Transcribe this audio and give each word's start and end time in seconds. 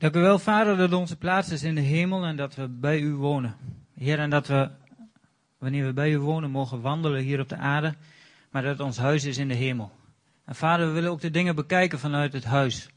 Dank 0.00 0.16
u 0.16 0.20
wel, 0.20 0.38
Vader, 0.38 0.76
dat 0.76 0.92
onze 0.92 1.16
plaats 1.16 1.50
is 1.50 1.62
in 1.62 1.74
de 1.74 1.80
hemel 1.80 2.24
en 2.24 2.36
dat 2.36 2.54
we 2.54 2.68
bij 2.68 3.00
u 3.00 3.14
wonen. 3.14 3.56
Heer, 3.94 4.18
en 4.18 4.30
dat 4.30 4.46
we, 4.46 4.70
wanneer 5.58 5.86
we 5.86 5.92
bij 5.92 6.12
u 6.12 6.18
wonen, 6.18 6.50
mogen 6.50 6.80
wandelen 6.80 7.22
hier 7.22 7.40
op 7.40 7.48
de 7.48 7.56
aarde, 7.56 7.94
maar 8.50 8.62
dat 8.62 8.80
ons 8.80 8.98
huis 8.98 9.24
is 9.24 9.38
in 9.38 9.48
de 9.48 9.54
hemel. 9.54 9.92
En 10.44 10.54
Vader, 10.54 10.86
we 10.86 10.92
willen 10.92 11.10
ook 11.10 11.20
de 11.20 11.30
dingen 11.30 11.54
bekijken 11.54 11.98
vanuit 11.98 12.32
het 12.32 12.44
huis. 12.44 12.88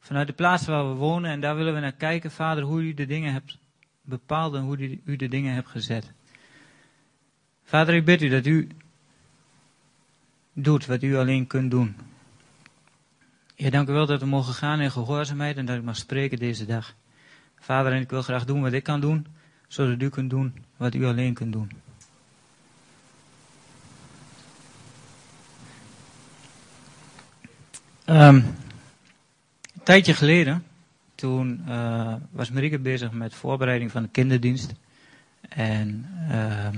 Vanuit 0.00 0.26
de 0.26 0.32
plaats 0.32 0.66
waar 0.66 0.88
we 0.88 0.94
wonen 0.94 1.30
en 1.30 1.40
daar 1.40 1.56
willen 1.56 1.74
we 1.74 1.80
naar 1.80 1.92
kijken, 1.92 2.30
Vader, 2.30 2.62
hoe 2.62 2.82
u 2.82 2.94
de 2.94 3.06
dingen 3.06 3.32
hebt 3.32 3.58
bepaald 4.02 4.54
en 4.54 4.62
hoe 4.62 5.00
u 5.04 5.16
de 5.16 5.28
dingen 5.28 5.54
hebt 5.54 5.68
gezet. 5.68 6.12
Vader, 7.64 7.94
ik 7.94 8.04
bid 8.04 8.22
u 8.22 8.28
dat 8.28 8.46
u 8.46 8.68
doet 10.52 10.86
wat 10.86 11.02
u 11.02 11.16
alleen 11.16 11.46
kunt 11.46 11.70
doen. 11.70 11.96
Ja, 13.56 13.70
dank 13.70 13.88
u 13.88 13.92
wel 13.92 14.06
dat 14.06 14.20
we 14.20 14.26
mogen 14.26 14.54
gaan 14.54 14.80
in 14.80 14.90
gehoorzaamheid 14.90 15.56
en 15.56 15.66
dat 15.66 15.76
ik 15.76 15.82
mag 15.82 15.96
spreken 15.96 16.38
deze 16.38 16.66
dag. 16.66 16.94
Vader, 17.58 17.92
en 17.92 18.00
ik 18.00 18.10
wil 18.10 18.22
graag 18.22 18.44
doen 18.44 18.62
wat 18.62 18.72
ik 18.72 18.82
kan 18.82 19.00
doen, 19.00 19.26
zodat 19.68 20.02
u 20.02 20.08
kunt 20.08 20.30
doen 20.30 20.64
wat 20.76 20.94
u 20.94 21.04
alleen 21.04 21.34
kunt 21.34 21.52
doen. 21.52 21.70
Um, 28.06 28.36
een 29.74 29.82
tijdje 29.82 30.14
geleden, 30.14 30.64
toen 31.14 31.64
uh, 31.68 32.14
was 32.30 32.50
Marieke 32.50 32.78
bezig 32.78 33.12
met 33.12 33.34
voorbereiding 33.34 33.90
van 33.90 34.02
de 34.02 34.08
kinderdienst. 34.08 34.72
En 35.48 36.08
uh, 36.30 36.68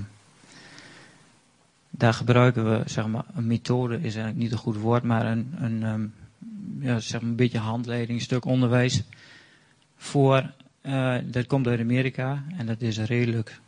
daar 1.91 2.15
gebruiken 2.15 2.71
we, 2.71 2.83
zeg 2.87 3.07
maar, 3.07 3.25
een 3.35 3.47
methode 3.47 3.95
is 3.95 4.03
eigenlijk 4.03 4.37
niet 4.37 4.53
een 4.53 4.59
goed 4.59 4.77
woord, 4.77 5.03
maar 5.03 5.27
een, 5.27 5.55
een 5.59 5.83
um, 5.83 6.15
ja, 6.81 7.01
zeg 7.01 7.21
maar 7.21 7.31
een 7.31 7.37
beetje 7.37 7.59
handleiding, 7.59 8.23
stuk 8.23 8.45
onderwijs 8.45 9.03
voor. 9.97 10.53
Uh, 10.83 11.17
dat 11.25 11.47
komt 11.47 11.67
uit 11.67 11.81
Amerika 11.81 12.45
en 12.57 12.67
dat 12.67 12.81
is 12.81 12.99
redelijk, 12.99 13.61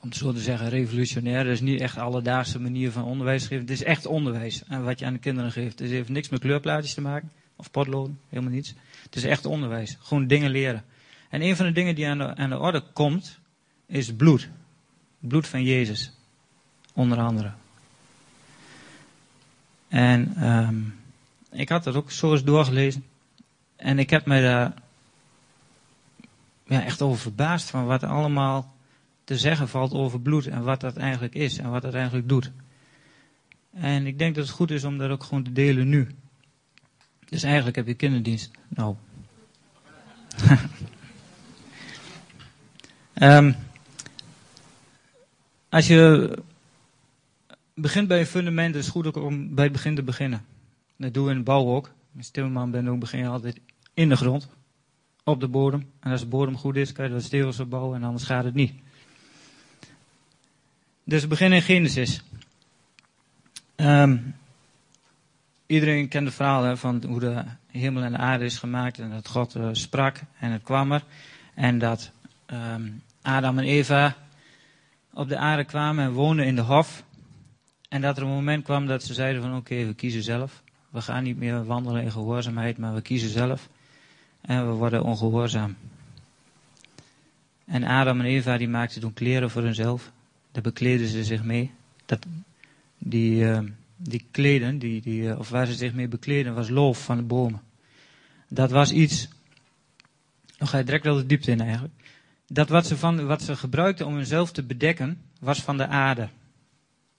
om 0.00 0.08
het 0.08 0.18
zo 0.18 0.32
te 0.32 0.40
zeggen, 0.40 0.68
revolutionair. 0.68 1.44
Dat 1.44 1.52
is 1.52 1.60
niet 1.60 1.80
echt 1.80 1.98
alledaagse 1.98 2.60
manier 2.60 2.92
van 2.92 3.04
onderwijs 3.04 3.42
geven. 3.42 3.60
Het 3.60 3.70
is 3.70 3.82
echt 3.82 4.06
onderwijs 4.06 4.64
en 4.64 4.84
wat 4.84 4.98
je 4.98 5.06
aan 5.06 5.12
de 5.12 5.18
kinderen 5.18 5.52
geeft. 5.52 5.78
Het 5.78 5.90
heeft 5.90 6.08
niks 6.08 6.28
met 6.28 6.40
kleurplaatjes 6.40 6.94
te 6.94 7.00
maken 7.00 7.30
of 7.56 7.70
potloden, 7.70 8.18
helemaal 8.28 8.52
niets. 8.52 8.74
Het 9.02 9.16
is 9.16 9.24
echt 9.24 9.46
onderwijs, 9.46 9.96
gewoon 10.00 10.26
dingen 10.26 10.50
leren. 10.50 10.84
En 11.28 11.42
een 11.42 11.56
van 11.56 11.66
de 11.66 11.72
dingen 11.72 11.94
die 11.94 12.06
aan 12.06 12.18
de, 12.18 12.48
de 12.48 12.58
orde 12.58 12.82
komt, 12.92 13.38
is 13.86 14.14
bloed. 14.14 14.48
Bloed 15.18 15.46
van 15.46 15.62
Jezus, 15.62 16.12
onder 16.94 17.18
andere. 17.18 17.52
En 19.88 20.48
um, 20.48 20.94
ik 21.50 21.68
had 21.68 21.84
dat 21.84 21.94
ook 21.94 22.10
zo 22.10 22.32
eens 22.32 22.44
doorgelezen. 22.44 23.04
En 23.76 23.98
ik 23.98 24.10
heb 24.10 24.26
me 24.26 24.42
daar 24.42 24.74
ja, 26.66 26.84
echt 26.84 27.02
over 27.02 27.18
verbaasd 27.18 27.70
van 27.70 27.86
wat 27.86 28.02
allemaal 28.02 28.74
te 29.24 29.38
zeggen 29.38 29.68
valt 29.68 29.92
over 29.92 30.20
bloed 30.20 30.46
en 30.46 30.62
wat 30.62 30.80
dat 30.80 30.96
eigenlijk 30.96 31.34
is 31.34 31.58
en 31.58 31.70
wat 31.70 31.82
dat 31.82 31.94
eigenlijk 31.94 32.28
doet. 32.28 32.50
En 33.70 34.06
ik 34.06 34.18
denk 34.18 34.34
dat 34.34 34.44
het 34.44 34.54
goed 34.54 34.70
is 34.70 34.84
om 34.84 34.98
dat 34.98 35.10
ook 35.10 35.24
gewoon 35.24 35.42
te 35.42 35.52
delen 35.52 35.88
nu. 35.88 36.08
Dus 37.24 37.42
eigenlijk 37.42 37.76
heb 37.76 37.86
je 37.86 37.94
kinderdienst. 37.94 38.50
Nou. 38.68 38.96
um, 43.14 43.56
als 45.68 45.86
je 45.86 46.32
begint 47.74 48.08
bij 48.08 48.20
een 48.20 48.26
fundament, 48.26 48.74
is 48.74 48.84
het 48.84 48.92
goed 48.92 49.06
ook 49.06 49.16
om 49.16 49.54
bij 49.54 49.64
het 49.64 49.72
begin 49.72 49.94
te 49.94 50.02
beginnen. 50.02 50.44
Dat 50.98 51.14
doen 51.14 51.24
we 51.24 51.30
in 51.30 51.36
de 51.36 51.42
bouw 51.42 51.66
ook. 51.66 51.90
Als 52.16 52.30
ben 52.30 52.88
ook 52.88 52.98
begin 52.98 53.20
je 53.20 53.26
altijd 53.28 53.60
in 53.94 54.08
de 54.08 54.16
grond. 54.16 54.48
Op 55.24 55.40
de 55.40 55.48
bodem. 55.48 55.90
En 56.00 56.10
als 56.10 56.20
de 56.20 56.26
bodem 56.26 56.56
goed 56.56 56.76
is, 56.76 56.92
kan 56.92 57.04
je 57.04 57.10
dat 57.10 57.22
stevels 57.22 57.68
bouwen 57.68 57.96
en 57.96 58.04
anders 58.04 58.24
gaat 58.24 58.44
het 58.44 58.54
niet. 58.54 58.72
Dus 61.04 61.22
we 61.22 61.28
beginnen 61.28 61.58
in 61.58 61.64
Genesis. 61.64 62.22
Um, 63.76 64.34
iedereen 65.66 66.08
kent 66.08 66.26
het 66.26 66.34
verhaal 66.34 66.76
van 66.76 67.04
hoe 67.06 67.20
de 67.20 67.44
hemel 67.66 68.02
en 68.02 68.12
de 68.12 68.18
aarde 68.18 68.44
is 68.44 68.58
gemaakt. 68.58 68.98
En 68.98 69.10
dat 69.10 69.28
God 69.28 69.56
uh, 69.56 69.68
sprak 69.72 70.20
en 70.38 70.50
het 70.50 70.62
kwam 70.62 70.92
er. 70.92 71.04
En 71.54 71.78
dat 71.78 72.10
um, 72.46 73.02
Adam 73.22 73.58
en 73.58 73.64
Eva 73.64 74.16
op 75.12 75.28
de 75.28 75.38
aarde 75.38 75.64
kwamen 75.64 76.04
en 76.04 76.12
woonden 76.12 76.46
in 76.46 76.56
de 76.56 76.62
hof. 76.62 77.04
En 77.88 78.00
dat 78.00 78.16
er 78.16 78.22
een 78.22 78.28
moment 78.28 78.64
kwam 78.64 78.86
dat 78.86 79.02
ze 79.02 79.14
zeiden 79.14 79.42
van 79.42 79.56
oké, 79.56 79.86
we 79.86 79.94
kiezen 79.94 80.22
zelf. 80.22 80.62
We 80.90 81.00
gaan 81.00 81.22
niet 81.22 81.38
meer 81.38 81.64
wandelen 81.64 82.02
in 82.02 82.12
gehoorzaamheid, 82.12 82.78
maar 82.78 82.94
we 82.94 83.00
kiezen 83.00 83.28
zelf. 83.28 83.68
En 84.40 84.66
we 84.68 84.72
worden 84.72 85.02
ongehoorzaam. 85.02 85.76
En 87.64 87.84
Adam 87.84 88.20
en 88.20 88.26
Eva 88.26 88.56
die 88.56 88.68
maakten 88.68 89.00
toen 89.00 89.12
kleren 89.12 89.50
voor 89.50 89.62
hunzelf. 89.62 90.12
Daar 90.52 90.62
bekleden 90.62 91.08
ze 91.08 91.24
zich 91.24 91.44
mee. 91.44 91.70
Dat, 92.06 92.26
die, 92.98 93.44
uh, 93.44 93.60
die 93.96 94.26
kleden, 94.30 94.78
die, 94.78 95.02
die, 95.02 95.22
uh, 95.22 95.38
of 95.38 95.48
waar 95.48 95.66
ze 95.66 95.74
zich 95.74 95.94
mee 95.94 96.08
bekleden, 96.08 96.54
was 96.54 96.68
loof 96.68 97.04
van 97.04 97.16
de 97.16 97.22
bomen. 97.22 97.60
Dat 98.48 98.70
was 98.70 98.92
iets. 98.92 99.28
Dan 100.56 100.68
ga 100.68 100.78
je 100.78 100.84
direct 100.84 101.04
wel 101.04 101.16
de 101.16 101.26
diepte 101.26 101.50
in 101.50 101.60
eigenlijk. 101.60 101.94
Dat 102.46 102.68
wat 102.68 102.86
ze, 102.86 102.96
van, 102.96 103.26
wat 103.26 103.42
ze 103.42 103.56
gebruikten 103.56 104.06
om 104.06 104.14
hunzelf 104.14 104.52
te 104.52 104.62
bedekken, 104.62 105.20
was 105.40 105.62
van 105.62 105.76
de 105.76 105.86
aarde. 105.86 106.28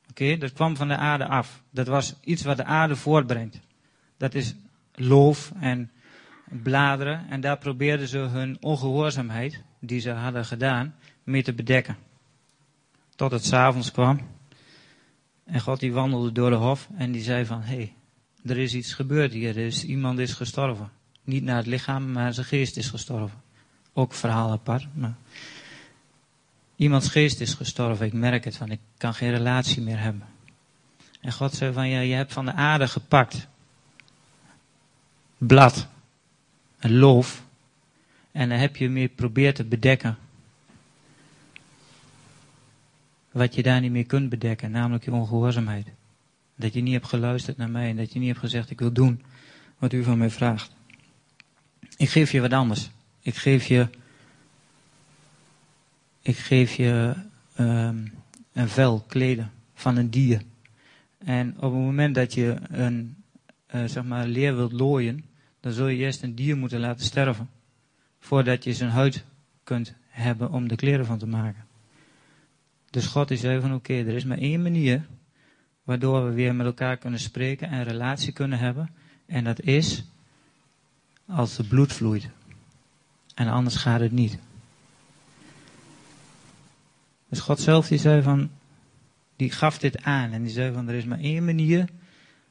Oké, 0.09 0.37
dat 0.37 0.53
kwam 0.53 0.75
van 0.75 0.87
de 0.87 0.95
aarde 0.95 1.25
af. 1.25 1.61
Dat 1.71 1.87
was 1.87 2.15
iets 2.21 2.43
wat 2.43 2.57
de 2.57 2.63
aarde 2.63 2.95
voortbrengt. 2.95 3.59
Dat 4.17 4.33
is 4.33 4.55
loof 4.93 5.51
en 5.59 5.91
bladeren. 6.49 7.29
En 7.29 7.41
daar 7.41 7.57
probeerden 7.57 8.07
ze 8.07 8.17
hun 8.17 8.57
ongehoorzaamheid, 8.59 9.63
die 9.79 9.99
ze 9.99 10.11
hadden 10.11 10.45
gedaan, 10.45 10.95
mee 11.23 11.43
te 11.43 11.53
bedekken. 11.53 11.97
Tot 13.15 13.31
het 13.31 13.45
s'avonds 13.45 13.91
kwam. 13.91 14.19
En 15.45 15.59
God 15.59 15.79
die 15.79 15.93
wandelde 15.93 16.31
door 16.31 16.49
de 16.49 16.55
hof 16.55 16.89
en 16.97 17.11
die 17.11 17.21
zei 17.21 17.45
van, 17.45 17.61
hé, 17.61 17.75
hey, 17.75 17.93
er 18.45 18.57
is 18.57 18.73
iets 18.73 18.93
gebeurd 18.93 19.31
hier. 19.31 19.57
Er 19.57 19.65
is, 19.65 19.83
iemand 19.83 20.19
is 20.19 20.33
gestorven. 20.33 20.89
Niet 21.23 21.43
naar 21.43 21.57
het 21.57 21.65
lichaam, 21.65 22.11
maar 22.11 22.33
zijn 22.33 22.45
geest 22.45 22.77
is 22.77 22.89
gestorven. 22.89 23.41
Ook 23.93 24.13
verhaal 24.13 24.51
apart. 24.51 24.87
Maar 24.93 25.15
Iemands 26.79 27.09
geest 27.09 27.39
is 27.39 27.53
gestorven, 27.53 28.05
ik 28.05 28.13
merk 28.13 28.43
het, 28.43 28.57
van 28.57 28.71
ik 28.71 28.79
kan 28.97 29.13
geen 29.13 29.31
relatie 29.31 29.81
meer 29.81 29.99
hebben. 29.99 30.27
En 31.21 31.31
God 31.31 31.53
zei 31.53 31.73
van, 31.73 31.89
ja, 31.89 31.99
je 31.99 32.13
hebt 32.13 32.33
van 32.33 32.45
de 32.45 32.53
aarde 32.53 32.87
gepakt. 32.87 33.47
Blad. 35.37 35.87
Een 36.79 36.97
loof. 36.97 37.43
En 38.31 38.49
dan 38.49 38.57
heb 38.57 38.75
je 38.75 38.89
meer 38.89 39.07
probeerd 39.07 39.55
te 39.55 39.63
bedekken. 39.63 40.17
Wat 43.31 43.55
je 43.55 43.63
daar 43.63 43.81
niet 43.81 43.91
meer 43.91 44.05
kunt 44.05 44.29
bedekken, 44.29 44.71
namelijk 44.71 45.05
je 45.05 45.11
ongehoorzaamheid. 45.11 45.87
Dat 46.55 46.73
je 46.73 46.81
niet 46.81 46.93
hebt 46.93 47.07
geluisterd 47.07 47.57
naar 47.57 47.69
mij 47.69 47.89
en 47.89 47.95
dat 47.95 48.13
je 48.13 48.19
niet 48.19 48.27
hebt 48.27 48.39
gezegd, 48.39 48.69
ik 48.69 48.79
wil 48.79 48.93
doen 48.93 49.23
wat 49.77 49.93
u 49.93 50.03
van 50.03 50.17
mij 50.17 50.29
vraagt. 50.29 50.71
Ik 51.97 52.09
geef 52.09 52.31
je 52.31 52.41
wat 52.41 52.53
anders. 52.53 52.89
Ik 53.21 53.35
geef 53.35 53.65
je 53.65 53.89
ik 56.29 56.37
geef 56.37 56.73
je 56.73 57.15
um, 57.59 58.11
een 58.53 58.69
vel, 58.69 59.03
kleden 59.07 59.51
van 59.73 59.97
een 59.97 60.09
dier. 60.09 60.41
En 61.17 61.55
op 61.55 61.61
het 61.61 61.81
moment 61.81 62.15
dat 62.15 62.33
je 62.33 62.57
een 62.69 63.15
uh, 63.75 63.85
zeg 63.85 64.03
maar, 64.03 64.27
leer 64.27 64.55
wilt 64.55 64.71
looien, 64.71 65.25
dan 65.59 65.71
zul 65.71 65.87
je 65.87 65.97
eerst 65.97 66.23
een 66.23 66.35
dier 66.35 66.57
moeten 66.57 66.79
laten 66.79 67.05
sterven. 67.05 67.49
Voordat 68.19 68.63
je 68.63 68.73
zijn 68.73 68.89
huid 68.89 69.25
kunt 69.63 69.93
hebben 70.07 70.51
om 70.51 70.67
de 70.67 70.75
kleren 70.75 71.05
van 71.05 71.17
te 71.17 71.27
maken. 71.27 71.65
Dus 72.89 73.05
God 73.05 73.31
is 73.31 73.39
zei 73.39 73.61
van 73.61 73.73
oké, 73.73 73.93
er 73.93 74.15
is 74.15 74.25
maar 74.25 74.37
één 74.37 74.61
manier 74.61 75.05
waardoor 75.83 76.25
we 76.25 76.33
weer 76.33 76.55
met 76.55 76.65
elkaar 76.65 76.97
kunnen 76.97 77.19
spreken 77.19 77.69
en 77.69 77.83
relatie 77.83 78.33
kunnen 78.33 78.59
hebben. 78.59 78.89
En 79.25 79.43
dat 79.43 79.61
is 79.61 80.05
als 81.27 81.57
het 81.57 81.67
bloed 81.67 81.93
vloeit. 81.93 82.29
En 83.35 83.47
anders 83.47 83.75
gaat 83.75 83.99
het 83.99 84.11
niet. 84.11 84.39
Dus 87.29 87.39
God 87.39 87.59
zelf 87.59 87.87
die 87.87 87.97
zei 87.97 88.21
van, 88.21 88.49
die 89.35 89.51
gaf 89.51 89.77
dit 89.77 90.03
aan 90.03 90.31
en 90.31 90.43
die 90.43 90.51
zei 90.51 90.73
van 90.73 90.87
er 90.87 90.95
is 90.95 91.05
maar 91.05 91.19
één 91.19 91.45
manier 91.45 91.85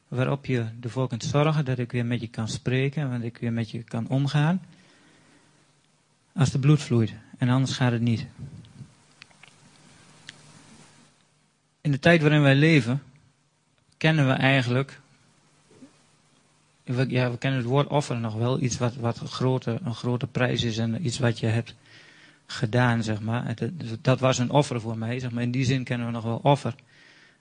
waarop 0.09 0.47
je 0.47 0.67
ervoor 0.81 1.09
kunt 1.09 1.25
zorgen 1.25 1.65
dat 1.65 1.79
ik 1.79 1.93
weer 1.93 2.07
met 2.07 2.21
je 2.21 2.29
kan 2.29 2.49
spreken 2.49 3.03
en 3.03 3.11
dat 3.11 3.23
ik 3.23 3.39
weer 3.39 3.53
met 3.53 3.71
je 3.71 3.83
kan 3.83 4.09
omgaan. 4.09 4.63
Als 6.35 6.51
de 6.51 6.59
bloed 6.59 6.83
vloeit 6.83 7.15
en 7.39 7.49
anders 7.49 7.77
gaat 7.77 7.93
het 7.93 8.01
niet. 8.01 8.27
In 11.81 11.91
de 11.91 11.99
tijd 11.99 12.21
waarin 12.21 12.43
wij 12.43 12.55
leven 12.55 13.03
kennen 13.97 14.27
we 14.27 14.33
eigenlijk 14.33 15.01
ja, 17.09 17.31
we 17.31 17.39
kennen 17.39 17.61
het 17.61 17.69
woord 17.69 17.87
offer 17.87 18.17
nog 18.17 18.35
wel. 18.35 18.61
Iets 18.61 18.79
wat, 18.79 18.95
wat 18.95 19.19
grote, 19.19 19.79
een 19.85 19.95
grote 19.95 20.27
prijs 20.27 20.63
is 20.63 20.79
en 20.79 21.07
iets 21.07 21.19
wat 21.19 21.39
je 21.39 21.47
hebt 21.47 21.75
gedaan, 22.51 23.03
zeg 23.03 23.21
maar. 23.21 23.55
Dat 24.01 24.21
was 24.21 24.39
een 24.39 24.51
offer 24.51 24.81
voor 24.81 24.99
mij, 24.99 25.19
zeg 25.19 25.31
maar. 25.31 25.43
In 25.43 25.51
die 25.51 25.65
zin 25.65 25.85
kennen 25.85 26.07
we 26.07 26.13
nog 26.13 26.25
wel 26.25 26.41
offer. 26.43 26.75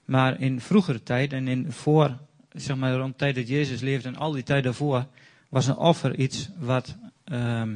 Maar 0.06 0.40
in 0.40 0.62
vroegere 0.62 1.04
tijd 1.04 1.34
en 1.34 1.48
in 1.48 1.72
voor, 1.72 2.18
zeg 2.52 2.78
maar, 2.78 2.94
rond 2.94 3.12
de 3.12 3.18
tijd 3.18 3.36
dat 3.36 3.48
Jezus 3.48 3.82
leefde 3.82 4.08
en 4.08 4.16
al 4.16 4.32
die 4.32 4.44
tijd 4.44 4.64
daarvoor, 4.64 5.06
was 5.50 5.68
een 5.68 5.76
offer 5.76 6.16
iets 6.16 6.50
wat 6.60 6.96
ehm, 7.24 7.76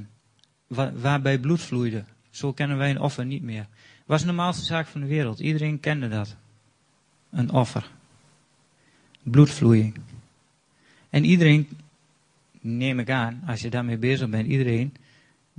waarbij 0.94 1.40
bloed 1.40 1.62
vloeide. 1.62 2.04
Zo 2.30 2.54
kennen 2.54 2.78
wij 2.78 2.90
een 2.90 3.00
offer 3.00 3.26
niet 3.26 3.44
meer. 3.44 3.68
Was 4.06 4.20
de 4.20 4.26
normaalste 4.26 4.66
zaak 4.66 4.88
van 4.88 5.02
de 5.02 5.08
wereld. 5.08 5.40
Iedereen 5.40 5.80
kende 5.80 6.08
dat. 6.08 6.36
Een 7.30 7.52
offer. 7.52 7.90
Bloedvloeiing. 9.24 9.96
En 11.10 11.26
iedereen, 11.26 11.68
neem 12.62 13.00
ik 13.00 13.10
aan, 13.10 13.42
als 13.48 13.62
je 13.62 13.70
daarmee 13.70 13.98
bezig 13.98 14.30
bent, 14.30 14.48
iedereen, 14.48 14.96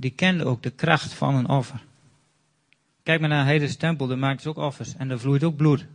die 0.03 0.11
kende 0.11 0.45
ook 0.45 0.63
de 0.63 0.69
kracht 0.69 1.13
van 1.13 1.35
een 1.35 1.49
offer. 1.49 1.83
Kijk 3.03 3.19
maar 3.19 3.29
naar 3.29 3.45
Heidense 3.45 3.77
Tempel, 3.77 4.07
daar 4.07 4.17
maken 4.17 4.41
ze 4.41 4.49
ook 4.49 4.57
offers. 4.57 4.95
En 4.95 5.07
daar 5.07 5.19
vloeit 5.19 5.43
ook 5.43 5.55
bloed. 5.55 5.85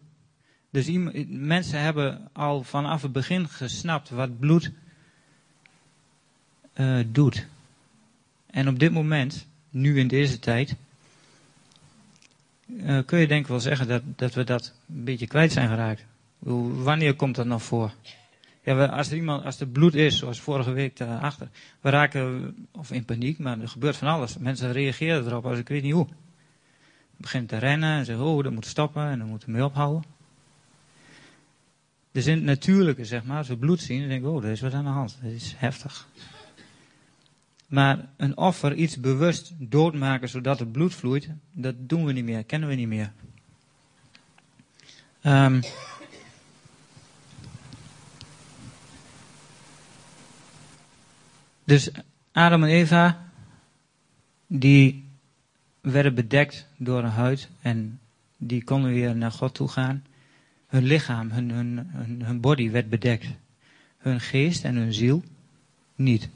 Dus 0.70 0.88
mensen 1.28 1.80
hebben 1.80 2.28
al 2.32 2.62
vanaf 2.62 3.02
het 3.02 3.12
begin 3.12 3.48
gesnapt 3.48 4.10
wat 4.10 4.38
bloed 4.38 4.70
uh, 6.74 7.04
doet. 7.06 7.46
En 8.46 8.68
op 8.68 8.78
dit 8.78 8.92
moment, 8.92 9.46
nu 9.70 9.98
in 9.98 10.08
deze 10.08 10.38
tijd, 10.38 10.74
uh, 12.66 12.98
kun 13.06 13.18
je 13.18 13.26
denk 13.26 13.42
ik 13.42 13.48
wel 13.48 13.60
zeggen 13.60 13.88
dat, 13.88 14.02
dat 14.16 14.34
we 14.34 14.44
dat 14.44 14.72
een 14.88 15.04
beetje 15.04 15.26
kwijt 15.26 15.52
zijn 15.52 15.68
geraakt. 15.68 16.04
Wanneer 16.38 17.14
komt 17.14 17.34
dat 17.34 17.46
nog 17.46 17.62
voor? 17.62 17.92
Ja, 18.68 18.86
als 18.86 19.10
er 19.10 19.16
iemand, 19.16 19.44
als 19.44 19.60
er 19.60 19.66
bloed 19.66 19.94
is, 19.94 20.18
zoals 20.18 20.40
vorige 20.40 20.70
week 20.72 20.96
daarachter, 20.96 21.48
we 21.80 21.90
raken, 21.90 22.54
of 22.72 22.90
in 22.90 23.04
paniek, 23.04 23.38
maar 23.38 23.60
er 23.60 23.68
gebeurt 23.68 23.96
van 23.96 24.08
alles. 24.08 24.38
Mensen 24.38 24.72
reageren 24.72 25.26
erop 25.26 25.46
als 25.46 25.58
ik 25.58 25.68
weet 25.68 25.82
niet 25.82 25.92
hoe. 25.92 26.06
Begint 27.16 27.48
te 27.48 27.56
rennen 27.56 27.98
en 27.98 28.04
zeggen, 28.04 28.24
oh, 28.24 28.42
dat 28.42 28.52
moet 28.52 28.66
stoppen 28.66 29.06
en 29.06 29.18
dan 29.18 29.28
moeten 29.28 29.48
we 29.48 29.54
mee 29.54 29.64
ophouden. 29.64 30.04
Dus 32.12 32.26
in 32.26 32.34
het 32.34 32.44
natuurlijke, 32.44 33.04
zeg 33.04 33.24
maar, 33.24 33.36
als 33.36 33.48
we 33.48 33.56
bloed 33.56 33.80
zien, 33.80 34.00
dan 34.00 34.08
denken 34.08 34.30
we, 34.30 34.36
oh, 34.36 34.44
er 34.44 34.50
is 34.50 34.60
wat 34.60 34.72
aan 34.72 34.84
de 34.84 34.90
hand. 34.90 35.18
Dat 35.22 35.32
is 35.32 35.54
heftig. 35.56 36.08
Maar 37.66 38.08
een 38.16 38.36
offer, 38.36 38.74
iets 38.74 39.00
bewust 39.00 39.52
doodmaken 39.58 40.28
zodat 40.28 40.58
het 40.58 40.72
bloed 40.72 40.94
vloeit, 40.94 41.28
dat 41.52 41.74
doen 41.78 42.04
we 42.04 42.12
niet 42.12 42.24
meer, 42.24 42.44
kennen 42.44 42.68
we 42.68 42.74
niet 42.74 42.88
meer. 42.88 43.12
Um, 45.22 45.60
dus 51.68 51.90
Adam 52.32 52.62
en 52.62 52.68
Eva, 52.68 53.30
die 54.46 55.04
werden 55.80 56.14
bedekt 56.14 56.66
door 56.76 57.02
een 57.02 57.10
huid 57.10 57.48
en 57.60 58.00
die 58.36 58.64
konden 58.64 58.92
weer 58.92 59.16
naar 59.16 59.32
God 59.32 59.54
toe 59.54 59.68
gaan. 59.68 60.04
Hun 60.66 60.84
lichaam, 60.84 61.30
hun, 61.30 61.50
hun, 61.50 61.88
hun, 61.92 62.22
hun 62.22 62.40
body 62.40 62.70
werd 62.70 62.88
bedekt. 62.88 63.26
Hun 63.98 64.20
geest 64.20 64.64
en 64.64 64.76
hun 64.76 64.92
ziel 64.92 65.22
niet. 65.94 66.28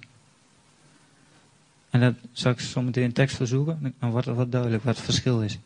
En 1.91 2.01
dat 2.01 2.15
zal 2.33 2.53
ik 2.53 2.61
zo 2.61 2.83
meteen 2.83 3.05
in 3.05 3.13
tekst 3.13 3.37
verzoeken. 3.37 3.95
Dan 3.99 4.11
wordt 4.11 4.27
het 4.27 4.37
wat 4.37 4.53
duidelijk 4.53 4.85
wat 4.85 4.97
het 4.97 5.05
verschil 5.05 5.43
is. 5.43 5.59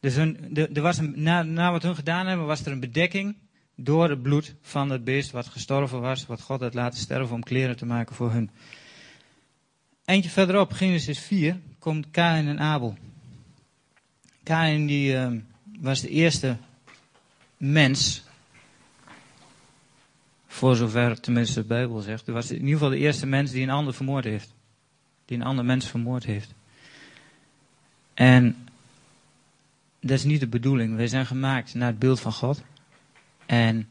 Dus 0.00 0.14
hun, 0.14 0.56
er 0.74 0.82
was 0.82 0.98
een, 0.98 1.12
na, 1.16 1.42
na 1.42 1.70
wat 1.70 1.82
hun 1.82 1.94
gedaan 1.94 2.26
hebben, 2.26 2.46
was 2.46 2.64
er 2.64 2.72
een 2.72 2.80
bedekking 2.80 3.34
door 3.84 4.10
het 4.10 4.22
bloed 4.22 4.54
van 4.62 4.90
het 4.90 5.04
beest 5.04 5.30
wat 5.30 5.46
gestorven 5.46 6.00
was, 6.00 6.26
wat 6.26 6.40
God 6.40 6.60
had 6.60 6.74
laten 6.74 6.98
sterven 6.98 7.34
om 7.34 7.42
kleren 7.42 7.76
te 7.76 7.86
maken 7.86 8.14
voor 8.14 8.32
hun. 8.32 8.50
Eentje 10.04 10.30
verderop, 10.30 10.72
Genesis 10.72 11.18
4, 11.18 11.60
komt 11.78 12.10
Kain 12.10 12.48
en 12.48 12.60
Abel. 12.60 12.96
Kain 14.42 14.86
die, 14.86 15.12
uh, 15.12 15.32
was 15.80 16.00
de 16.00 16.08
eerste 16.08 16.56
mens, 17.56 18.22
voor 20.46 20.76
zover 20.76 21.20
tenminste 21.20 21.60
de 21.60 21.66
Bijbel 21.66 22.00
zegt, 22.00 22.26
was 22.26 22.50
in 22.50 22.56
ieder 22.56 22.72
geval 22.72 22.90
de 22.90 22.98
eerste 22.98 23.26
mens 23.26 23.50
die 23.50 23.62
een 23.62 23.70
ander 23.70 23.94
vermoord 23.94 24.24
heeft 24.24 24.54
die 25.32 25.40
een 25.40 25.46
ander 25.46 25.64
mens 25.64 25.86
vermoord 25.86 26.24
heeft. 26.24 26.54
En 28.14 28.68
dat 30.00 30.10
is 30.10 30.24
niet 30.24 30.40
de 30.40 30.46
bedoeling. 30.46 30.96
Wij 30.96 31.06
zijn 31.06 31.26
gemaakt 31.26 31.74
naar 31.74 31.88
het 31.88 31.98
beeld 31.98 32.20
van 32.20 32.32
God. 32.32 32.62
En 33.46 33.88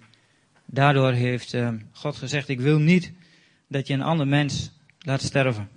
daardoor 0.66 1.12
heeft 1.12 1.54
uh, 1.54 1.74
God 1.92 2.16
gezegd: 2.16 2.48
Ik 2.48 2.60
wil 2.60 2.80
niet 2.80 3.12
dat 3.68 3.88
je 3.88 3.94
een 3.94 4.02
ander 4.02 4.28
mens 4.28 4.72
laat 5.00 5.22
sterven. 5.22 5.70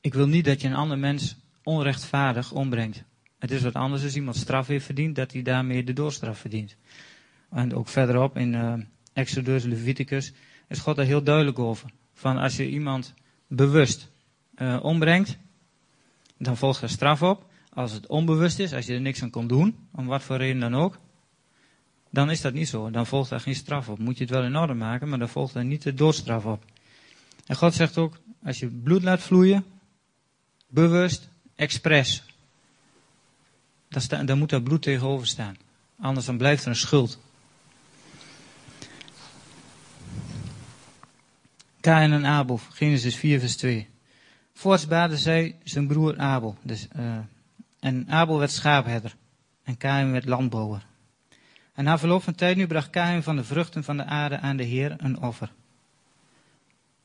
Ik 0.00 0.14
wil 0.14 0.26
niet 0.26 0.44
dat 0.44 0.60
je 0.60 0.68
een 0.68 0.74
ander 0.74 0.98
mens 0.98 1.36
onrechtvaardig 1.62 2.52
ombrengt. 2.52 3.04
Het 3.38 3.50
is 3.50 3.62
wat 3.62 3.74
anders 3.74 4.02
als 4.02 4.16
iemand 4.16 4.36
straf 4.36 4.66
heeft 4.66 4.84
verdiend, 4.84 5.16
dat 5.16 5.32
hij 5.32 5.42
daarmee 5.42 5.84
de 5.84 5.92
doorstraf 5.92 6.38
verdient. 6.38 6.76
En 7.50 7.74
ook 7.74 7.88
verderop 7.88 8.36
in 8.36 8.52
uh, 8.52 8.74
Exodus, 9.12 9.64
Leviticus, 9.64 10.32
is 10.68 10.78
God 10.78 10.96
daar 10.96 11.04
heel 11.04 11.22
duidelijk 11.22 11.58
over. 11.58 11.90
Van 12.12 12.36
als 12.36 12.56
je 12.56 12.68
iemand 12.68 13.14
bewust 13.46 14.10
uh, 14.56 14.78
ombrengt, 14.82 15.38
dan 16.38 16.56
volgt 16.56 16.82
er 16.82 16.88
straf 16.88 17.22
op. 17.22 17.52
Als 17.72 17.92
het 17.92 18.06
onbewust 18.06 18.58
is, 18.58 18.72
als 18.72 18.86
je 18.86 18.94
er 18.94 19.00
niks 19.00 19.22
aan 19.22 19.30
kon 19.30 19.46
doen, 19.46 19.76
om 19.92 20.06
wat 20.06 20.22
voor 20.22 20.36
reden 20.36 20.60
dan 20.60 20.74
ook, 20.74 20.98
dan 22.14 22.30
is 22.30 22.40
dat 22.40 22.52
niet 22.52 22.68
zo. 22.68 22.90
Dan 22.90 23.06
volgt 23.06 23.30
er 23.30 23.40
geen 23.40 23.54
straf 23.54 23.88
op. 23.88 23.98
Moet 23.98 24.18
je 24.18 24.24
het 24.24 24.32
wel 24.32 24.42
in 24.42 24.56
orde 24.56 24.74
maken, 24.74 25.08
maar 25.08 25.18
dan 25.18 25.28
volgt 25.28 25.54
er 25.54 25.64
niet 25.64 25.82
de 25.82 25.94
doodstraf 25.94 26.44
op. 26.44 26.64
En 27.46 27.56
God 27.56 27.74
zegt 27.74 27.98
ook, 27.98 28.18
als 28.44 28.58
je 28.58 28.66
bloed 28.66 29.02
laat 29.02 29.20
vloeien, 29.20 29.64
bewust, 30.66 31.28
expres, 31.54 32.22
dan, 33.88 34.26
dan 34.26 34.38
moet 34.38 34.50
daar 34.50 34.62
bloed 34.62 34.82
tegenover 34.82 35.26
staan. 35.26 35.56
Anders 36.00 36.26
dan 36.26 36.36
blijft 36.36 36.62
er 36.62 36.68
een 36.68 36.76
schuld. 36.76 37.18
Kain 41.80 42.12
en 42.12 42.26
Abel, 42.26 42.60
Genesis 42.70 43.16
4 43.16 43.40
vers 43.40 43.56
2. 43.56 43.88
Voorts 44.54 44.86
baarde 44.86 45.16
zij 45.16 45.56
zijn 45.64 45.86
broer 45.86 46.18
Abel. 46.18 46.56
Dus, 46.62 46.88
uh, 46.96 47.18
en 47.80 48.08
Abel 48.08 48.38
werd 48.38 48.50
schaapherder. 48.50 49.14
En 49.62 49.76
Kain 49.76 50.12
werd 50.12 50.24
landbouwer. 50.24 50.86
En 51.74 51.84
na 51.84 51.98
verloop 51.98 52.22
van 52.22 52.34
tijd 52.34 52.56
nu 52.56 52.66
bracht 52.66 52.90
Kain 52.90 53.22
van 53.22 53.36
de 53.36 53.44
vruchten 53.44 53.84
van 53.84 53.96
de 53.96 54.04
aarde 54.04 54.38
aan 54.38 54.56
de 54.56 54.62
Heer 54.62 54.94
een 54.98 55.20
offer. 55.20 55.52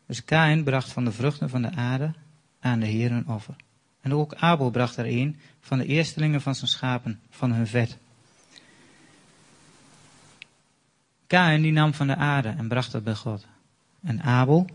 Dus 0.06 0.24
Kain 0.24 0.63
bracht 0.63 0.92
van 0.92 1.06
de 1.06 1.12
vruchten 1.12 1.50
van 1.50 1.62
de 1.62 1.71
aarde 1.71 2.13
aan 2.60 2.80
de 2.80 2.86
Heer 2.86 3.12
een 3.12 3.27
offer. 3.27 3.56
En 4.01 4.13
ook 4.13 4.36
Abel 4.36 4.69
bracht 4.69 4.98
er 4.98 5.06
een 5.06 5.39
van 5.60 5.77
de 5.77 5.86
eerstelingen 5.86 6.42
van 6.42 6.56
zijn 6.56 6.69
schapen, 6.69 7.19
van 7.30 7.51
hun 7.51 7.68
vet. 7.68 7.98
Kain 11.27 11.62
die 11.62 11.71
nam 11.71 11.94
van 11.94 12.07
de 12.07 12.16
aarde 12.16 12.50
en 12.50 12.68
bracht 12.68 12.94
het 12.94 13.04
bij 13.04 13.16
God. 13.16 13.48
En 14.01 14.21
Abel 14.21 14.68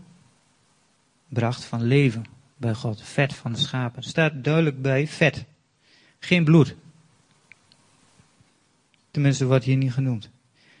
bracht 1.27 1.65
van 1.65 1.83
leven 1.83 2.25
bij 2.57 2.73
God. 2.73 3.01
Vet 3.01 3.33
van 3.33 3.51
de 3.53 3.59
schapen. 3.59 3.97
Er 3.97 4.09
staat 4.09 4.43
duidelijk 4.43 4.81
bij 4.81 5.07
vet. 5.07 5.45
Geen 6.19 6.43
bloed. 6.43 6.75
Tenminste 9.15 9.45
wordt 9.45 9.65
hier 9.65 9.77
niet 9.77 9.93
genoemd. 9.93 10.29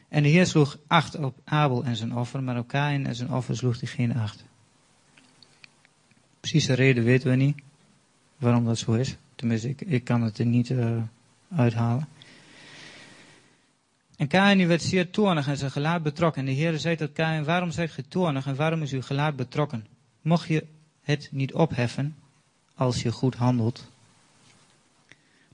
En 0.07 0.23
de 0.23 0.29
Heer 0.29 0.45
sloeg 0.45 0.77
acht 0.87 1.15
op 1.15 1.37
Abel 1.43 1.83
en 1.83 1.95
zijn 1.95 2.15
offer, 2.15 2.43
maar 2.43 2.57
op 2.57 2.67
Kain 2.67 3.05
en 3.05 3.15
zijn 3.15 3.31
offer 3.31 3.57
sloeg 3.57 3.79
hij 3.79 3.89
geen 3.89 4.17
acht. 4.17 4.43
Precies 6.39 6.65
de 6.65 6.73
reden 6.73 7.03
weten 7.03 7.29
we 7.29 7.35
niet 7.35 7.57
waarom 8.37 8.65
dat 8.65 8.77
zo 8.77 8.93
is. 8.93 9.17
Tenminste, 9.35 9.69
ik, 9.69 9.81
ik 9.81 10.03
kan 10.03 10.21
het 10.21 10.37
er 10.37 10.45
niet 10.45 10.69
uh, 10.69 11.01
uithalen. 11.55 12.07
En 14.15 14.27
Kain 14.27 14.67
werd 14.67 14.81
zeer 14.81 15.09
toornig 15.09 15.47
en 15.47 15.57
zijn 15.57 15.71
gelaat 15.71 16.03
betrokken. 16.03 16.41
En 16.41 16.47
de 16.47 16.55
Heer 16.55 16.79
zei 16.79 16.95
tot 16.95 17.11
Kain, 17.13 17.43
waarom 17.43 17.71
zijt 17.71 17.91
ge 17.91 18.07
toornig 18.07 18.45
en 18.45 18.55
waarom 18.55 18.81
is 18.81 18.91
uw 18.91 19.01
gelaat 19.01 19.35
betrokken? 19.35 19.85
Mocht 20.21 20.47
je 20.47 20.65
het 21.01 21.29
niet 21.31 21.53
opheffen 21.53 22.15
als 22.73 23.01
je 23.01 23.11
goed 23.11 23.35
handelt. 23.35 23.91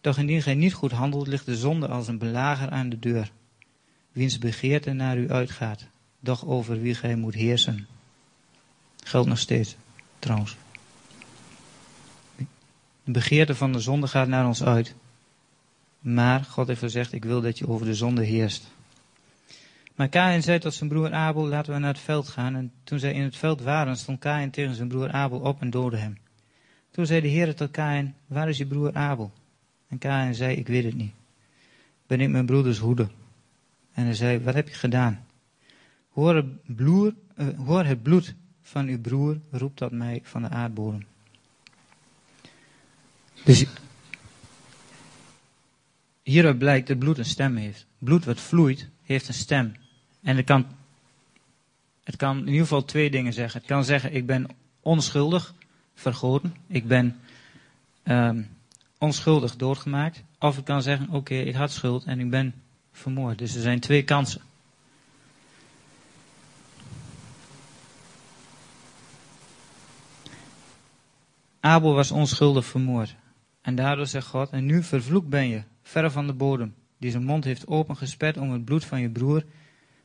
Doch 0.01 0.17
indien 0.17 0.41
gij 0.41 0.55
niet 0.55 0.73
goed 0.73 0.91
handelt, 0.91 1.27
ligt 1.27 1.45
de 1.45 1.55
zonde 1.55 1.87
als 1.87 2.07
een 2.07 2.17
belager 2.17 2.69
aan 2.69 2.89
de 2.89 2.99
deur, 2.99 3.31
wiens 4.11 4.37
begeerte 4.37 4.91
naar 4.91 5.17
u 5.17 5.29
uitgaat, 5.29 5.87
doch 6.19 6.45
over 6.45 6.81
wie 6.81 6.95
gij 6.95 7.15
moet 7.15 7.33
heersen. 7.33 7.87
Geldt 9.03 9.27
nog 9.27 9.39
steeds, 9.39 9.75
trouwens. 10.19 10.55
De 13.03 13.11
begeerte 13.11 13.55
van 13.55 13.71
de 13.71 13.79
zonde 13.79 14.07
gaat 14.07 14.27
naar 14.27 14.47
ons 14.47 14.63
uit. 14.63 14.95
Maar 15.99 16.43
God 16.43 16.67
heeft 16.67 16.79
gezegd, 16.79 17.13
ik 17.13 17.23
wil 17.23 17.41
dat 17.41 17.57
je 17.57 17.67
over 17.67 17.85
de 17.85 17.95
zonde 17.95 18.23
heerst. 18.23 18.71
Maar 19.95 20.09
Kain 20.09 20.43
zei 20.43 20.59
tot 20.59 20.73
zijn 20.73 20.89
broer 20.89 21.13
Abel, 21.13 21.47
laten 21.47 21.73
we 21.73 21.79
naar 21.79 21.93
het 21.93 22.01
veld 22.01 22.27
gaan. 22.27 22.55
En 22.55 22.71
toen 22.83 22.99
zij 22.99 23.13
in 23.13 23.21
het 23.21 23.37
veld 23.37 23.61
waren, 23.61 23.97
stond 23.97 24.19
Kain 24.19 24.51
tegen 24.51 24.75
zijn 24.75 24.87
broer 24.87 25.11
Abel 25.11 25.39
op 25.39 25.61
en 25.61 25.69
doodde 25.69 25.97
hem. 25.97 26.17
Toen 26.91 27.05
zei 27.05 27.21
de 27.21 27.27
Heer 27.27 27.55
tot 27.55 27.71
Kain, 27.71 28.15
waar 28.27 28.49
is 28.49 28.57
je 28.57 28.65
broer 28.65 28.93
Abel? 28.93 29.31
En 29.91 29.97
Kain 29.97 30.35
zei, 30.35 30.55
ik 30.55 30.67
weet 30.67 30.83
het 30.83 30.95
niet. 30.95 31.13
Ben 32.07 32.21
ik 32.21 32.29
mijn 32.29 32.45
broeders 32.45 32.77
hoede? 32.77 33.07
En 33.93 34.03
hij 34.03 34.13
zei, 34.13 34.39
wat 34.39 34.53
heb 34.53 34.67
je 34.67 34.73
gedaan? 34.73 35.25
Hoor 36.09 36.35
het, 36.35 36.45
uh, 36.77 37.47
hoor 37.57 37.83
het 37.83 38.03
bloed 38.03 38.35
van 38.61 38.87
uw 38.87 38.99
broer, 38.99 39.39
roept 39.49 39.77
dat 39.77 39.91
mij 39.91 40.19
van 40.23 40.41
de 40.41 40.49
aardbodem. 40.49 41.05
Dus 43.43 43.65
hieruit 46.23 46.57
blijkt 46.57 46.87
dat 46.87 46.99
bloed 46.99 47.17
een 47.17 47.25
stem 47.25 47.55
heeft. 47.55 47.85
Bloed 47.97 48.25
wat 48.25 48.39
vloeit, 48.39 48.89
heeft 49.03 49.27
een 49.27 49.33
stem. 49.33 49.73
En 50.21 50.35
het 50.35 50.45
kan, 50.45 50.65
het 52.03 52.15
kan 52.15 52.37
in 52.37 52.47
ieder 52.47 52.61
geval 52.61 52.85
twee 52.85 53.09
dingen 53.09 53.33
zeggen. 53.33 53.59
Het 53.59 53.69
kan 53.69 53.83
zeggen, 53.83 54.13
ik 54.13 54.25
ben 54.25 54.47
onschuldig 54.79 55.53
vergoten. 55.93 56.55
Ik 56.67 56.87
ben 56.87 57.19
um, 58.03 58.49
onschuldig 59.01 59.55
doodgemaakt. 59.55 60.23
Of 60.39 60.57
ik 60.57 60.65
kan 60.65 60.81
zeggen, 60.81 61.09
oké, 61.09 61.35
ik 61.35 61.55
had 61.55 61.71
schuld 61.71 62.03
en 62.03 62.19
ik 62.19 62.29
ben 62.29 62.53
vermoord. 62.91 63.37
Dus 63.37 63.55
er 63.55 63.61
zijn 63.61 63.79
twee 63.79 64.03
kansen. 64.03 64.41
Abel 71.59 71.93
was 71.93 72.11
onschuldig 72.11 72.65
vermoord. 72.65 73.15
En 73.61 73.75
daardoor 73.75 74.07
zegt 74.07 74.27
God, 74.27 74.49
en 74.49 74.65
nu 74.65 74.83
vervloekt 74.83 75.29
ben 75.29 75.47
je, 75.47 75.63
verre 75.81 76.11
van 76.11 76.27
de 76.27 76.33
bodem, 76.33 76.73
die 76.97 77.11
zijn 77.11 77.23
mond 77.23 77.43
heeft 77.43 77.67
opengesperd 77.67 78.37
om 78.37 78.51
het 78.51 78.65
bloed 78.65 78.85
van 78.85 79.01
je 79.01 79.09
broer 79.09 79.43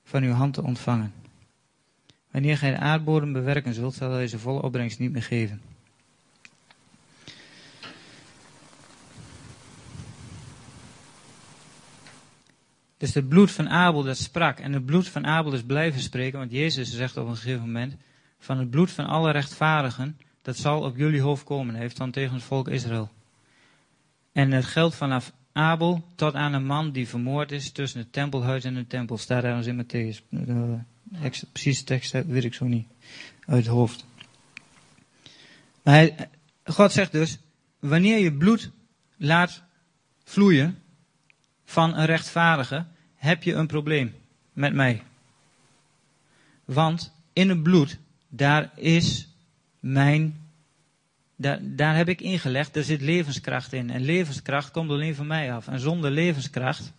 van 0.05 0.23
uw 0.23 0.33
hand 0.33 0.55
te 0.55 0.63
ontvangen. 0.63 1.13
Wanneer 2.31 2.59
gij 2.59 2.71
de 2.71 2.79
aardbodem 2.79 3.33
bewerken 3.33 3.75
zult, 3.75 3.95
zal 3.95 4.11
hij 4.11 4.29
zijn 4.29 4.41
volle 4.41 4.63
opbrengst 4.63 4.99
niet 4.99 5.13
meer 5.13 5.23
geven. 5.23 5.61
Dus 12.97 13.15
het 13.15 13.29
bloed 13.29 13.51
van 13.51 13.69
Abel 13.69 14.03
dat 14.03 14.17
sprak 14.17 14.59
en 14.59 14.73
het 14.73 14.87
bloed 14.87 15.09
van 15.09 15.27
Abel 15.27 15.53
is 15.53 15.63
blijven 15.63 16.01
spreken, 16.01 16.39
want 16.39 16.51
Jezus 16.51 16.93
zegt 16.93 17.17
op 17.17 17.29
een 17.29 17.37
gegeven 17.37 17.65
moment, 17.65 17.95
van 18.39 18.59
het 18.59 18.71
bloed 18.71 18.91
van 18.91 19.07
alle 19.07 19.31
rechtvaardigen, 19.31 20.19
dat 20.43 20.57
zal 20.57 20.83
op 20.83 20.97
jullie 20.97 21.21
hoofd 21.21 21.45
komen, 21.45 21.75
heeft 21.75 21.97
dan 21.97 22.11
tegen 22.11 22.35
het 22.35 22.43
volk 22.43 22.69
Israël. 22.69 23.11
En 24.33 24.51
het 24.51 24.65
geldt 24.65 24.95
vanaf 24.95 25.33
Abel 25.53 26.05
tot 26.15 26.35
aan 26.35 26.53
een 26.53 26.67
man 26.67 26.91
die 26.91 27.09
vermoord 27.09 27.53
is 27.53 27.71
tussen 27.71 28.01
het 28.01 28.13
tempelhuis 28.13 28.65
en 28.65 28.75
de 28.75 28.87
tempel, 28.87 29.19
staat 29.19 29.45
ergens 29.45 29.67
in 29.67 29.85
Matthäus. 29.85 30.29
De 30.29 30.79
precieze 31.53 31.85
tekst 31.85 32.13
weet 32.13 32.45
ik 32.45 32.55
zo 32.55 32.65
niet 32.65 32.87
uit 33.47 33.65
het 33.65 33.75
hoofd. 33.75 34.05
Maar 35.83 36.11
God 36.65 36.93
zegt 36.93 37.13
dus, 37.13 37.39
wanneer 37.79 38.19
je 38.19 38.33
bloed 38.33 38.71
laat 39.17 39.63
vloeien, 40.25 40.79
van 41.67 41.97
een 41.97 42.05
rechtvaardige, 42.05 42.85
heb 43.15 43.43
je 43.43 43.55
een 43.55 43.67
probleem 43.67 44.15
met 44.53 44.75
mij. 44.75 45.03
Want 46.65 47.13
in 47.33 47.49
het 47.49 47.63
bloed, 47.63 47.99
daar 48.29 48.71
is 48.75 49.29
mijn, 49.81 50.49
daar, 51.37 51.59
daar 51.63 51.97
heb 51.97 52.09
ik 52.09 52.21
ingelegd, 52.21 52.77
er 52.77 52.85
zit 52.85 53.01
levenskracht 53.01 53.73
in. 53.73 53.91
En 53.91 54.05
levenskracht 54.05 54.71
komt 54.71 54.91
alleen 54.91 55.15
van 55.15 55.27
mij 55.27 55.53
af. 55.53 55.69
En 55.69 55.81
zonder 55.81 56.11
levenskracht 56.11 56.93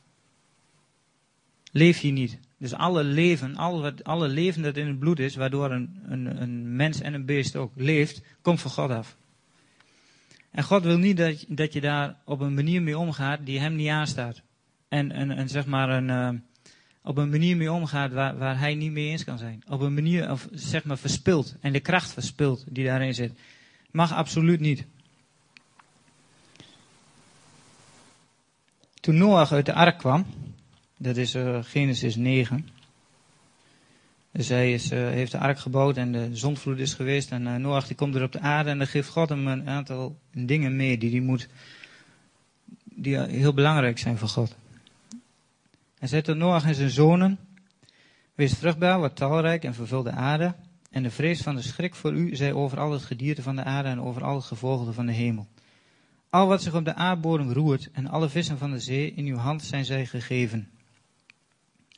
leef 1.71 2.00
je 2.00 2.12
niet. 2.12 2.39
Dus 2.57 2.74
alle 2.74 3.03
leven, 3.03 3.55
alle, 3.55 3.93
alle 4.03 4.27
leven 4.27 4.62
dat 4.62 4.77
in 4.77 4.88
het 4.88 5.00
bloed 5.00 5.19
is, 5.19 5.36
waardoor 5.36 5.71
een, 5.71 6.00
een, 6.07 6.41
een 6.41 6.75
mens 6.75 7.01
en 7.01 7.13
een 7.13 7.25
beest 7.25 7.55
ook 7.55 7.71
leeft, 7.75 8.21
komt 8.41 8.62
van 8.62 8.71
God 8.71 8.89
af. 8.89 9.17
En 10.51 10.63
God 10.63 10.83
wil 10.83 10.97
niet 10.97 11.17
dat, 11.17 11.45
dat 11.47 11.74
je 11.74 11.81
daar 11.81 12.15
op 12.25 12.39
een 12.39 12.53
manier 12.53 12.81
mee 12.81 12.97
omgaat 12.97 13.45
die 13.45 13.59
hem 13.59 13.75
niet 13.75 13.89
aanstaat 13.89 14.41
en, 14.88 15.12
en, 15.12 15.32
en 15.32 15.50
zeg 15.50 15.65
maar 15.65 15.89
een, 15.89 16.10
uh, 16.10 16.39
op 17.08 17.17
een 17.17 17.29
manier 17.29 17.58
mee 17.58 17.72
omgaat 17.72 18.12
waar, 18.12 18.38
waar 18.38 18.60
hij 18.60 18.75
niet 18.75 18.91
mee 18.91 19.10
eens 19.10 19.24
kan 19.24 19.38
zijn. 19.38 19.63
Op 19.67 19.82
een 19.82 19.94
manier, 19.94 20.32
of 20.32 20.48
zeg 20.51 20.84
maar 20.84 20.98
verspilt. 20.98 21.56
En 21.62 21.74
de 21.74 21.79
kracht 21.79 22.13
verspilt 22.13 22.65
die 22.70 22.86
daarin 22.86 23.13
zit. 23.13 23.39
Mag 23.91 24.13
absoluut 24.13 24.60
niet. 24.60 24.86
Toen 28.94 29.17
Noach 29.17 29.51
uit 29.51 29.65
de 29.65 29.74
ark 29.74 29.98
kwam, 29.98 30.25
dat 30.98 31.17
is 31.17 31.36
uh, 31.36 31.60
Genesis 31.63 32.15
9. 32.15 32.70
Dus 34.32 34.48
hij 34.48 34.74
is, 34.74 34.91
uh, 34.91 35.00
heeft 35.00 35.32
de 35.32 35.38
ark 35.38 35.60
gebouwd 35.60 35.98
en 35.98 36.12
de 36.12 36.29
zondvloed 36.36 36.79
is 36.79 36.94
geweest. 36.94 37.32
En 37.32 37.41
uh, 37.41 37.56
Noach 37.56 37.88
die 37.88 37.96
komt 37.96 38.15
er 38.15 38.24
op 38.24 38.32
de 38.32 38.39
aarde 38.39 38.70
en 38.70 38.77
dan 38.77 38.88
geeft 38.88 39.10
God 39.10 39.29
hem 39.29 39.48
een 39.48 39.70
aantal 39.70 40.20
dingen 40.32 40.75
mee 40.75 40.98
die, 40.98 41.10
die, 41.10 41.22
moet, 41.22 41.48
die 42.84 43.20
heel 43.20 43.53
belangrijk 43.53 44.00
zijn 44.00 44.17
voor 44.17 44.29
God. 44.29 44.56
En 46.07 46.13
zei 46.13 46.25
tot 46.25 46.37
Noach 46.37 46.65
en 46.65 46.75
zijn 46.75 46.89
zonen, 46.89 47.39
wees 48.35 48.53
vruchtbaar, 48.53 48.99
wat 48.99 49.15
talrijk 49.15 49.63
en 49.63 49.73
vervul 49.73 50.03
de 50.03 50.11
aarde. 50.11 50.55
En 50.91 51.03
de 51.03 51.09
vrees 51.11 51.41
van 51.41 51.55
de 51.55 51.61
schrik 51.61 51.95
voor 51.95 52.13
u 52.13 52.35
zij 52.35 52.53
over 52.53 52.79
al 52.79 52.91
het 52.91 53.01
gedierte 53.01 53.41
van 53.41 53.55
de 53.55 53.63
aarde 53.63 53.89
en 53.89 54.01
over 54.01 54.23
al 54.23 54.35
het 54.35 54.95
van 54.95 55.05
de 55.05 55.11
hemel. 55.11 55.47
Al 56.29 56.47
wat 56.47 56.63
zich 56.63 56.75
op 56.75 56.85
de 56.85 56.93
aardbodem 56.93 57.51
roert 57.51 57.89
en 57.91 58.07
alle 58.07 58.29
vissen 58.29 58.57
van 58.57 58.71
de 58.71 58.79
zee, 58.79 59.13
in 59.13 59.25
uw 59.25 59.35
hand 59.35 59.63
zijn 59.63 59.85
zij 59.85 60.05
gegeven. 60.05 60.69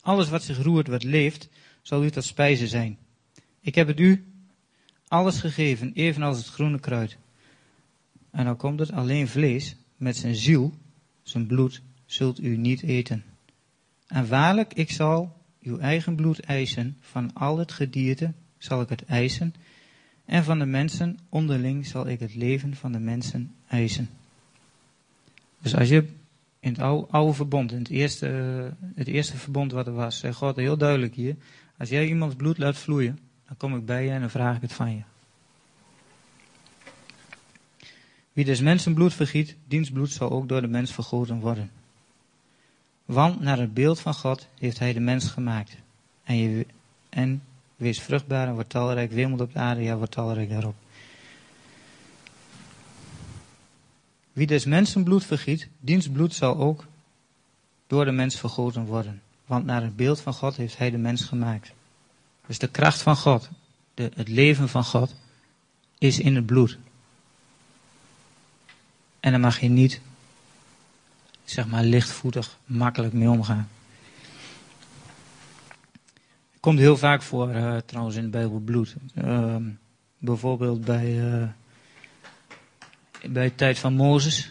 Alles 0.00 0.28
wat 0.28 0.42
zich 0.42 0.62
roert, 0.62 0.88
wat 0.88 1.04
leeft, 1.04 1.48
zal 1.82 2.04
u 2.04 2.10
tot 2.10 2.24
spijze 2.24 2.68
zijn. 2.68 2.98
Ik 3.60 3.74
heb 3.74 3.86
het 3.86 4.00
u 4.00 4.32
alles 5.08 5.40
gegeven, 5.40 5.92
evenals 5.92 6.36
het 6.36 6.46
groene 6.46 6.80
kruid. 6.80 7.16
En 8.30 8.44
dan 8.44 8.56
komt 8.56 8.78
het 8.78 8.92
alleen 8.92 9.28
vlees 9.28 9.76
met 9.96 10.16
zijn 10.16 10.34
ziel, 10.34 10.74
zijn 11.22 11.46
bloed, 11.46 11.82
zult 12.06 12.40
u 12.40 12.56
niet 12.56 12.82
eten. 12.82 13.24
En 14.10 14.28
waarlijk, 14.28 14.74
ik 14.74 14.90
zal 14.90 15.36
uw 15.62 15.78
eigen 15.78 16.14
bloed 16.14 16.40
eisen, 16.40 16.96
van 17.00 17.32
al 17.32 17.58
het 17.58 17.72
gedierte 17.72 18.32
zal 18.58 18.80
ik 18.80 18.88
het 18.88 19.04
eisen, 19.04 19.54
en 20.24 20.44
van 20.44 20.58
de 20.58 20.64
mensen 20.64 21.18
onderling 21.28 21.86
zal 21.86 22.08
ik 22.08 22.20
het 22.20 22.34
leven 22.34 22.74
van 22.76 22.92
de 22.92 22.98
mensen 22.98 23.54
eisen. 23.68 24.08
Dus 25.58 25.76
als 25.76 25.88
je 25.88 26.08
in 26.60 26.72
het 26.72 26.80
oude, 26.80 27.06
oude 27.10 27.32
verbond, 27.32 27.72
in 27.72 27.78
het 27.78 27.88
eerste, 27.88 28.26
het 28.94 29.06
eerste 29.06 29.36
verbond 29.36 29.72
wat 29.72 29.86
er 29.86 29.92
was, 29.92 30.18
zegt 30.18 30.36
God 30.36 30.56
heel 30.56 30.76
duidelijk 30.76 31.14
hier, 31.14 31.36
als 31.78 31.88
jij 31.88 32.06
iemands 32.06 32.34
bloed 32.34 32.58
laat 32.58 32.76
vloeien, 32.76 33.18
dan 33.46 33.56
kom 33.56 33.76
ik 33.76 33.84
bij 33.86 34.04
je 34.04 34.10
en 34.10 34.20
dan 34.20 34.30
vraag 34.30 34.56
ik 34.56 34.62
het 34.62 34.72
van 34.72 34.90
je. 34.90 35.02
Wie 38.32 38.44
dus 38.44 38.60
mensen 38.60 38.94
bloed 38.94 39.14
vergiet, 39.14 39.56
diens 39.68 39.90
bloed 39.90 40.10
zal 40.10 40.30
ook 40.30 40.48
door 40.48 40.60
de 40.60 40.68
mens 40.68 40.92
vergoten 40.92 41.40
worden. 41.40 41.70
Want 43.10 43.40
naar 43.40 43.58
het 43.58 43.74
beeld 43.74 44.00
van 44.00 44.14
God 44.14 44.46
heeft 44.58 44.78
hij 44.78 44.92
de 44.92 45.00
mens 45.00 45.28
gemaakt. 45.28 45.76
En, 46.24 46.36
je, 46.36 46.66
en 47.08 47.42
wees 47.76 48.00
vruchtbaar 48.00 48.46
en 48.46 48.54
wordt 48.54 48.68
talrijk, 48.68 49.12
wemelt 49.12 49.40
op 49.40 49.52
de 49.52 49.58
aarde, 49.58 49.82
ja, 49.82 49.96
wordt 49.96 50.12
talrijk 50.12 50.48
daarop. 50.48 50.74
Wie 54.32 54.46
des 54.46 54.64
mensen 54.64 55.04
bloed 55.04 55.24
vergiet, 55.24 55.68
diens 55.80 56.08
bloed 56.08 56.34
zal 56.34 56.56
ook 56.56 56.86
door 57.86 58.04
de 58.04 58.10
mens 58.10 58.38
vergoten 58.38 58.84
worden. 58.84 59.22
Want 59.46 59.64
naar 59.64 59.82
het 59.82 59.96
beeld 59.96 60.20
van 60.20 60.32
God 60.32 60.56
heeft 60.56 60.78
hij 60.78 60.90
de 60.90 60.98
mens 60.98 61.24
gemaakt. 61.24 61.72
Dus 62.46 62.58
de 62.58 62.68
kracht 62.68 63.02
van 63.02 63.16
God, 63.16 63.48
de, 63.94 64.10
het 64.14 64.28
leven 64.28 64.68
van 64.68 64.84
God, 64.84 65.14
is 65.98 66.18
in 66.18 66.34
het 66.34 66.46
bloed. 66.46 66.78
En 69.20 69.32
dan 69.32 69.40
mag 69.40 69.60
je 69.60 69.68
niet 69.68 70.00
zeg 71.50 71.66
maar 71.66 71.84
lichtvoetig, 71.84 72.58
makkelijk 72.64 73.12
mee 73.12 73.30
omgaan. 73.30 73.68
Komt 76.60 76.78
heel 76.78 76.96
vaak 76.96 77.22
voor 77.22 77.54
uh, 77.54 77.76
trouwens 77.76 78.16
in 78.16 78.22
de 78.22 78.28
Bijbel 78.28 78.58
bloed. 78.58 78.96
Uh, 79.14 79.56
bijvoorbeeld 80.18 80.84
bij, 80.84 81.06
uh, 81.06 81.48
bij 83.28 83.48
de 83.48 83.54
tijd 83.54 83.78
van 83.78 83.94
Mozes 83.94 84.50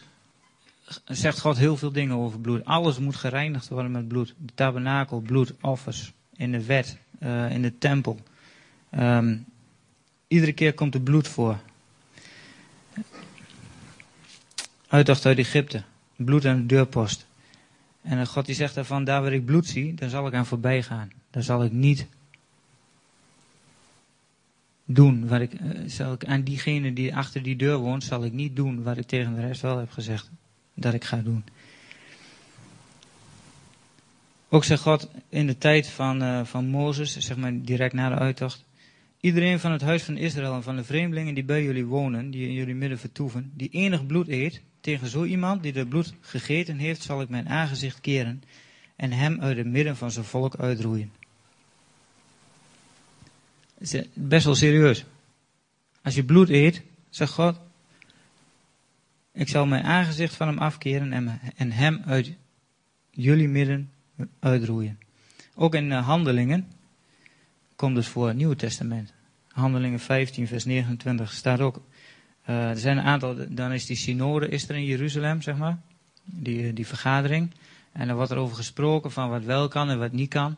zegt 1.05 1.39
God 1.39 1.57
heel 1.57 1.77
veel 1.77 1.91
dingen 1.91 2.15
over 2.15 2.39
bloed. 2.39 2.65
Alles 2.65 2.99
moet 2.99 3.15
gereinigd 3.15 3.67
worden 3.67 3.91
met 3.91 4.07
bloed. 4.07 4.33
De 4.37 4.53
tabernakel, 4.55 5.19
bloed, 5.19 5.53
offers, 5.61 6.13
in 6.35 6.51
de 6.51 6.65
wet, 6.65 6.97
uh, 7.19 7.51
in 7.51 7.61
de 7.61 7.77
tempel. 7.77 8.19
Um, 8.91 9.45
iedere 10.27 10.53
keer 10.53 10.73
komt 10.73 10.93
er 10.93 11.01
bloed 11.01 11.27
voor. 11.27 11.59
Uitdacht 14.87 15.25
uit 15.25 15.37
Egypte 15.37 15.83
bloed 16.25 16.45
aan 16.45 16.57
de 16.57 16.65
deurpost. 16.65 17.27
En 18.01 18.27
God 18.27 18.45
die 18.45 18.55
zegt 18.55 18.75
daarvan, 18.75 19.03
daar 19.03 19.21
waar 19.21 19.33
ik 19.33 19.45
bloed 19.45 19.67
zie, 19.67 19.93
daar 19.93 20.09
zal 20.09 20.27
ik 20.27 20.33
aan 20.33 20.45
voorbij 20.45 20.83
gaan. 20.83 21.11
Daar 21.29 21.43
zal 21.43 21.63
ik 21.63 21.71
niet 21.71 22.07
doen 24.85 25.27
wat 25.27 25.41
ik, 25.41 25.53
eh, 25.53 25.69
zal 25.85 26.13
ik 26.13 26.25
aan 26.25 26.41
diegene 26.41 26.93
die 26.93 27.15
achter 27.15 27.43
die 27.43 27.55
deur 27.55 27.77
woont, 27.77 28.03
zal 28.03 28.23
ik 28.23 28.33
niet 28.33 28.55
doen 28.55 28.83
wat 28.83 28.97
ik 28.97 29.07
tegen 29.07 29.35
de 29.35 29.41
rest 29.41 29.61
wel 29.61 29.77
heb 29.77 29.91
gezegd 29.91 30.29
dat 30.73 30.93
ik 30.93 31.03
ga 31.03 31.17
doen. 31.17 31.43
Ook 34.49 34.63
zegt 34.63 34.81
God 34.81 35.09
in 35.29 35.47
de 35.47 35.57
tijd 35.57 35.87
van, 35.87 36.23
uh, 36.23 36.43
van 36.43 36.67
Mozes, 36.67 37.17
zeg 37.17 37.37
maar 37.37 37.61
direct 37.61 37.93
na 37.93 38.09
de 38.09 38.15
uittocht, 38.15 38.65
iedereen 39.19 39.59
van 39.59 39.71
het 39.71 39.81
huis 39.81 40.03
van 40.03 40.17
Israël 40.17 40.53
en 40.53 40.63
van 40.63 40.75
de 40.75 40.83
vreemdelingen 40.83 41.33
die 41.33 41.43
bij 41.43 41.63
jullie 41.63 41.85
wonen, 41.85 42.31
die 42.31 42.47
in 42.47 42.53
jullie 42.53 42.75
midden 42.75 42.99
vertoeven, 42.99 43.51
die 43.55 43.69
enig 43.69 44.05
bloed 44.05 44.27
eet, 44.27 44.61
tegen 44.81 45.07
zo 45.07 45.23
iemand 45.23 45.63
die 45.63 45.73
het 45.73 45.89
bloed 45.89 46.13
gegeten 46.21 46.77
heeft, 46.77 47.01
zal 47.01 47.21
ik 47.21 47.29
mijn 47.29 47.49
aangezicht 47.49 48.01
keren 48.01 48.43
en 48.95 49.11
hem 49.11 49.41
uit 49.41 49.57
het 49.57 49.67
midden 49.67 49.97
van 49.97 50.11
zijn 50.11 50.25
volk 50.25 50.55
uitroeien. 50.55 51.11
Best 54.13 54.45
wel 54.45 54.55
serieus. 54.55 55.05
Als 56.01 56.15
je 56.15 56.23
bloed 56.23 56.49
eet, 56.49 56.81
zegt 57.09 57.31
God, 57.31 57.59
ik 59.31 59.47
zal 59.47 59.65
mijn 59.65 59.83
aangezicht 59.83 60.35
van 60.35 60.47
hem 60.47 60.57
afkeren 60.57 61.13
en, 61.55 61.71
hem 61.71 62.01
uit 62.05 62.33
jullie 63.09 63.47
midden 63.47 63.91
uitroeien. 64.39 64.99
Ook 65.55 65.75
in 65.75 65.91
uh, 65.91 66.05
handelingen 66.05 66.67
komt 67.75 67.95
het 67.95 68.05
voor 68.05 68.27
het 68.27 68.37
Nieuwe 68.37 68.55
Testament. 68.55 69.13
Handelingen 69.47 69.99
15, 69.99 70.47
vers 70.47 70.65
29 70.65 71.31
staat 71.31 71.59
ook 71.59 71.81
er 72.53 72.77
zijn 72.77 72.97
een 72.97 73.03
aantal, 73.03 73.35
dan 73.49 73.71
is 73.71 73.85
die 73.85 73.95
synode 73.95 74.47
is 74.47 74.69
er 74.69 74.75
in 74.75 74.85
Jeruzalem, 74.85 75.41
zeg 75.41 75.57
maar. 75.57 75.79
Die, 76.23 76.73
die 76.73 76.87
vergadering. 76.87 77.51
En 77.91 78.07
dan 78.07 78.15
wordt 78.15 78.31
er 78.31 78.37
over 78.37 78.55
gesproken 78.55 79.11
van 79.11 79.29
wat 79.29 79.43
wel 79.43 79.67
kan 79.67 79.89
en 79.89 79.99
wat 79.99 80.11
niet 80.11 80.29
kan. 80.29 80.57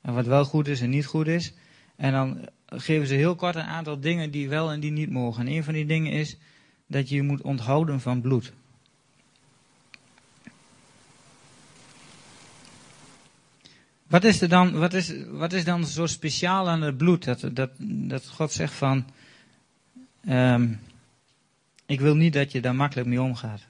En 0.00 0.14
wat 0.14 0.26
wel 0.26 0.44
goed 0.44 0.68
is 0.68 0.80
en 0.80 0.90
niet 0.90 1.06
goed 1.06 1.26
is. 1.26 1.52
En 1.96 2.12
dan 2.12 2.48
geven 2.66 3.06
ze 3.06 3.14
heel 3.14 3.34
kort 3.34 3.54
een 3.54 3.62
aantal 3.62 4.00
dingen 4.00 4.30
die 4.30 4.48
wel 4.48 4.72
en 4.72 4.80
die 4.80 4.90
niet 4.90 5.10
mogen. 5.10 5.46
En 5.46 5.52
een 5.52 5.64
van 5.64 5.74
die 5.74 5.86
dingen 5.86 6.12
is 6.12 6.36
dat 6.86 7.08
je 7.08 7.14
je 7.14 7.22
moet 7.22 7.42
onthouden 7.42 8.00
van 8.00 8.20
bloed. 8.20 8.52
Wat 14.06 14.24
is, 14.24 14.40
er 14.40 14.48
dan, 14.48 14.72
wat, 14.78 14.94
is, 14.94 15.12
wat 15.30 15.52
is 15.52 15.64
dan 15.64 15.86
zo 15.86 16.06
speciaal 16.06 16.68
aan 16.68 16.82
het 16.82 16.96
bloed? 16.96 17.24
Dat, 17.24 17.48
dat, 17.52 17.70
dat 17.78 18.28
God 18.28 18.52
zegt 18.52 18.74
van, 18.74 19.04
um, 20.28 20.80
ik 21.90 22.00
wil 22.00 22.14
niet 22.14 22.32
dat 22.32 22.52
je 22.52 22.60
daar 22.60 22.74
makkelijk 22.74 23.08
mee 23.08 23.22
omgaat. 23.22 23.66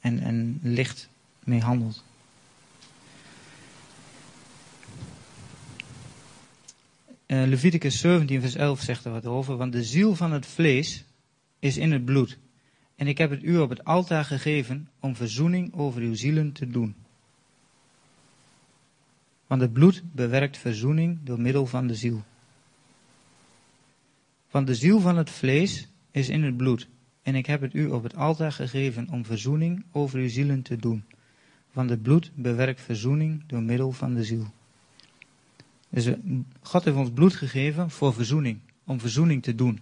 En, 0.00 0.18
en 0.20 0.58
licht 0.62 1.08
mee 1.44 1.60
handelt. 1.60 2.04
Uh, 7.26 7.46
Leviticus 7.46 7.98
17 8.00 8.40
vers 8.40 8.54
11 8.54 8.80
zegt 8.80 9.04
er 9.04 9.12
wat 9.12 9.26
over. 9.26 9.56
Want 9.56 9.72
de 9.72 9.84
ziel 9.84 10.14
van 10.14 10.32
het 10.32 10.46
vlees 10.46 11.04
is 11.58 11.76
in 11.76 11.92
het 11.92 12.04
bloed. 12.04 12.38
En 12.96 13.06
ik 13.06 13.18
heb 13.18 13.30
het 13.30 13.42
u 13.42 13.58
op 13.58 13.70
het 13.70 13.84
altaar 13.84 14.24
gegeven 14.24 14.88
om 15.00 15.16
verzoening 15.16 15.74
over 15.74 16.02
uw 16.02 16.14
zielen 16.14 16.52
te 16.52 16.66
doen. 16.66 16.94
Want 19.46 19.60
het 19.60 19.72
bloed 19.72 20.02
bewerkt 20.12 20.58
verzoening 20.58 21.18
door 21.22 21.40
middel 21.40 21.66
van 21.66 21.86
de 21.86 21.94
ziel. 21.94 22.22
Want 24.50 24.66
de 24.66 24.74
ziel 24.74 25.00
van 25.00 25.16
het 25.16 25.30
vlees 25.30 25.88
is 26.10 26.28
in 26.28 26.42
het 26.42 26.56
bloed. 26.56 26.88
En 27.24 27.34
ik 27.34 27.46
heb 27.46 27.60
het 27.60 27.74
u 27.74 27.86
op 27.86 28.02
het 28.02 28.16
altaar 28.16 28.52
gegeven 28.52 29.08
om 29.10 29.24
verzoening 29.24 29.84
over 29.92 30.18
uw 30.18 30.28
zielen 30.28 30.62
te 30.62 30.76
doen. 30.76 31.04
Want 31.72 31.90
het 31.90 32.02
bloed 32.02 32.30
bewerkt 32.34 32.80
verzoening 32.80 33.42
door 33.46 33.62
middel 33.62 33.92
van 33.92 34.14
de 34.14 34.24
ziel. 34.24 34.46
Dus 35.88 36.06
eh, 36.06 36.14
God 36.60 36.84
heeft 36.84 36.96
ons 36.96 37.10
bloed 37.10 37.34
gegeven 37.34 37.90
voor 37.90 38.14
verzoening. 38.14 38.58
Om 38.84 39.00
verzoening 39.00 39.42
te 39.42 39.54
doen. 39.54 39.80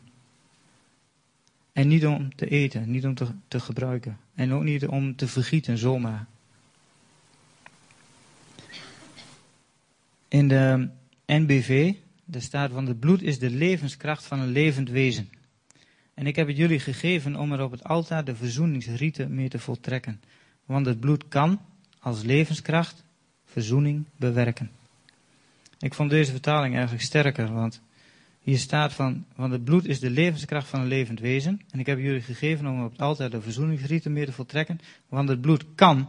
En 1.72 1.88
niet 1.88 2.06
om 2.06 2.34
te 2.34 2.48
eten, 2.48 2.90
niet 2.90 3.06
om 3.06 3.14
te, 3.48 3.60
gebruiken. 3.60 4.18
En 4.34 4.52
ook 4.52 4.62
niet 4.62 4.86
om 4.86 5.16
te 5.16 5.28
vergieten 5.28 5.78
zomaar. 5.78 6.26
In 10.28 10.48
de 10.48 10.88
NBV, 11.26 11.94
daar 12.24 12.42
staat 12.42 12.70
van 12.70 12.86
het 12.86 13.00
bloed 13.00 13.22
is 13.22 13.38
de 13.38 13.50
levenskracht 13.50 14.24
van 14.24 14.40
een 14.40 14.50
levend 14.52 14.88
wezen. 14.88 15.28
En 16.14 16.26
ik 16.26 16.36
heb 16.36 16.46
het 16.46 16.56
jullie 16.56 16.80
gegeven 16.80 17.36
om 17.36 17.52
er 17.52 17.62
op 17.62 17.70
het 17.70 17.84
altaar 17.84 18.24
de 18.24 18.34
verzoeningsrieten 18.34 19.34
mee 19.34 19.48
te 19.48 19.58
voltrekken. 19.58 20.20
Want 20.64 20.86
het 20.86 21.00
bloed 21.00 21.28
kan, 21.28 21.60
als 21.98 22.22
levenskracht, 22.22 23.04
verzoening 23.44 24.04
bewerken. 24.16 24.70
Ik 25.78 25.94
vond 25.94 26.10
deze 26.10 26.30
vertaling 26.30 26.74
eigenlijk 26.74 27.04
sterker, 27.04 27.52
want 27.52 27.82
hier 28.40 28.58
staat 28.58 28.92
van, 28.92 29.24
want 29.36 29.52
het 29.52 29.64
bloed 29.64 29.86
is 29.86 30.00
de 30.00 30.10
levenskracht 30.10 30.68
van 30.68 30.80
een 30.80 30.86
levend 30.86 31.20
wezen. 31.20 31.60
En 31.70 31.78
ik 31.78 31.86
heb 31.86 31.98
jullie 31.98 32.20
gegeven 32.20 32.66
om 32.66 32.84
op 32.84 32.92
het 32.92 33.00
altaar 33.00 33.30
de 33.30 33.40
verzoeningsrieten 33.40 34.12
mee 34.12 34.24
te 34.24 34.32
voltrekken. 34.32 34.80
Want 35.08 35.28
het 35.28 35.40
bloed 35.40 35.64
kan, 35.74 36.08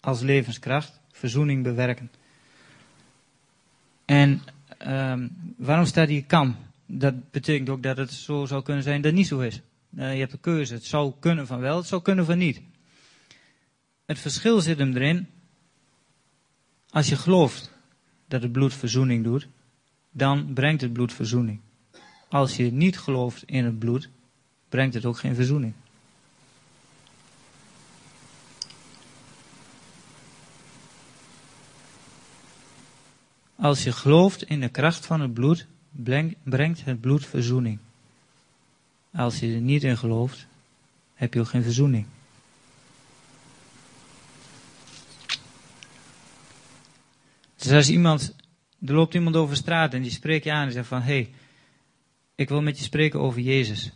als 0.00 0.20
levenskracht, 0.20 1.00
verzoening 1.12 1.62
bewerken. 1.62 2.10
En 4.04 4.42
um, 4.86 5.54
waarom 5.56 5.86
staat 5.86 6.08
hier 6.08 6.24
kan? 6.24 6.56
Dat 6.86 7.30
betekent 7.30 7.68
ook 7.68 7.82
dat 7.82 7.96
het 7.96 8.12
zo 8.12 8.44
zou 8.44 8.62
kunnen 8.62 8.82
zijn 8.82 8.96
dat 8.96 9.10
het 9.10 9.14
niet 9.14 9.26
zo 9.26 9.40
is. 9.40 9.60
Uh, 9.96 10.12
je 10.12 10.18
hebt 10.18 10.32
de 10.32 10.38
keuze. 10.38 10.74
Het 10.74 10.84
zou 10.84 11.12
kunnen 11.20 11.46
van 11.46 11.60
wel, 11.60 11.76
het 11.76 11.86
zou 11.86 12.02
kunnen 12.02 12.24
van 12.24 12.38
niet. 12.38 12.62
Het 14.06 14.18
verschil 14.18 14.60
zit 14.60 14.78
hem 14.78 14.96
erin. 14.96 15.26
Als 16.90 17.08
je 17.08 17.16
gelooft 17.16 17.72
dat 18.28 18.42
het 18.42 18.52
bloed 18.52 18.74
verzoening 18.74 19.24
doet, 19.24 19.48
dan 20.10 20.52
brengt 20.52 20.80
het 20.80 20.92
bloed 20.92 21.12
verzoening. 21.12 21.60
Als 22.28 22.56
je 22.56 22.72
niet 22.72 22.98
gelooft 22.98 23.42
in 23.44 23.64
het 23.64 23.78
bloed, 23.78 24.08
brengt 24.68 24.94
het 24.94 25.04
ook 25.04 25.18
geen 25.18 25.34
verzoening. 25.34 25.72
Als 33.56 33.84
je 33.84 33.92
gelooft 33.92 34.42
in 34.42 34.60
de 34.60 34.68
kracht 34.68 35.06
van 35.06 35.20
het 35.20 35.34
bloed, 35.34 35.66
brengt 36.42 36.84
het 36.84 37.00
bloed 37.00 37.26
verzoening. 37.26 37.78
Als 39.12 39.38
je 39.38 39.54
er 39.54 39.60
niet 39.60 39.82
in 39.82 39.96
gelooft, 39.96 40.46
heb 41.14 41.34
je 41.34 41.40
ook 41.40 41.48
geen 41.48 41.62
verzoening. 41.62 42.06
Dus 47.56 47.72
als 47.72 47.90
iemand, 47.90 48.34
er 48.86 48.94
loopt 48.94 49.14
iemand 49.14 49.36
over 49.36 49.56
straat 49.56 49.94
en 49.94 50.02
die 50.02 50.10
spreekt 50.10 50.44
je 50.44 50.52
aan 50.52 50.66
en 50.66 50.72
zegt 50.72 50.88
van, 50.88 51.02
hé, 51.02 51.14
hey, 51.14 51.30
ik 52.34 52.48
wil 52.48 52.62
met 52.62 52.78
je 52.78 52.84
spreken 52.84 53.20
over 53.20 53.40
Jezus. 53.40 53.92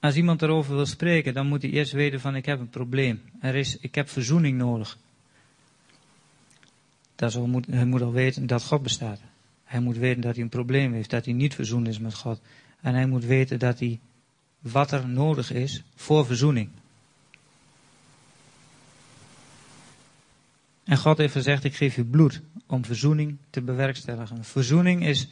Als 0.00 0.16
iemand 0.16 0.42
erover 0.42 0.74
wil 0.74 0.86
spreken, 0.86 1.34
dan 1.34 1.46
moet 1.46 1.62
hij 1.62 1.70
eerst 1.70 1.92
weten 1.92 2.20
van, 2.20 2.36
ik 2.36 2.46
heb 2.46 2.60
een 2.60 2.70
probleem. 2.70 3.22
Er 3.40 3.54
is, 3.54 3.78
ik 3.78 3.94
heb 3.94 4.08
verzoening 4.08 4.58
nodig. 4.58 4.98
Moet, 7.46 7.66
hij 7.66 7.84
moet 7.84 8.02
al 8.02 8.12
weten 8.12 8.46
dat 8.46 8.64
God 8.64 8.82
bestaat. 8.82 9.20
Hij 9.64 9.80
moet 9.80 9.96
weten 9.96 10.20
dat 10.20 10.34
hij 10.34 10.42
een 10.42 10.48
probleem 10.48 10.92
heeft, 10.92 11.10
dat 11.10 11.24
hij 11.24 11.34
niet 11.34 11.54
verzoend 11.54 11.88
is 11.88 11.98
met 11.98 12.14
God. 12.14 12.40
En 12.80 12.94
hij 12.94 13.06
moet 13.06 13.24
weten 13.24 13.58
dat 13.58 13.78
hij 13.78 14.00
wat 14.60 14.92
er 14.92 15.08
nodig 15.08 15.52
is 15.52 15.82
voor 15.94 16.26
verzoening. 16.26 16.68
En 20.84 20.96
God 20.98 21.18
heeft 21.18 21.32
gezegd, 21.32 21.64
ik 21.64 21.74
geef 21.74 21.96
je 21.96 22.04
bloed 22.04 22.42
om 22.66 22.84
verzoening 22.84 23.36
te 23.50 23.62
bewerkstelligen. 23.62 24.44
Verzoening 24.44 25.06
is, 25.06 25.28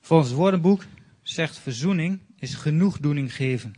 volgens 0.00 0.28
het 0.30 0.38
woordenboek, 0.38 0.84
zegt 1.22 1.58
verzoening 1.58 2.20
is 2.38 2.54
genoegdoening 2.54 3.34
geven. 3.34 3.74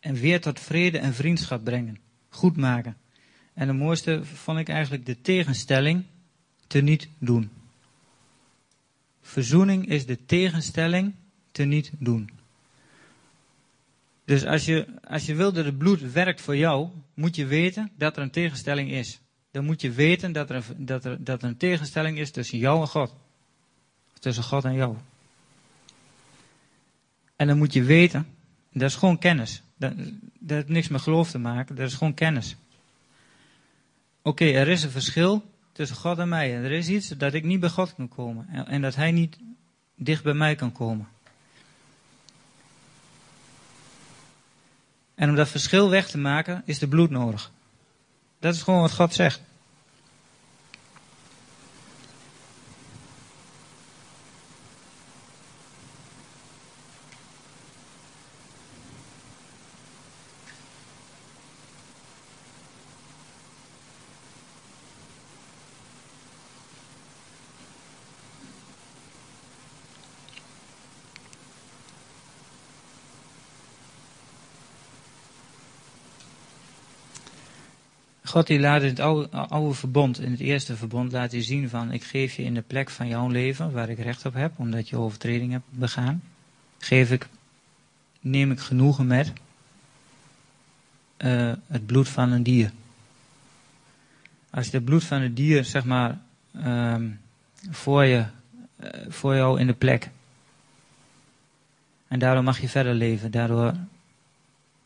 En 0.00 0.14
weer 0.14 0.40
tot 0.40 0.60
vrede 0.60 0.98
en 0.98 1.14
vriendschap 1.14 1.64
brengen. 1.64 1.98
Goed 2.28 2.56
maken. 2.56 2.96
En 3.58 3.66
de 3.66 3.72
mooiste 3.72 4.24
vond 4.24 4.58
ik 4.58 4.68
eigenlijk 4.68 5.06
de 5.06 5.20
tegenstelling 5.20 6.04
te 6.66 6.80
niet 6.80 7.08
doen. 7.18 7.50
Verzoening 9.20 9.88
is 9.88 10.06
de 10.06 10.24
tegenstelling 10.26 11.14
te 11.52 11.64
niet 11.64 11.90
doen. 11.98 12.30
Dus 14.24 14.44
als 14.44 14.64
je, 14.64 14.86
als 15.08 15.26
je 15.26 15.34
wil 15.34 15.52
dat 15.52 15.64
het 15.64 15.78
bloed 15.78 16.12
werkt 16.12 16.40
voor 16.40 16.56
jou, 16.56 16.88
moet 17.14 17.36
je 17.36 17.46
weten 17.46 17.90
dat 17.96 18.16
er 18.16 18.22
een 18.22 18.30
tegenstelling 18.30 18.90
is. 18.90 19.20
Dan 19.50 19.64
moet 19.64 19.80
je 19.80 19.90
weten 19.90 20.32
dat 20.32 20.50
er, 20.50 20.64
dat 20.76 21.04
er, 21.04 21.24
dat 21.24 21.42
er 21.42 21.48
een 21.48 21.56
tegenstelling 21.56 22.18
is 22.18 22.30
tussen 22.30 22.58
jou 22.58 22.80
en 22.80 22.88
God. 22.88 23.14
Tussen 24.18 24.44
God 24.44 24.64
en 24.64 24.74
jou. 24.74 24.96
En 27.36 27.46
dan 27.46 27.58
moet 27.58 27.72
je 27.72 27.82
weten, 27.82 28.26
dat 28.72 28.88
is 28.90 28.96
gewoon 28.96 29.18
kennis. 29.18 29.62
Dat, 29.76 29.96
dat 30.38 30.56
heeft 30.56 30.68
niks 30.68 30.88
met 30.88 31.00
geloof 31.00 31.30
te 31.30 31.38
maken, 31.38 31.76
dat 31.76 31.86
is 31.86 31.94
gewoon 31.94 32.14
kennis. 32.14 32.56
Oké, 34.28 34.44
er 34.44 34.68
is 34.68 34.82
een 34.82 34.90
verschil 34.90 35.44
tussen 35.72 35.96
God 35.96 36.18
en 36.18 36.28
mij. 36.28 36.56
En 36.56 36.64
er 36.64 36.72
is 36.72 36.88
iets 36.88 37.08
dat 37.08 37.34
ik 37.34 37.44
niet 37.44 37.60
bij 37.60 37.68
God 37.68 37.94
kan 37.94 38.08
komen. 38.08 38.46
En, 38.48 38.66
en 38.66 38.80
dat 38.80 38.94
Hij 38.94 39.10
niet 39.10 39.38
dicht 39.94 40.22
bij 40.22 40.34
mij 40.34 40.54
kan 40.54 40.72
komen. 40.72 41.08
En 45.14 45.28
om 45.28 45.34
dat 45.34 45.48
verschil 45.48 45.90
weg 45.90 46.08
te 46.08 46.18
maken, 46.18 46.62
is 46.64 46.78
de 46.78 46.88
bloed 46.88 47.10
nodig. 47.10 47.50
Dat 48.38 48.54
is 48.54 48.62
gewoon 48.62 48.80
wat 48.80 48.94
God 48.94 49.14
zegt. 49.14 49.40
God 78.28 78.46
die 78.46 78.60
laat 78.60 78.82
in 78.82 78.88
het 78.88 79.00
oude, 79.50 79.74
verbond, 79.74 80.20
in 80.20 80.30
het 80.30 80.40
eerste 80.40 80.76
verbond, 80.76 81.12
laat 81.12 81.32
hij 81.32 81.42
zien 81.42 81.68
van 81.68 81.92
ik 81.92 82.04
geef 82.04 82.34
je 82.34 82.42
in 82.42 82.54
de 82.54 82.62
plek 82.62 82.90
van 82.90 83.08
jouw 83.08 83.28
leven 83.28 83.72
waar 83.72 83.88
ik 83.88 83.98
recht 83.98 84.26
op 84.26 84.34
heb, 84.34 84.52
omdat 84.56 84.88
je 84.88 84.96
overtreding 84.96 85.52
hebt 85.52 85.64
begaan, 85.70 86.22
geef 86.78 87.10
ik, 87.10 87.28
neem 88.20 88.50
ik 88.50 88.60
genoegen 88.60 89.06
met 89.06 89.32
uh, 91.18 91.52
het 91.66 91.86
bloed 91.86 92.08
van 92.08 92.32
een 92.32 92.42
dier. 92.42 92.72
Als 94.50 94.66
je 94.66 94.76
het 94.76 94.84
bloed 94.84 95.04
van 95.04 95.20
een 95.20 95.34
dier, 95.34 95.64
zeg 95.64 95.84
maar, 95.84 96.18
um, 96.64 97.20
voor, 97.70 98.04
je, 98.04 98.24
uh, 98.80 98.90
voor 99.08 99.34
jou 99.34 99.60
in 99.60 99.66
de 99.66 99.72
plek 99.72 100.10
En 102.08 102.18
daardoor 102.18 102.44
mag 102.44 102.60
je 102.60 102.68
verder 102.68 102.94
leven. 102.94 103.30
Daardoor 103.30 103.74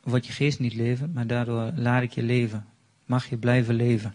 wordt 0.03 0.27
je 0.27 0.33
geest 0.33 0.59
niet 0.59 0.75
leven, 0.75 1.11
maar 1.15 1.27
daardoor 1.27 1.73
laat 1.75 2.03
ik 2.03 2.13
je 2.13 2.23
leven. 2.23 2.67
Mag 3.07 3.29
je 3.29 3.37
blijven 3.37 3.75
leven. 3.75 4.15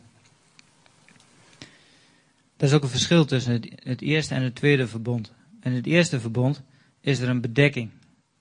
Dat 2.57 2.69
is 2.69 2.73
ook 2.75 2.83
een 2.83 2.89
verschil 2.89 3.25
tussen 3.25 3.61
het, 3.83 4.01
eerste 4.01 4.35
en 4.35 4.41
het 4.41 4.55
tweede 4.55 4.87
verbond. 4.87 5.33
In 5.61 5.71
het 5.71 5.85
eerste 5.85 6.19
verbond 6.19 6.63
is 7.01 7.19
er 7.19 7.29
een 7.29 7.41
bedekking. 7.41 7.89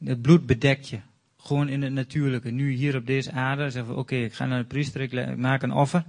Het 0.04 0.22
bloed 0.22 0.46
bedekt 0.46 0.88
je. 0.88 0.98
Gewoon 1.36 1.68
in 1.68 1.82
het 1.82 1.92
natuurlijke. 1.92 2.50
Nu 2.50 2.72
hier 2.72 2.96
op 2.96 3.06
deze 3.06 3.32
aarde 3.32 3.70
zeggen 3.70 3.94
we, 3.94 3.98
oké, 3.98 4.16
ik 4.16 4.32
ga 4.32 4.46
naar 4.46 4.58
de 4.58 4.66
priester, 4.66 5.00
ik 5.00 5.36
maak 5.36 5.62
een 5.62 5.72
offer. 5.72 6.04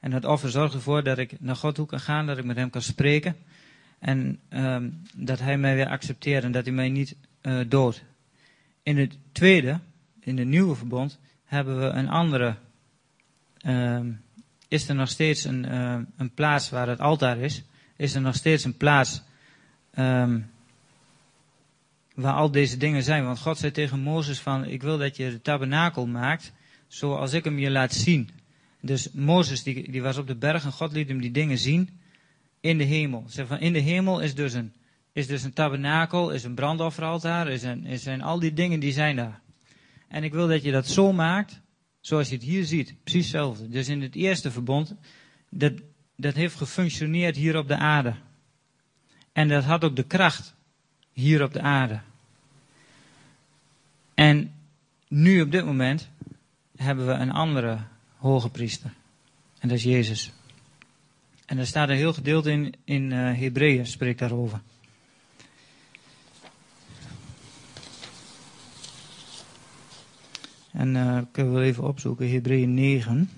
En 0.00 0.10
dat 0.10 0.24
offer 0.24 0.50
zorgt 0.50 0.74
ervoor 0.74 1.02
dat 1.02 1.18
ik 1.18 1.40
naar 1.40 1.56
God 1.56 1.74
toe 1.74 1.86
kan 1.86 2.00
gaan, 2.00 2.26
dat 2.26 2.38
ik 2.38 2.44
met 2.44 2.56
hem 2.56 2.70
kan 2.70 2.82
spreken. 2.82 3.36
En 3.98 4.40
um, 4.48 5.02
dat 5.14 5.38
hij 5.40 5.58
mij 5.58 5.74
weer 5.74 5.88
accepteert 5.88 6.44
en 6.44 6.52
dat 6.52 6.64
hij 6.64 6.74
mij 6.74 6.88
niet 6.88 7.16
uh, 7.42 7.60
doodt. 7.68 8.02
In 8.82 8.98
het 8.98 9.18
tweede, 9.32 9.78
in 10.20 10.38
het 10.38 10.46
nieuwe 10.46 10.74
verbond, 10.74 11.18
hebben 11.44 11.80
we 11.80 11.86
een 11.86 12.08
andere. 12.08 12.56
Um, 13.66 14.22
is 14.68 14.88
er 14.88 14.94
nog 14.94 15.08
steeds 15.08 15.44
een, 15.44 15.66
uh, 15.72 15.98
een 16.16 16.34
plaats 16.34 16.70
waar 16.70 16.88
het 16.88 17.00
altaar 17.00 17.38
is? 17.38 17.62
Is 17.96 18.14
er 18.14 18.20
nog 18.20 18.34
steeds 18.34 18.64
een 18.64 18.76
plaats 18.76 19.22
um, 19.98 20.50
waar 22.14 22.34
al 22.34 22.50
deze 22.50 22.76
dingen 22.76 23.02
zijn? 23.02 23.24
Want 23.24 23.38
God 23.38 23.58
zei 23.58 23.72
tegen 23.72 24.00
Mozes 24.00 24.40
van, 24.40 24.64
ik 24.64 24.82
wil 24.82 24.98
dat 24.98 25.16
je 25.16 25.30
de 25.30 25.42
tabernakel 25.42 26.06
maakt 26.06 26.52
zoals 26.88 27.32
ik 27.32 27.44
hem 27.44 27.58
je 27.58 27.70
laat 27.70 27.92
zien. 27.92 28.30
Dus 28.80 29.10
Mozes 29.12 29.62
die, 29.62 29.90
die 29.90 30.02
was 30.02 30.16
op 30.16 30.26
de 30.26 30.36
berg 30.36 30.64
en 30.64 30.72
God 30.72 30.92
liet 30.92 31.08
hem 31.08 31.20
die 31.20 31.30
dingen 31.30 31.58
zien 31.58 32.00
in 32.60 32.78
de 32.78 32.84
hemel. 32.84 33.24
Zeg 33.28 33.46
van, 33.46 33.58
in 33.58 33.72
de 33.72 33.78
hemel 33.78 34.20
is 34.20 34.34
dus 34.34 34.52
een, 34.52 34.72
is 35.12 35.26
dus 35.26 35.42
een 35.42 35.52
tabernakel, 35.52 36.30
is 36.30 36.44
een 36.44 36.54
brandofferaltaar, 36.54 37.48
is, 37.48 37.62
een, 37.62 37.86
is 37.86 38.02
zijn 38.02 38.22
al 38.22 38.38
die 38.38 38.52
dingen 38.52 38.80
die 38.80 38.92
zijn 38.92 39.16
daar. 39.16 39.40
En 40.08 40.24
ik 40.24 40.32
wil 40.32 40.48
dat 40.48 40.62
je 40.62 40.72
dat 40.72 40.86
zo 40.86 41.12
maakt, 41.12 41.60
zoals 42.00 42.28
je 42.28 42.34
het 42.34 42.44
hier 42.44 42.64
ziet. 42.64 42.94
Precies 43.02 43.22
hetzelfde. 43.22 43.68
Dus 43.68 43.88
in 43.88 44.02
het 44.02 44.14
eerste 44.14 44.50
verbond, 44.50 44.94
dat, 45.48 45.72
dat 46.16 46.34
heeft 46.34 46.56
gefunctioneerd 46.56 47.36
hier 47.36 47.56
op 47.56 47.68
de 47.68 47.76
aarde. 47.76 48.14
En 49.32 49.48
dat 49.48 49.64
had 49.64 49.84
ook 49.84 49.96
de 49.96 50.02
kracht 50.02 50.54
hier 51.12 51.42
op 51.42 51.52
de 51.52 51.60
aarde. 51.60 52.00
En 54.14 54.54
nu 55.08 55.40
op 55.40 55.52
dit 55.52 55.64
moment 55.64 56.08
hebben 56.76 57.06
we 57.06 57.12
een 57.12 57.32
andere 57.32 57.78
hoge 58.16 58.50
priester. 58.50 58.92
En 59.58 59.68
dat 59.68 59.76
is 59.76 59.84
Jezus. 59.84 60.32
En 61.46 61.58
er 61.58 61.66
staat 61.66 61.88
een 61.88 61.96
heel 61.96 62.12
gedeelte 62.12 62.50
in, 62.50 62.74
in 62.84 63.10
uh, 63.10 63.38
Hebreeën, 63.38 63.86
spreekt 63.86 64.18
daarover. 64.18 64.60
En 70.72 70.94
uh, 70.94 71.18
kunnen 71.32 71.54
we 71.54 71.60
even 71.60 71.84
opzoeken, 71.84 72.30
Hebreeën 72.30 72.74
9. 72.74 73.28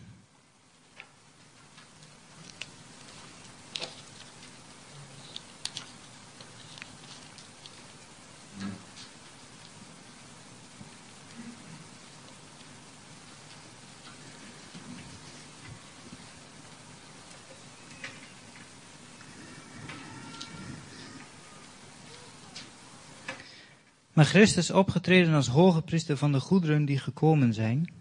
Maar 24.12 24.24
Christus 24.24 24.70
opgetreden 24.70 25.34
als 25.34 25.46
hoge 25.46 25.82
priester 25.82 26.16
van 26.16 26.32
de 26.32 26.40
goederen 26.40 26.84
die 26.84 26.98
gekomen 26.98 27.54
zijn. 27.54 27.92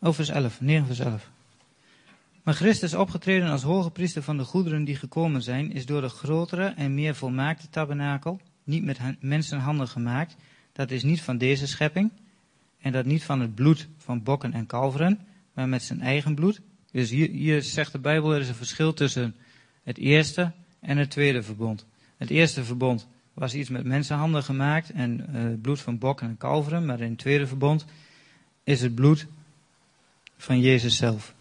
Oh, 0.00 0.12
vers 0.12 0.28
11, 0.28 0.60
9 0.60 0.86
vers 0.86 0.98
11. 0.98 1.30
Maar 2.42 2.54
Christus 2.54 2.94
opgetreden 2.94 3.48
als 3.48 3.62
hoge 3.62 3.90
priester 3.90 4.22
van 4.22 4.36
de 4.36 4.44
goederen 4.44 4.84
die 4.84 4.96
gekomen 4.96 5.42
zijn, 5.42 5.72
is 5.72 5.86
door 5.86 6.00
de 6.00 6.08
grotere 6.08 6.66
en 6.66 6.94
meer 6.94 7.14
volmaakte 7.14 7.68
tabernakel, 7.70 8.40
niet 8.64 8.84
met 8.84 8.98
mensenhanden 9.20 9.88
gemaakt, 9.88 10.36
dat 10.72 10.90
is 10.90 11.02
niet 11.02 11.22
van 11.22 11.38
deze 11.38 11.66
schepping, 11.66 12.10
en 12.80 12.92
dat 12.92 13.04
niet 13.04 13.24
van 13.24 13.40
het 13.40 13.54
bloed 13.54 13.88
van 13.96 14.22
bokken 14.22 14.52
en 14.52 14.66
kalveren, 14.66 15.18
maar 15.52 15.68
met 15.68 15.82
zijn 15.82 16.00
eigen 16.00 16.34
bloed. 16.34 16.60
Dus 16.90 17.10
hier, 17.10 17.30
hier 17.30 17.62
zegt 17.62 17.92
de 17.92 17.98
Bijbel, 17.98 18.34
er 18.34 18.40
is 18.40 18.48
een 18.48 18.54
verschil 18.54 18.94
tussen 18.94 19.34
het 19.82 19.98
eerste 19.98 20.52
en 20.80 20.96
het 20.96 21.10
tweede 21.10 21.42
verbond. 21.42 21.86
Het 22.16 22.30
eerste 22.30 22.64
verbond 22.64 23.06
was 23.34 23.54
iets 23.54 23.68
met 23.68 23.84
mensenhanden 23.84 24.42
gemaakt 24.42 24.90
en 24.90 25.26
uh, 25.30 25.42
het 25.42 25.62
bloed 25.62 25.80
van 25.80 25.98
bokken 25.98 26.28
en 26.28 26.36
kalveren, 26.36 26.86
maar 26.86 27.00
in 27.00 27.10
het 27.10 27.18
tweede 27.18 27.46
verbond 27.46 27.84
is 28.64 28.80
het 28.80 28.94
bloed 28.94 29.26
van 30.36 30.60
Jezus 30.60 30.96
zelf. 30.96 31.34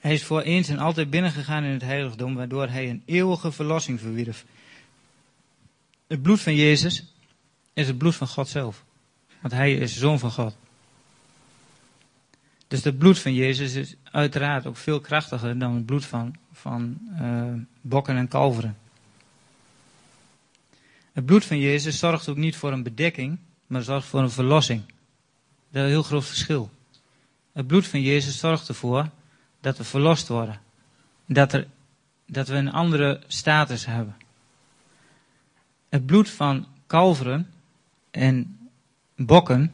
Hij 0.00 0.12
is 0.12 0.24
voor 0.24 0.40
eens 0.40 0.68
en 0.68 0.78
altijd 0.78 1.10
binnengegaan 1.10 1.64
in 1.64 1.72
het 1.72 1.82
heiligdom, 1.82 2.34
waardoor 2.34 2.68
hij 2.68 2.90
een 2.90 3.02
eeuwige 3.04 3.52
verlossing 3.52 4.00
verwierf. 4.00 4.44
Het 6.06 6.22
bloed 6.22 6.40
van 6.40 6.54
Jezus 6.54 7.12
is 7.72 7.86
het 7.86 7.98
bloed 7.98 8.14
van 8.14 8.28
God 8.28 8.48
zelf, 8.48 8.84
want 9.40 9.52
hij 9.52 9.74
is 9.74 9.98
zoon 9.98 10.18
van 10.18 10.30
God. 10.30 10.56
Dus 12.68 12.84
het 12.84 12.98
bloed 12.98 13.18
van 13.18 13.34
Jezus 13.34 13.74
is 13.74 13.96
uiteraard 14.02 14.66
ook 14.66 14.76
veel 14.76 15.00
krachtiger 15.00 15.58
dan 15.58 15.74
het 15.74 15.86
bloed 15.86 16.04
van, 16.04 16.34
van 16.52 16.98
uh, 17.20 17.52
bokken 17.80 18.16
en 18.16 18.28
kalveren. 18.28 18.76
Het 21.14 21.26
bloed 21.26 21.44
van 21.44 21.58
Jezus 21.58 21.98
zorgt 21.98 22.28
ook 22.28 22.36
niet 22.36 22.56
voor 22.56 22.72
een 22.72 22.82
bedekking, 22.82 23.38
maar 23.66 23.82
zorgt 23.82 24.06
voor 24.06 24.20
een 24.20 24.30
verlossing. 24.30 24.82
Dat 24.86 24.94
is 25.70 25.80
een 25.82 25.88
heel 25.88 26.02
groot 26.02 26.24
verschil. 26.24 26.70
Het 27.52 27.66
bloed 27.66 27.86
van 27.86 28.00
Jezus 28.00 28.38
zorgt 28.38 28.68
ervoor 28.68 29.08
dat 29.60 29.78
we 29.78 29.84
verlost 29.84 30.28
worden. 30.28 30.60
Dat, 31.26 31.52
er, 31.52 31.66
dat 32.26 32.48
we 32.48 32.54
een 32.54 32.72
andere 32.72 33.20
status 33.26 33.86
hebben. 33.86 34.16
Het 35.88 36.06
bloed 36.06 36.30
van 36.30 36.66
kalveren 36.86 37.50
en 38.10 38.58
bokken 39.16 39.72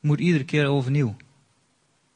moet 0.00 0.20
iedere 0.20 0.44
keer 0.44 0.66
overnieuw. 0.66 1.16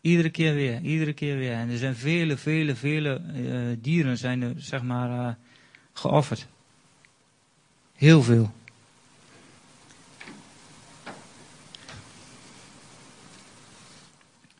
Iedere 0.00 0.31
keer 0.31 0.54
weer, 0.54 0.81
iedere 0.81 1.12
keer 1.12 1.37
weer. 1.37 1.52
En 1.52 1.70
er 1.70 1.78
zijn 1.78 1.96
vele, 1.96 2.37
vele, 2.37 2.76
vele 2.76 3.22
uh, 3.35 3.76
dieren 3.81 4.18
zijn 4.18 4.42
er, 4.42 4.52
zeg 4.57 4.83
maar, 4.83 5.11
uh, 5.11 5.35
geofferd. 5.92 6.46
Heel 7.99 8.23
veel. 8.23 8.53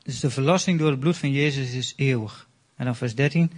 Dus 0.03 0.20
de 0.20 0.31
verlossing 0.31 0.79
door 0.79 0.90
het 0.90 1.01
bloed 1.01 1.16
van 1.16 1.33
Jezus 1.33 1.72
is 1.72 1.92
eeuwig. 1.96 2.48
En 2.77 2.85
dan 2.85 2.96
vers 2.96 3.14
13. 3.14 3.53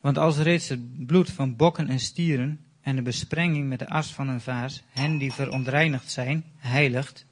Want 0.00 0.18
als 0.18 0.38
reeds 0.38 0.68
het 0.68 1.06
bloed 1.06 1.30
van 1.30 1.56
bokken 1.56 1.88
en 1.88 2.00
stieren 2.00 2.60
en 2.80 2.96
de 2.96 3.02
besprenging 3.02 3.68
met 3.68 3.78
de 3.78 3.88
as 3.88 4.12
van 4.12 4.28
een 4.28 4.40
vaas 4.40 4.82
hen 4.90 5.18
die 5.18 5.32
verontreinigd 5.32 6.10
zijn, 6.10 6.44
heiligt, 6.56 7.26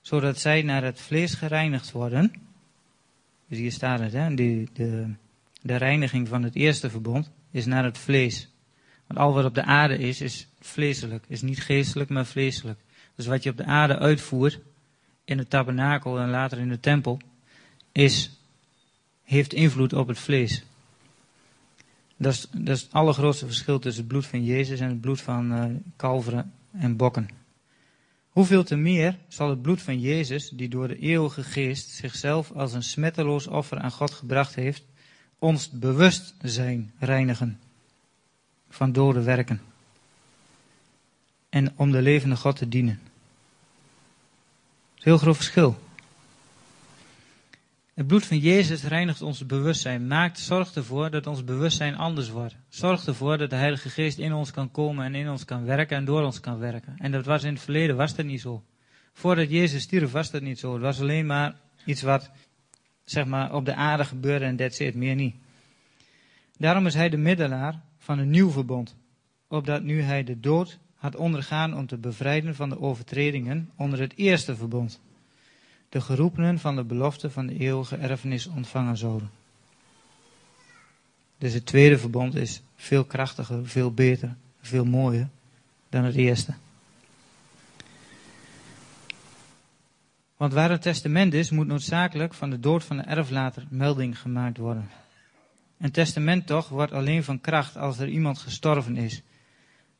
zodat 0.00 0.38
zij 0.38 0.62
naar 0.62 0.82
het 0.82 1.00
vlees 1.00 1.34
gereinigd 1.34 1.92
worden. 1.92 2.32
Dus 3.48 3.58
hier 3.58 3.72
staat 3.72 4.00
het, 4.00 4.12
hè, 4.12 4.34
de, 4.34 4.66
de, 4.72 5.14
de 5.62 5.76
reiniging 5.76 6.28
van 6.28 6.42
het 6.42 6.54
eerste 6.54 6.90
verbond 6.90 7.30
is 7.50 7.66
naar 7.66 7.84
het 7.84 7.98
vlees. 7.98 8.48
Want 9.08 9.20
al 9.20 9.32
wat 9.32 9.44
op 9.44 9.54
de 9.54 9.64
aarde 9.64 9.98
is, 9.98 10.20
is 10.20 10.46
vleeselijk. 10.60 11.24
Is 11.28 11.42
niet 11.42 11.60
geestelijk, 11.60 12.10
maar 12.10 12.26
vleeselijk. 12.26 12.78
Dus 13.14 13.26
wat 13.26 13.42
je 13.42 13.50
op 13.50 13.56
de 13.56 13.64
aarde 13.64 13.98
uitvoert, 13.98 14.58
in 15.24 15.38
het 15.38 15.50
tabernakel 15.50 16.18
en 16.18 16.30
later 16.30 16.58
in 16.58 16.68
de 16.68 16.80
tempel, 16.80 17.20
is, 17.92 18.30
heeft 19.22 19.52
invloed 19.52 19.92
op 19.92 20.08
het 20.08 20.18
vlees. 20.18 20.64
Dat 22.16 22.32
is, 22.32 22.46
dat 22.50 22.76
is 22.76 22.82
het 22.82 22.92
allergrootste 22.92 23.46
verschil 23.46 23.78
tussen 23.78 24.02
het 24.02 24.12
bloed 24.12 24.26
van 24.26 24.44
Jezus 24.44 24.80
en 24.80 24.88
het 24.88 25.00
bloed 25.00 25.20
van 25.20 25.52
uh, 25.52 25.64
kalveren 25.96 26.52
en 26.72 26.96
bokken. 26.96 27.28
Hoeveel 28.28 28.64
te 28.64 28.76
meer 28.76 29.18
zal 29.28 29.50
het 29.50 29.62
bloed 29.62 29.82
van 29.82 30.00
Jezus, 30.00 30.48
die 30.48 30.68
door 30.68 30.88
de 30.88 30.98
eeuwige 30.98 31.42
geest 31.42 31.88
zichzelf 31.88 32.52
als 32.52 32.72
een 32.72 32.82
smetteloos 32.82 33.46
offer 33.46 33.78
aan 33.78 33.90
God 33.90 34.10
gebracht 34.10 34.54
heeft, 34.54 34.84
ons 35.38 35.70
bewustzijn 35.70 36.92
reinigen 36.98 37.58
van 38.68 38.92
dode 38.92 39.22
werken. 39.22 39.60
En 41.48 41.72
om 41.76 41.90
de 41.90 42.02
levende 42.02 42.36
God 42.36 42.56
te 42.56 42.68
dienen. 42.68 43.00
Dat 44.94 45.04
heel 45.04 45.18
groot 45.18 45.36
verschil. 45.36 45.78
Het 47.98 48.06
bloed 48.06 48.26
van 48.26 48.38
Jezus 48.38 48.82
reinigt 48.82 49.22
ons 49.22 49.46
bewustzijn, 49.46 50.06
maakt, 50.06 50.38
zorgt 50.38 50.76
ervoor 50.76 51.10
dat 51.10 51.26
ons 51.26 51.44
bewustzijn 51.44 51.96
anders 51.96 52.28
wordt. 52.28 52.56
Zorgt 52.68 53.06
ervoor 53.06 53.38
dat 53.38 53.50
de 53.50 53.56
Heilige 53.56 53.90
Geest 53.90 54.18
in 54.18 54.32
ons 54.32 54.50
kan 54.50 54.70
komen 54.70 55.04
en 55.04 55.14
in 55.14 55.28
ons 55.28 55.44
kan 55.44 55.64
werken 55.64 55.96
en 55.96 56.04
door 56.04 56.22
ons 56.22 56.40
kan 56.40 56.58
werken. 56.58 56.94
En 56.98 57.12
dat 57.12 57.24
was 57.24 57.42
in 57.42 57.52
het 57.52 57.62
verleden, 57.62 57.96
was 57.96 58.14
dat 58.14 58.26
niet 58.26 58.40
zo. 58.40 58.64
Voordat 59.12 59.50
Jezus 59.50 59.82
stierf 59.82 60.10
was 60.10 60.30
dat 60.30 60.42
niet 60.42 60.58
zo. 60.58 60.72
Het 60.72 60.82
was 60.82 61.00
alleen 61.00 61.26
maar 61.26 61.54
iets 61.84 62.02
wat, 62.02 62.30
zeg 63.04 63.26
maar, 63.26 63.54
op 63.54 63.64
de 63.64 63.74
aarde 63.74 64.04
gebeurde 64.04 64.44
en 64.44 64.56
that's 64.56 64.78
it, 64.78 64.94
meer 64.94 65.14
niet. 65.14 65.34
Daarom 66.58 66.86
is 66.86 66.94
hij 66.94 67.08
de 67.08 67.16
middelaar 67.16 67.80
van 68.08 68.18
een 68.18 68.30
nieuw 68.30 68.50
verbond, 68.50 68.96
opdat 69.48 69.82
nu 69.82 70.02
hij 70.02 70.24
de 70.24 70.40
dood 70.40 70.78
had 70.94 71.16
ondergaan 71.16 71.76
om 71.76 71.86
te 71.86 71.96
bevrijden 71.96 72.54
van 72.54 72.68
de 72.68 72.80
overtredingen 72.80 73.70
onder 73.76 74.00
het 74.00 74.12
eerste 74.16 74.56
verbond. 74.56 75.00
De 75.88 76.00
geroepenen 76.00 76.58
van 76.58 76.76
de 76.76 76.84
belofte 76.84 77.30
van 77.30 77.46
de 77.46 77.58
eeuwige 77.58 77.96
erfenis 77.96 78.46
ontvangen 78.46 78.96
zouden. 78.96 79.30
Dus 81.38 81.52
het 81.52 81.66
tweede 81.66 81.98
verbond 81.98 82.34
is 82.34 82.62
veel 82.76 83.04
krachtiger, 83.04 83.66
veel 83.66 83.92
beter, 83.92 84.36
veel 84.60 84.84
mooier 84.84 85.28
dan 85.88 86.04
het 86.04 86.14
eerste. 86.14 86.54
Want 90.36 90.52
waar 90.52 90.70
een 90.70 90.80
testament 90.80 91.34
is, 91.34 91.50
moet 91.50 91.66
noodzakelijk 91.66 92.34
van 92.34 92.50
de 92.50 92.60
dood 92.60 92.84
van 92.84 92.96
de 92.96 93.02
erflater 93.02 93.66
melding 93.70 94.20
gemaakt 94.20 94.56
worden. 94.56 94.88
Een 95.78 95.90
testament 95.90 96.46
toch 96.46 96.68
wordt 96.68 96.92
alleen 96.92 97.24
van 97.24 97.40
kracht 97.40 97.76
als 97.76 97.98
er 97.98 98.08
iemand 98.08 98.38
gestorven 98.38 98.96
is, 98.96 99.22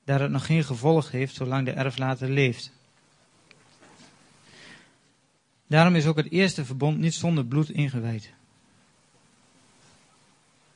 daar 0.04 0.20
het 0.20 0.30
nog 0.30 0.46
geen 0.46 0.64
gevolg 0.64 1.10
heeft 1.10 1.34
zolang 1.34 1.64
de 1.64 1.70
erflater 1.70 2.28
leeft. 2.28 2.72
Daarom 5.66 5.94
is 5.94 6.06
ook 6.06 6.16
het 6.16 6.30
eerste 6.30 6.64
verbond 6.64 6.98
niet 6.98 7.14
zonder 7.14 7.44
bloed 7.44 7.70
ingewijd. 7.70 8.32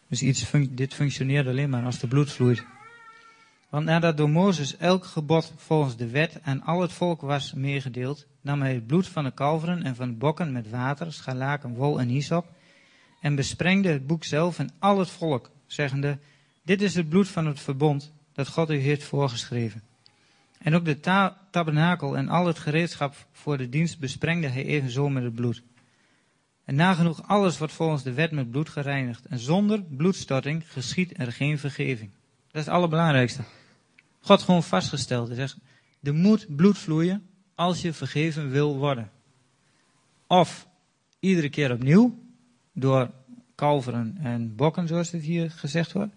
Dus 0.08 0.22
iets 0.22 0.50
dit 0.70 0.94
functioneert 0.94 1.46
alleen 1.46 1.70
maar 1.70 1.84
als 1.84 2.02
er 2.02 2.08
bloed 2.08 2.32
vloeit. 2.32 2.64
Want 3.68 3.84
nadat 3.84 4.16
door 4.16 4.30
Mozes 4.30 4.76
elk 4.76 5.04
gebod 5.04 5.52
volgens 5.56 5.96
de 5.96 6.08
wet 6.08 6.38
aan 6.42 6.62
al 6.62 6.80
het 6.80 6.92
volk 6.92 7.20
was 7.20 7.52
meegedeeld, 7.52 8.26
nam 8.40 8.60
hij 8.60 8.74
het 8.74 8.86
bloed 8.86 9.08
van 9.08 9.24
de 9.24 9.30
kalveren 9.30 9.82
en 9.82 9.96
van 9.96 10.08
de 10.08 10.14
bokken 10.14 10.52
met 10.52 10.70
water, 10.70 11.12
scharlaken, 11.12 11.74
wol 11.74 12.00
en 12.00 12.08
hyssop 12.08 12.46
en 13.22 13.35
besprengde 13.35 13.88
het 13.88 14.06
boek 14.06 14.24
zelf 14.24 14.58
en 14.58 14.70
al 14.78 14.98
het 14.98 15.11
volk, 15.11 15.50
zeggende, 15.66 16.18
dit 16.62 16.82
is 16.82 16.94
het 16.94 17.08
bloed 17.08 17.28
van 17.28 17.46
het 17.46 17.61
verbond 17.61 18.12
dat 18.32 18.48
God 18.48 18.70
u 18.70 18.76
heeft 18.76 19.04
voorgeschreven. 19.04 19.82
En 20.58 20.74
ook 20.74 20.85
de 20.85 21.00
tabernakel 21.50 22.16
en 22.16 22.28
al 22.28 22.46
het 22.46 22.58
gereedschap 22.58 23.26
voor 23.32 23.58
de 23.58 23.68
dienst 23.68 23.98
besprengde 23.98 24.48
hij 24.48 24.64
evenzo 24.64 25.08
met 25.08 25.22
het 25.22 25.35
bloed. 25.35 25.62
En 26.64 26.74
nagenoeg 26.74 27.28
alles 27.28 27.58
wordt 27.58 27.72
volgens 27.72 28.02
de 28.02 28.12
wet 28.12 28.30
met 28.30 28.50
bloed 28.50 28.68
gereinigd. 28.68 29.24
En 29.26 29.38
zonder 29.38 29.82
bloedstorting 29.82 30.72
geschiet 30.72 31.18
er 31.18 31.32
geen 31.32 31.58
vergeving. 31.58 32.11
Dat 32.50 32.61
is 32.61 32.66
het 32.66 32.74
allerbelangrijkste. 32.74 33.42
God 34.20 34.42
gewoon 34.42 34.62
vastgesteld. 34.62 35.30
Zegt, 35.35 35.56
er 36.02 36.14
moet 36.14 36.56
bloed 36.56 36.78
vloeien 36.78 37.26
als 37.54 37.82
je 37.82 37.92
vergeven 37.92 38.50
wil 38.50 38.76
worden. 38.76 39.11
Of 40.26 40.66
iedere 41.20 41.48
keer 41.48 41.72
opnieuw, 41.72 42.21
door 42.72 43.11
kalveren 43.54 44.16
en 44.20 44.56
bokken, 44.56 44.88
zoals 44.88 45.11
het 45.11 45.22
hier 45.22 45.50
gezegd 45.50 45.92
wordt. 45.92 46.14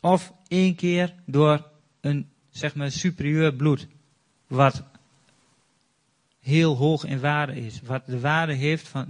Of 0.00 0.32
één 0.48 0.74
keer 0.74 1.14
door 1.24 1.70
een, 2.00 2.28
zeg 2.50 2.74
maar, 2.74 2.90
superieur 2.90 3.54
bloed. 3.54 3.86
Wat 4.46 4.82
heel 6.40 6.76
hoog 6.76 7.04
in 7.04 7.20
waarde 7.20 7.56
is. 7.56 7.80
Wat 7.82 8.06
de 8.06 8.20
waarde 8.20 8.54
heeft 8.54 8.88
van, 8.88 9.06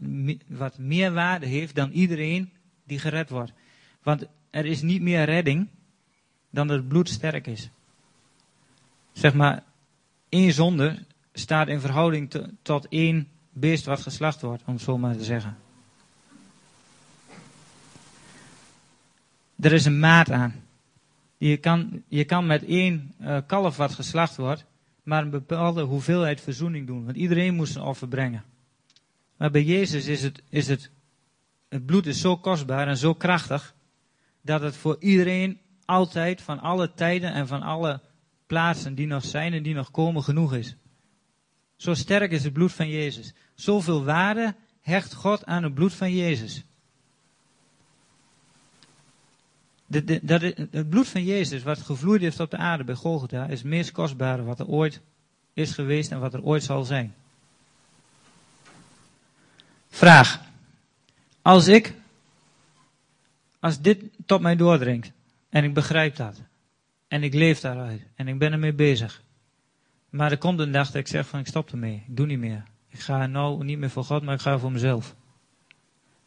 wat 0.47 0.79
meer 0.79 1.13
waarde 1.13 1.47
heeft 1.47 1.75
dan 1.75 1.91
iedereen 1.91 2.53
die 2.85 2.99
gered 2.99 3.31
wordt. 3.31 3.53
Want 4.03 4.27
er 4.51 4.67
is 4.67 4.83
niet 4.83 5.03
meer 5.03 5.25
redding 5.25 5.69
dan 6.51 6.67
dat 6.67 6.77
het 6.77 6.89
bloed 6.89 7.09
sterk 7.09 7.47
is. 7.47 7.71
Zeg 9.13 9.35
maar, 9.35 9.63
één 10.29 10.53
zonde 10.53 11.05
staat 11.33 11.69
in 11.69 11.81
verhouding 11.81 12.49
tot 12.63 12.89
één 12.89 13.29
beest 13.53 13.85
wat 13.85 14.01
geslacht 14.01 14.41
wordt, 14.41 14.63
om 14.67 14.75
het 14.75 14.83
zo 14.83 14.99
maar 14.99 15.17
te 15.17 15.25
zeggen. 15.25 15.57
Er 19.61 19.73
is 19.73 19.85
een 19.85 19.99
maat 19.99 20.31
aan. 20.31 20.55
Je 21.37 21.57
kan, 21.57 22.03
je 22.09 22.25
kan 22.25 22.47
met 22.47 22.65
één 22.65 23.15
uh, 23.21 23.39
kalf 23.47 23.77
wat 23.77 23.95
geslacht 23.95 24.37
wordt, 24.37 24.65
maar 25.03 25.23
een 25.23 25.31
bepaalde 25.31 25.83
hoeveelheid 25.83 26.41
verzoening 26.41 26.87
doen. 26.87 27.05
Want 27.05 27.17
iedereen 27.17 27.55
moest 27.55 27.77
een 27.77 27.83
offer 27.83 28.09
brengen. 28.09 28.45
Maar 29.37 29.51
bij 29.51 29.63
Jezus 29.63 30.07
is 30.07 30.23
het, 30.23 30.43
is 30.49 30.69
het, 30.69 30.91
het 31.69 31.87
bloed 31.87 32.07
is 32.07 32.21
zo 32.21 32.37
kostbaar 32.37 32.89
en 32.89 32.97
zo 32.97 33.15
krachtig, 33.15 33.75
dat 34.43 34.61
het 34.61 34.77
voor 34.77 34.97
iedereen 35.01 35.59
altijd, 35.85 36.43
van 36.43 36.61
alle 36.61 36.95
tijden 36.95 37.33
en 37.33 37.47
van 37.47 37.63
alle 37.63 38.01
plaatsen 38.47 38.95
die 38.95 39.07
nog 39.07 39.25
zijn 39.25 39.53
en 39.53 39.63
die 39.63 39.75
nog 39.75 39.91
komen, 39.91 40.23
genoeg 40.23 40.55
is. 40.55 40.77
Zo 41.77 41.95
sterk 41.95 42.31
is 42.31 42.45
het 42.45 42.53
bloed 42.53 42.73
van 42.73 42.89
Jezus. 42.89 43.35
Zoveel 43.55 44.05
waarde 44.05 44.55
hecht 44.81 45.15
God 45.15 45.45
aan 45.45 45.63
het 45.63 45.75
bloed 45.75 45.95
van 45.95 46.15
Jezus. 46.15 46.65
Dat, 49.87 50.41
het 50.41 50.89
bloed 50.89 51.09
van 51.09 51.25
Jezus, 51.25 51.63
wat 51.63 51.79
gevloeid 51.79 52.21
heeft 52.21 52.41
op 52.41 52.51
de 52.51 52.57
aarde 52.57 52.85
bij 52.85 52.95
Golgotha, 52.95 53.47
is 53.47 53.59
het 53.59 53.69
meest 53.69 53.93
kostbare 53.93 54.43
wat 54.43 54.61
er 54.61 54.67
ooit 54.67 55.01
is 55.53 55.73
geweest 55.73 56.11
en 56.11 56.21
wat 56.21 56.35
er 56.35 56.43
ooit 56.43 56.63
zal 56.63 56.85
zijn. 56.85 57.15
Vraag. 59.89 60.41
Als 61.43 61.69
ik, 61.69 61.95
als 63.61 63.81
dit 63.81 64.03
tot 64.27 64.41
mij 64.41 64.57
doordringt, 64.57 65.13
en 65.49 65.65
ik 65.65 65.75
begrijp 65.75 66.17
dat, 66.17 66.41
en 67.09 67.23
ik 67.23 67.35
leef 67.35 67.61
daaruit, 67.61 68.03
en 68.15 68.29
ik 68.29 68.39
ben 68.39 68.53
ermee 68.53 68.73
bezig, 68.73 69.23
maar 70.11 70.31
er 70.31 70.39
komt 70.39 70.59
een 70.59 70.73
dag 70.73 70.87
dat 70.87 70.95
ik 70.95 71.07
zeg 71.07 71.27
van 71.27 71.41
ik 71.41 71.47
stop 71.47 71.71
ermee, 71.71 72.03
ik 72.09 72.17
doe 72.17 72.27
niet 72.27 72.39
meer. 72.39 72.63
Ik 72.89 73.01
ga 73.01 73.27
nou 73.27 73.65
niet 73.65 73.79
meer 73.79 73.91
voor 73.91 74.05
God, 74.05 74.23
maar 74.23 74.35
ik 74.35 74.41
ga 74.41 74.59
voor 74.59 74.73
mezelf. 74.73 75.15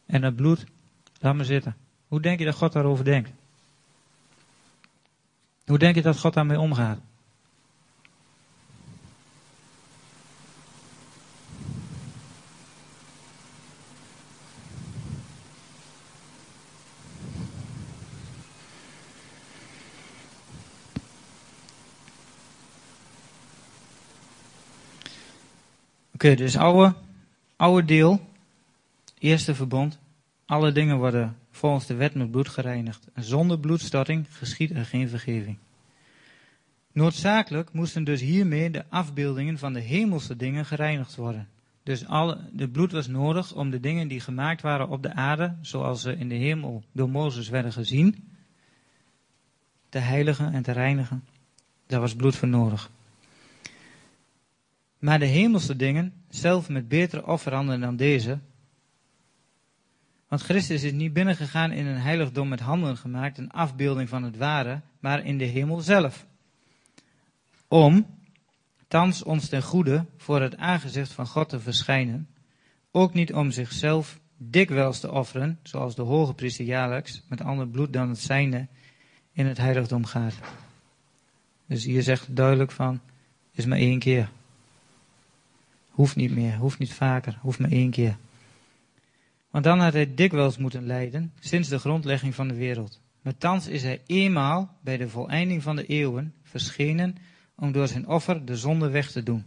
En 0.06 0.20
dat 0.20 0.36
bloed, 0.36 0.64
laat 1.20 1.34
me 1.34 1.44
zitten. 1.44 1.76
Hoe 2.08 2.20
denk 2.20 2.38
je 2.38 2.44
dat 2.44 2.54
God 2.54 2.72
daarover 2.72 3.04
denkt? 3.04 3.30
Hoe 5.70 5.78
denk 5.78 5.94
je 5.94 6.02
dat 6.02 6.18
God 6.18 6.34
daarmee 6.34 6.60
omgaat? 6.60 6.98
Oké, 26.14 26.34
dus 26.34 26.56
oude, 26.56 26.94
oude 27.56 27.84
deel, 27.84 28.20
eerste 29.18 29.54
verbond, 29.54 29.98
alle 30.46 30.72
dingen 30.72 30.96
worden 30.98 31.39
volgens 31.60 31.86
de 31.86 31.94
wet 31.94 32.14
met 32.14 32.30
bloed 32.30 32.48
gereinigd. 32.48 33.06
En 33.12 33.22
zonder 33.22 33.58
bloedstorting 33.58 34.26
geschiet 34.30 34.70
er 34.70 34.84
geen 34.84 35.08
vergeving. 35.08 35.58
Noodzakelijk 36.92 37.72
moesten 37.72 38.04
dus 38.04 38.20
hiermee 38.20 38.70
de 38.70 38.84
afbeeldingen 38.88 39.58
van 39.58 39.72
de 39.72 39.80
hemelse 39.80 40.36
dingen 40.36 40.66
gereinigd 40.66 41.16
worden. 41.16 41.48
Dus 41.82 42.04
de 42.52 42.68
bloed 42.72 42.92
was 42.92 43.06
nodig 43.06 43.54
om 43.54 43.70
de 43.70 43.80
dingen 43.80 44.08
die 44.08 44.20
gemaakt 44.20 44.62
waren 44.62 44.88
op 44.88 45.02
de 45.02 45.14
aarde, 45.14 45.56
zoals 45.60 46.02
ze 46.02 46.16
in 46.16 46.28
de 46.28 46.34
hemel 46.34 46.82
door 46.92 47.10
Mozes 47.10 47.48
werden 47.48 47.72
gezien, 47.72 48.28
te 49.88 49.98
heiligen 49.98 50.52
en 50.52 50.62
te 50.62 50.72
reinigen. 50.72 51.24
Daar 51.86 52.00
was 52.00 52.14
bloed 52.14 52.36
voor 52.36 52.48
nodig. 52.48 52.90
Maar 54.98 55.18
de 55.18 55.26
hemelse 55.26 55.76
dingen, 55.76 56.12
zelf 56.28 56.68
met 56.68 56.88
betere 56.88 57.26
offeranden 57.26 57.80
dan 57.80 57.96
deze, 57.96 58.38
want 60.30 60.42
Christus 60.42 60.82
is 60.82 60.92
niet 60.92 61.12
binnengegaan 61.12 61.72
in 61.72 61.86
een 61.86 62.00
heiligdom 62.00 62.48
met 62.48 62.60
handen 62.60 62.96
gemaakt, 62.96 63.38
een 63.38 63.50
afbeelding 63.50 64.08
van 64.08 64.22
het 64.22 64.36
ware, 64.36 64.80
maar 65.00 65.24
in 65.24 65.38
de 65.38 65.44
hemel 65.44 65.80
zelf. 65.80 66.26
Om, 67.68 68.06
thans 68.88 69.22
ons 69.22 69.48
ten 69.48 69.62
goede, 69.62 70.06
voor 70.16 70.40
het 70.40 70.56
aangezicht 70.56 71.12
van 71.12 71.26
God 71.26 71.48
te 71.48 71.60
verschijnen, 71.60 72.28
ook 72.90 73.14
niet 73.14 73.32
om 73.32 73.50
zichzelf 73.50 74.20
dikwijls 74.36 75.00
te 75.00 75.12
offeren, 75.12 75.58
zoals 75.62 75.94
de 75.94 76.02
hoge 76.02 76.34
priester 76.34 76.64
jaarlijks, 76.64 77.22
met 77.28 77.40
ander 77.40 77.68
bloed 77.68 77.92
dan 77.92 78.08
het 78.08 78.18
zijne, 78.18 78.66
in 79.32 79.46
het 79.46 79.58
heiligdom 79.58 80.04
gaat. 80.04 80.34
Dus 81.66 81.84
hier 81.84 82.02
zegt 82.02 82.36
duidelijk 82.36 82.70
van, 82.70 83.00
is 83.52 83.64
maar 83.64 83.78
één 83.78 83.98
keer. 83.98 84.30
Hoeft 85.90 86.16
niet 86.16 86.34
meer, 86.34 86.56
hoeft 86.56 86.78
niet 86.78 86.94
vaker, 86.94 87.38
hoeft 87.40 87.58
maar 87.58 87.70
één 87.70 87.90
keer. 87.90 88.16
Want 89.50 89.64
dan 89.64 89.80
had 89.80 89.92
hij 89.92 90.14
dikwijls 90.14 90.58
moeten 90.58 90.86
lijden, 90.86 91.32
sinds 91.40 91.68
de 91.68 91.78
grondlegging 91.78 92.34
van 92.34 92.48
de 92.48 92.54
wereld. 92.54 93.00
Maar 93.22 93.36
thans 93.36 93.66
is 93.66 93.82
hij 93.82 94.02
eenmaal 94.06 94.78
bij 94.82 94.96
de 94.96 95.08
voleinding 95.08 95.62
van 95.62 95.76
de 95.76 95.86
eeuwen 95.86 96.34
verschenen 96.42 97.16
om 97.56 97.72
door 97.72 97.88
zijn 97.88 98.08
offer 98.08 98.44
de 98.44 98.56
zonde 98.56 98.90
weg 98.90 99.10
te 99.10 99.22
doen. 99.22 99.44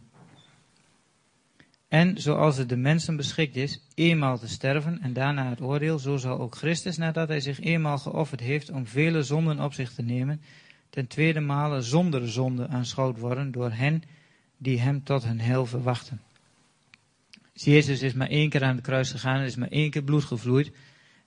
En 1.87 2.21
zoals 2.21 2.57
het 2.57 2.69
de 2.69 2.77
mensen 2.77 3.15
beschikt 3.15 3.55
is, 3.55 3.81
eenmaal 3.95 4.39
te 4.39 4.47
sterven 4.47 5.01
en 5.01 5.13
daarna 5.13 5.49
het 5.49 5.61
oordeel, 5.61 5.99
zo 5.99 6.17
zal 6.17 6.39
ook 6.39 6.55
Christus, 6.55 6.97
nadat 6.97 7.27
hij 7.27 7.39
zich 7.39 7.59
eenmaal 7.59 7.97
geofferd 7.97 8.39
heeft 8.39 8.71
om 8.71 8.87
vele 8.87 9.23
zonden 9.23 9.59
op 9.59 9.73
zich 9.73 9.93
te 9.93 10.01
nemen, 10.01 10.41
ten 10.89 11.07
tweede 11.07 11.39
male 11.39 11.81
zonder 11.81 12.31
zonde 12.31 12.67
aanschouwd 12.67 13.19
worden 13.19 13.51
door 13.51 13.71
hen 13.71 14.03
die 14.57 14.79
hem 14.79 15.03
tot 15.03 15.23
hun 15.23 15.39
heil 15.39 15.65
verwachten. 15.65 16.21
Jezus 17.53 18.01
is 18.01 18.13
maar 18.13 18.27
één 18.29 18.49
keer 18.49 18.63
aan 18.63 18.75
het 18.75 18.85
kruis 18.85 19.11
gegaan, 19.11 19.39
er 19.39 19.45
is 19.45 19.55
maar 19.55 19.69
één 19.69 19.89
keer 19.89 20.03
bloed 20.03 20.23
gevloeid. 20.23 20.71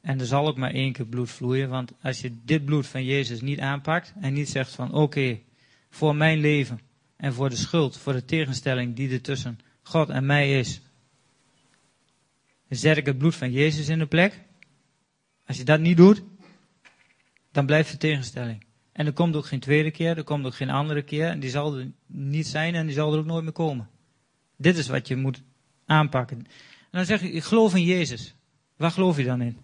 En 0.00 0.20
er 0.20 0.26
zal 0.26 0.46
ook 0.46 0.56
maar 0.56 0.70
één 0.70 0.92
keer 0.92 1.06
bloed 1.06 1.30
vloeien, 1.30 1.68
want 1.68 1.92
als 2.02 2.20
je 2.20 2.36
dit 2.44 2.64
bloed 2.64 2.86
van 2.86 3.04
Jezus 3.04 3.40
niet 3.40 3.60
aanpakt 3.60 4.12
en 4.20 4.32
niet 4.32 4.48
zegt 4.48 4.74
van 4.74 4.92
oké, 4.92 5.38
voor 5.90 6.16
mijn 6.16 6.38
leven 6.38 6.80
en 7.16 7.32
voor 7.32 7.50
de 7.50 7.56
schuld, 7.56 7.98
voor 7.98 8.12
de 8.12 8.24
tegenstelling 8.24 8.96
die 8.96 9.10
er 9.10 9.20
tussen 9.20 9.58
God 9.82 10.08
en 10.08 10.26
mij 10.26 10.58
is, 10.58 10.80
zet 12.68 12.96
ik 12.96 13.06
het 13.06 13.18
bloed 13.18 13.34
van 13.34 13.52
Jezus 13.52 13.88
in 13.88 13.98
de 13.98 14.06
plek. 14.06 14.40
Als 15.46 15.56
je 15.56 15.64
dat 15.64 15.80
niet 15.80 15.96
doet, 15.96 16.22
dan 17.52 17.66
blijft 17.66 17.90
de 17.90 17.96
tegenstelling. 17.96 18.64
En 18.92 19.06
er 19.06 19.12
komt 19.12 19.36
ook 19.36 19.46
geen 19.46 19.60
tweede 19.60 19.90
keer, 19.90 20.16
er 20.16 20.24
komt 20.24 20.46
ook 20.46 20.54
geen 20.54 20.70
andere 20.70 21.02
keer. 21.02 21.28
En 21.28 21.40
die 21.40 21.50
zal 21.50 21.78
er 21.78 21.90
niet 22.06 22.46
zijn 22.46 22.74
en 22.74 22.86
die 22.86 22.94
zal 22.94 23.12
er 23.12 23.18
ook 23.18 23.26
nooit 23.26 23.44
meer 23.44 23.52
komen. 23.52 23.88
Dit 24.56 24.76
is 24.76 24.88
wat 24.88 25.08
je 25.08 25.16
moet 25.16 25.42
aanpakken. 25.86 26.38
En 26.38 26.46
dan 26.90 27.04
zeg 27.04 27.20
je, 27.20 27.30
ik 27.30 27.44
geloof 27.44 27.74
in 27.74 27.84
Jezus. 27.84 28.34
Waar 28.76 28.90
geloof 28.90 29.16
je 29.16 29.24
dan 29.24 29.40
in? 29.40 29.58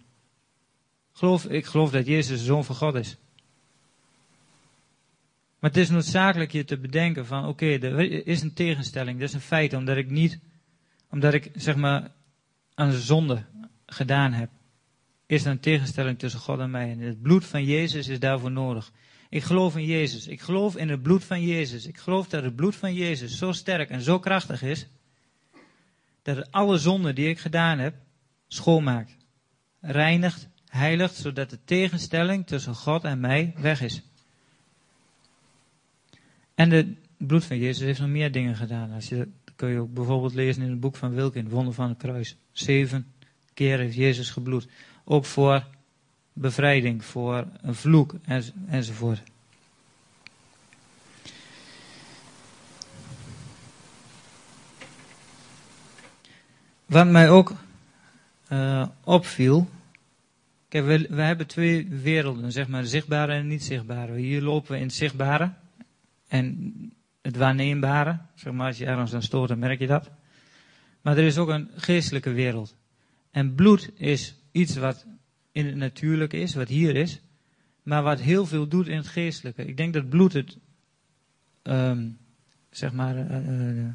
Geloof, 1.11 1.45
ik 1.45 1.65
geloof 1.65 1.91
dat 1.91 2.05
Jezus 2.05 2.39
de 2.39 2.45
Zoon 2.45 2.65
van 2.65 2.75
God 2.75 2.95
is. 2.95 3.17
Maar 5.59 5.71
het 5.71 5.79
is 5.79 5.89
noodzakelijk 5.89 6.51
je 6.51 6.65
te 6.65 6.77
bedenken 6.77 7.25
van, 7.25 7.47
oké, 7.47 7.65
er 7.65 8.27
is 8.27 8.41
een 8.41 8.53
tegenstelling, 8.53 9.19
dat 9.19 9.27
is 9.27 9.33
een 9.33 9.41
feit, 9.41 9.73
omdat 9.73 9.97
ik 9.97 10.09
niet, 10.09 10.39
omdat 11.09 11.33
ik 11.33 11.51
zeg 11.55 11.75
maar 11.75 12.11
een 12.75 12.91
zonde 12.91 13.43
gedaan 13.85 14.33
heb, 14.33 14.49
is 15.25 15.45
er 15.45 15.51
een 15.51 15.59
tegenstelling 15.59 16.19
tussen 16.19 16.39
God 16.39 16.59
en 16.59 16.71
mij. 16.71 16.91
En 16.91 16.99
het 16.99 17.21
bloed 17.21 17.45
van 17.45 17.63
Jezus 17.63 18.07
is 18.07 18.19
daarvoor 18.19 18.51
nodig. 18.51 18.91
Ik 19.29 19.43
geloof 19.43 19.77
in 19.77 19.85
Jezus. 19.85 20.27
Ik 20.27 20.41
geloof 20.41 20.75
in 20.77 20.89
het 20.89 21.01
bloed 21.01 21.23
van 21.23 21.41
Jezus. 21.41 21.85
Ik 21.85 21.97
geloof 21.97 22.27
dat 22.27 22.43
het 22.43 22.55
bloed 22.55 22.75
van 22.75 22.93
Jezus 22.93 23.37
zo 23.37 23.51
sterk 23.51 23.89
en 23.89 24.01
zo 24.01 24.19
krachtig 24.19 24.61
is, 24.61 24.87
dat 26.23 26.51
alle 26.51 26.77
zonden 26.77 27.15
die 27.15 27.29
ik 27.29 27.39
gedaan 27.39 27.79
heb, 27.79 27.95
schoonmaakt, 28.47 29.17
reinigt, 29.79 30.47
heiligt, 30.67 31.15
zodat 31.15 31.49
de 31.49 31.59
tegenstelling 31.65 32.47
tussen 32.47 32.75
God 32.75 33.03
en 33.03 33.19
mij 33.19 33.53
weg 33.57 33.81
is. 33.81 34.01
En 36.55 36.71
het 36.71 36.87
bloed 37.17 37.45
van 37.45 37.57
Jezus 37.57 37.83
heeft 37.85 37.99
nog 37.99 38.09
meer 38.09 38.31
dingen 38.31 38.55
gedaan. 38.55 38.91
Als 38.91 39.09
je, 39.09 39.17
dat 39.43 39.55
kun 39.55 39.69
je 39.69 39.79
ook 39.79 39.93
bijvoorbeeld 39.93 40.33
lezen 40.33 40.63
in 40.63 40.69
het 40.69 40.79
boek 40.79 40.95
van 40.95 41.13
Wilkin, 41.13 41.49
Wonder 41.49 41.73
van 41.73 41.89
het 41.89 41.97
Kruis. 41.97 42.37
Zeven 42.51 43.13
keer 43.53 43.77
heeft 43.79 43.95
Jezus 43.95 44.29
gebloed. 44.29 44.67
Ook 45.03 45.25
voor 45.25 45.67
bevrijding, 46.33 47.05
voor 47.05 47.47
een 47.61 47.75
vloek 47.75 48.15
enzovoort. 48.67 49.21
Wat 56.93 57.07
mij 57.07 57.29
ook 57.29 57.53
uh, 58.51 58.87
opviel. 59.03 59.69
Kijk, 60.67 60.85
we, 60.85 61.07
we 61.09 61.21
hebben 61.21 61.47
twee 61.47 61.87
werelden, 61.89 62.51
zeg 62.51 62.67
maar, 62.67 62.83
zichtbare 62.83 63.33
en 63.33 63.47
niet 63.47 63.63
zichtbare. 63.63 64.15
Hier 64.15 64.41
lopen 64.41 64.71
we 64.71 64.77
in 64.77 64.83
het 64.83 64.93
zichtbare 64.93 65.53
en 66.27 66.73
het 67.21 67.37
waarneembare. 67.37 68.19
Zeg 68.35 68.53
maar, 68.53 68.67
als 68.67 68.77
je 68.77 68.85
ergens 68.85 69.13
aan 69.13 69.21
stoort, 69.21 69.49
dan 69.49 69.59
merk 69.59 69.79
je 69.79 69.87
dat. 69.87 70.11
Maar 71.01 71.17
er 71.17 71.23
is 71.23 71.37
ook 71.37 71.47
een 71.47 71.69
geestelijke 71.75 72.31
wereld. 72.31 72.75
En 73.31 73.55
bloed 73.55 73.91
is 73.95 74.35
iets 74.51 74.75
wat 74.75 75.05
in 75.51 75.65
het 75.65 75.75
natuurlijke 75.75 76.37
is, 76.37 76.55
wat 76.55 76.67
hier 76.67 76.95
is, 76.95 77.21
maar 77.83 78.03
wat 78.03 78.19
heel 78.19 78.45
veel 78.45 78.67
doet 78.67 78.87
in 78.87 78.97
het 78.97 79.07
geestelijke. 79.07 79.65
Ik 79.65 79.77
denk 79.77 79.93
dat 79.93 80.09
bloed 80.09 80.33
het, 80.33 80.57
um, 81.63 82.17
zeg 82.69 82.93
maar, 82.93 83.15
uh, 83.17 83.85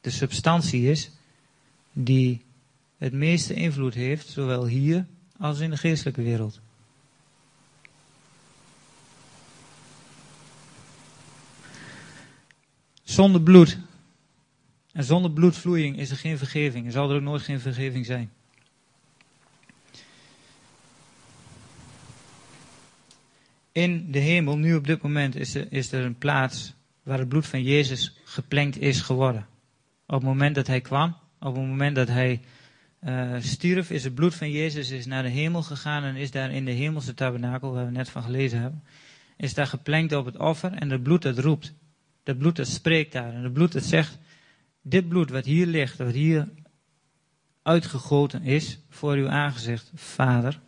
de 0.00 0.10
substantie 0.10 0.90
is 0.90 1.10
die 1.98 2.44
het 2.96 3.12
meeste 3.12 3.54
invloed 3.54 3.94
heeft, 3.94 4.28
zowel 4.28 4.66
hier 4.66 5.06
als 5.38 5.60
in 5.60 5.70
de 5.70 5.76
geestelijke 5.76 6.22
wereld. 6.22 6.60
Zonder 13.02 13.42
bloed 13.42 13.78
en 14.92 15.04
zonder 15.04 15.30
bloedvloeiing 15.30 15.98
is 15.98 16.10
er 16.10 16.16
geen 16.16 16.38
vergeving. 16.38 16.86
Er 16.86 16.92
zal 16.92 17.10
er 17.10 17.16
ook 17.16 17.22
nooit 17.22 17.42
geen 17.42 17.60
vergeving 17.60 18.06
zijn. 18.06 18.32
In 23.72 24.10
de 24.10 24.18
hemel, 24.18 24.56
nu 24.56 24.74
op 24.74 24.86
dit 24.86 25.02
moment, 25.02 25.36
is 25.36 25.54
er, 25.54 25.72
is 25.72 25.92
er 25.92 26.04
een 26.04 26.18
plaats 26.18 26.74
waar 27.02 27.18
het 27.18 27.28
bloed 27.28 27.46
van 27.46 27.62
Jezus 27.62 28.20
geplengd 28.24 28.78
is 28.78 29.00
geworden. 29.00 29.46
Op 30.06 30.14
het 30.14 30.22
moment 30.22 30.54
dat 30.54 30.66
hij 30.66 30.80
kwam, 30.80 31.16
op 31.46 31.54
het 31.54 31.64
moment 31.64 31.96
dat 31.96 32.08
hij 32.08 32.40
uh, 33.04 33.34
stierf, 33.38 33.90
is 33.90 34.04
het 34.04 34.14
bloed 34.14 34.34
van 34.34 34.50
Jezus 34.50 34.90
is 34.90 35.06
naar 35.06 35.22
de 35.22 35.28
hemel 35.28 35.62
gegaan 35.62 36.04
en 36.04 36.16
is 36.16 36.30
daar 36.30 36.50
in 36.50 36.64
de 36.64 36.70
hemelse 36.70 37.14
tabernakel, 37.14 37.72
waar 37.72 37.84
we 37.84 37.90
net 37.90 38.08
van 38.08 38.22
gelezen 38.22 38.60
hebben, 38.60 38.82
is 39.36 39.54
daar 39.54 39.66
geplengd 39.66 40.12
op 40.12 40.24
het 40.24 40.36
offer 40.36 40.72
en 40.72 40.90
het 40.90 41.02
bloed 41.02 41.22
dat 41.22 41.38
roept. 41.38 41.72
Dat 42.22 42.38
bloed 42.38 42.56
dat 42.56 42.66
spreekt 42.66 43.12
daar 43.12 43.34
en 43.34 43.42
het 43.42 43.52
bloed 43.52 43.72
dat 43.72 43.84
zegt, 43.84 44.18
dit 44.82 45.08
bloed 45.08 45.30
wat 45.30 45.44
hier 45.44 45.66
ligt, 45.66 45.98
wat 45.98 46.12
hier 46.12 46.48
uitgegoten 47.62 48.42
is 48.42 48.78
voor 48.90 49.14
uw 49.14 49.28
aangezicht, 49.28 49.90
Vader, 49.94 50.60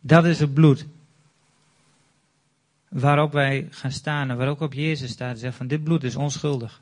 dat 0.00 0.24
is 0.24 0.40
het 0.40 0.54
bloed 0.54 0.86
waarop 2.88 3.32
wij 3.32 3.66
gaan 3.70 3.92
staan 3.92 4.30
en 4.30 4.36
waarop 4.36 4.60
op 4.60 4.72
Jezus 4.72 5.10
staat 5.10 5.32
en 5.32 5.38
zegt 5.38 5.56
van 5.56 5.66
dit 5.66 5.84
bloed 5.84 6.04
is 6.04 6.16
onschuldig. 6.16 6.80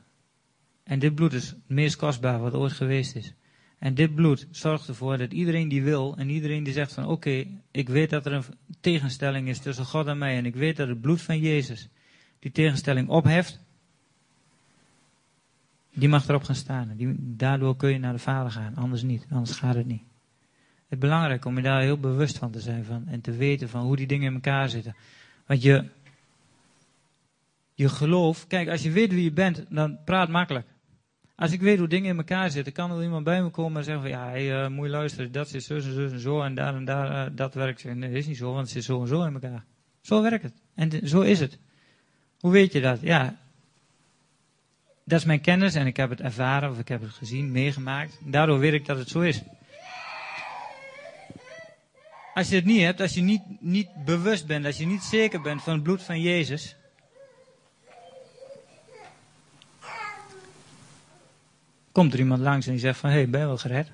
En 0.89 0.99
dit 0.99 1.15
bloed 1.15 1.33
is 1.33 1.47
het 1.47 1.57
meest 1.67 1.95
kostbaar 1.95 2.39
wat 2.39 2.53
ooit 2.53 2.71
geweest 2.71 3.15
is. 3.15 3.33
En 3.79 3.93
dit 3.93 4.15
bloed 4.15 4.47
zorgt 4.51 4.87
ervoor 4.87 5.17
dat 5.17 5.31
iedereen 5.31 5.67
die 5.67 5.83
wil 5.83 6.17
en 6.17 6.29
iedereen 6.29 6.63
die 6.63 6.73
zegt 6.73 6.93
van 6.93 7.05
oké, 7.05 7.45
ik 7.71 7.89
weet 7.89 8.09
dat 8.09 8.25
er 8.25 8.33
een 8.33 8.43
tegenstelling 8.79 9.47
is 9.47 9.59
tussen 9.59 9.85
God 9.85 10.07
en 10.07 10.17
mij 10.17 10.37
en 10.37 10.45
ik 10.45 10.55
weet 10.55 10.77
dat 10.77 10.87
het 10.87 11.01
bloed 11.01 11.21
van 11.21 11.39
Jezus 11.39 11.89
die 12.39 12.51
tegenstelling 12.51 13.09
opheft, 13.09 13.59
die 15.93 16.09
mag 16.09 16.27
erop 16.27 16.43
gaan 16.43 16.55
staan. 16.55 16.93
Die, 16.95 17.15
daardoor 17.19 17.75
kun 17.75 17.89
je 17.89 17.99
naar 17.99 18.13
de 18.13 18.19
Vader 18.19 18.51
gaan, 18.51 18.75
anders 18.75 19.01
niet, 19.01 19.25
anders 19.31 19.57
gaat 19.57 19.75
het 19.75 19.85
niet. 19.85 20.03
Het 20.83 20.89
is 20.89 20.97
belangrijk 20.97 21.45
om 21.45 21.55
je 21.55 21.61
daar 21.61 21.81
heel 21.81 21.99
bewust 21.99 22.37
van 22.37 22.51
te 22.51 22.59
zijn 22.59 22.85
van, 22.85 23.07
en 23.07 23.21
te 23.21 23.31
weten 23.31 23.69
van 23.69 23.81
hoe 23.81 23.95
die 23.95 24.07
dingen 24.07 24.27
in 24.27 24.33
elkaar 24.33 24.69
zitten. 24.69 24.95
Want 25.45 25.61
je, 25.61 25.85
je 27.73 27.89
geloof, 27.89 28.47
kijk, 28.47 28.69
als 28.69 28.83
je 28.83 28.91
weet 28.91 29.11
wie 29.11 29.23
je 29.23 29.31
bent, 29.31 29.65
dan 29.69 30.03
praat 30.03 30.29
makkelijk. 30.29 30.65
Als 31.39 31.51
ik 31.51 31.61
weet 31.61 31.77
hoe 31.77 31.87
dingen 31.87 32.09
in 32.09 32.17
elkaar 32.17 32.49
zitten, 32.51 32.73
kan 32.73 32.91
er 32.91 33.03
iemand 33.03 33.23
bij 33.23 33.41
me 33.41 33.49
komen 33.49 33.77
en 33.77 33.83
zeggen 33.83 34.01
van 34.01 34.11
ja, 34.11 34.29
hey, 34.29 34.63
uh, 34.63 34.67
moet 34.67 34.85
je 34.85 34.91
luisteren, 34.91 35.31
dat 35.31 35.49
zit 35.49 35.63
zo 35.63 35.75
en 35.75 35.81
zo 35.81 36.07
en 36.07 36.19
zo 36.19 36.41
en 36.41 36.55
daar 36.55 36.75
en 36.75 36.85
daar, 36.85 37.27
uh, 37.29 37.35
dat 37.35 37.53
werkt. 37.53 37.83
Nee, 37.83 38.09
dat 38.09 38.17
is 38.17 38.27
niet 38.27 38.37
zo, 38.37 38.47
want 38.53 38.59
het 38.59 38.69
zit 38.69 38.83
zo 38.83 39.01
en 39.01 39.07
zo 39.07 39.23
in 39.23 39.33
elkaar. 39.33 39.63
Zo 40.01 40.21
werkt 40.21 40.43
het. 40.43 40.53
En 40.75 41.07
zo 41.07 41.21
is 41.21 41.39
het. 41.39 41.57
Hoe 42.39 42.51
weet 42.51 42.73
je 42.73 42.81
dat? 42.81 43.01
Ja, 43.01 43.35
dat 45.05 45.19
is 45.19 45.25
mijn 45.25 45.41
kennis 45.41 45.75
en 45.75 45.87
ik 45.87 45.97
heb 45.97 46.09
het 46.09 46.21
ervaren 46.21 46.69
of 46.69 46.79
ik 46.79 46.87
heb 46.87 47.01
het 47.01 47.11
gezien, 47.11 47.51
meegemaakt. 47.51 48.19
Daardoor 48.25 48.59
weet 48.59 48.73
ik 48.73 48.85
dat 48.85 48.97
het 48.97 49.09
zo 49.09 49.19
is. 49.19 49.41
Als 52.33 52.49
je 52.49 52.55
het 52.55 52.65
niet 52.65 52.81
hebt, 52.81 53.01
als 53.01 53.13
je 53.13 53.21
niet, 53.21 53.41
niet 53.59 53.89
bewust 54.05 54.47
bent, 54.47 54.65
als 54.65 54.77
je 54.77 54.85
niet 54.85 55.03
zeker 55.03 55.41
bent 55.41 55.61
van 55.61 55.73
het 55.73 55.83
bloed 55.83 56.03
van 56.03 56.21
Jezus, 56.21 56.75
komt 61.91 62.13
er 62.13 62.19
iemand 62.19 62.41
langs 62.41 62.65
en 62.65 62.71
die 62.71 62.81
zegt 62.81 62.99
van, 62.99 63.09
hé, 63.09 63.15
hey, 63.15 63.29
ben 63.29 63.39
je 63.39 63.45
wel 63.45 63.57
gered? 63.57 63.91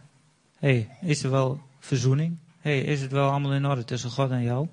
Hé, 0.59 0.67
hey, 0.67 1.09
is 1.09 1.23
er 1.23 1.31
wel 1.31 1.61
verzoening? 1.79 2.37
Hé, 2.59 2.77
hey, 2.77 2.81
is 2.81 3.01
het 3.01 3.11
wel 3.11 3.29
allemaal 3.29 3.53
in 3.53 3.65
orde 3.65 3.83
tussen 3.83 4.09
God 4.09 4.31
en 4.31 4.43
jou? 4.43 4.67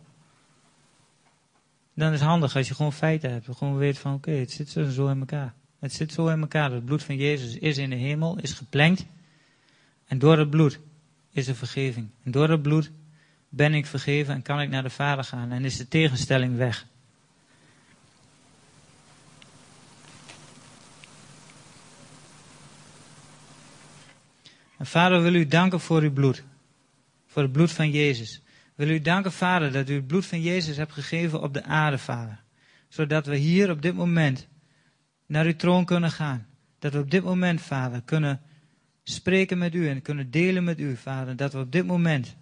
Dan 1.95 2.13
is 2.13 2.21
het 2.21 2.29
handig 2.29 2.57
als 2.57 2.69
je 2.69 2.75
gewoon 2.75 2.93
feiten 2.93 3.31
hebt. 3.31 3.47
Gewoon 3.57 3.77
weet 3.77 3.99
van, 3.99 4.15
oké, 4.15 4.31
het 4.31 4.51
zit 4.51 4.69
zo 4.69 5.09
in 5.09 5.19
elkaar. 5.19 5.55
Het 5.79 5.93
zit 5.93 6.13
zo 6.13 6.29
in 6.29 6.41
elkaar. 6.41 6.73
Het 6.73 6.85
bloed 6.85 7.03
van 7.03 7.17
Jezus 7.17 7.57
is 7.57 7.79
in 7.79 7.91
de 7.91 7.97
hemel, 7.97 8.39
is 8.39 8.53
geplengd. 8.53 9.07
En 10.07 10.19
door 10.19 10.39
het 10.39 10.51
bloed 10.51 10.81
is 11.31 11.49
er 11.49 11.55
vergeving. 11.55 12.09
En 12.23 12.31
door 12.31 12.49
het 12.49 12.63
bloed 12.63 12.91
ben 13.49 13.75
ik 13.75 13.87
vergeven 13.87 14.35
en 14.35 14.43
kan 14.43 14.61
ik 14.61 14.71
naar 14.71 14.83
de 14.83 14.91
Vader 14.91 15.25
gaan. 15.25 15.53
En 15.53 15.65
is 15.65 15.77
de 15.77 15.89
tegenstelling 15.89 16.57
weg. 16.57 16.87
En 24.83 24.89
vader, 24.89 25.23
wil 25.23 25.35
u 25.35 25.47
danken 25.47 25.81
voor 25.81 26.03
uw 26.03 26.13
bloed. 26.13 26.45
Voor 27.27 27.43
het 27.43 27.53
bloed 27.53 27.73
van 27.73 27.91
Jezus. 27.91 28.43
Wil 28.75 28.89
u 28.89 29.01
danken, 29.01 29.33
vader, 29.33 29.73
dat 29.73 29.89
u 29.89 29.95
het 29.95 30.07
bloed 30.07 30.27
van 30.27 30.41
Jezus 30.41 30.77
hebt 30.77 30.93
gegeven 30.93 31.43
op 31.43 31.55
de 31.55 31.65
aarde, 31.65 31.99
vader. 31.99 32.43
Zodat 32.89 33.27
we 33.27 33.37
hier 33.37 33.71
op 33.71 33.83
dit 33.83 33.95
moment 33.95 34.49
naar 35.27 35.45
uw 35.45 35.57
troon 35.57 35.85
kunnen 35.85 36.11
gaan. 36.11 36.47
Dat 36.79 36.93
we 36.93 36.99
op 36.99 37.11
dit 37.11 37.25
moment, 37.25 37.61
vader, 37.61 38.03
kunnen 38.03 38.41
spreken 39.03 39.59
met 39.59 39.75
u 39.75 39.89
en 39.89 40.03
kunnen 40.03 40.31
delen 40.31 40.65
met 40.65 40.81
u, 40.81 40.97
vader. 40.97 41.37
Dat 41.37 41.53
we 41.53 41.59
op 41.59 41.73
dit 41.73 41.87
moment 41.87 42.37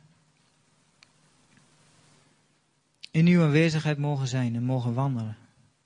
in 3.10 3.26
uw 3.26 3.42
aanwezigheid 3.42 3.98
mogen 3.98 4.28
zijn 4.28 4.54
en 4.54 4.64
mogen 4.64 4.94
wandelen 4.94 5.36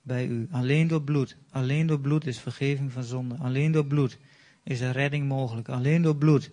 bij 0.02 0.26
u. 0.26 0.48
Alleen 0.50 0.88
door 0.88 1.02
bloed. 1.02 1.36
Alleen 1.50 1.86
door 1.86 2.00
bloed 2.00 2.26
is 2.26 2.38
vergeving 2.38 2.92
van 2.92 3.02
zonde. 3.02 3.36
Alleen 3.38 3.72
door 3.72 3.86
bloed 3.86 4.18
is 4.64 4.80
er 4.80 4.92
redding 4.92 5.28
mogelijk. 5.28 5.68
Alleen 5.68 6.02
door 6.02 6.16
bloed. 6.16 6.50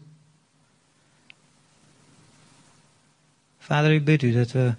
Vader, 3.60 3.92
ik 3.92 4.06
bid 4.06 4.22
u 4.22 4.32
dat 4.32 4.52
we 4.52 4.74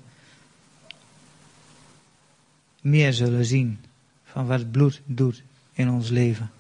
meer 2.81 3.13
zullen 3.13 3.45
zien 3.45 3.79
van 4.25 4.47
wat 4.47 4.71
bloed 4.71 5.01
doet 5.05 5.43
in 5.73 5.91
ons 5.91 6.09
leven. 6.09 6.51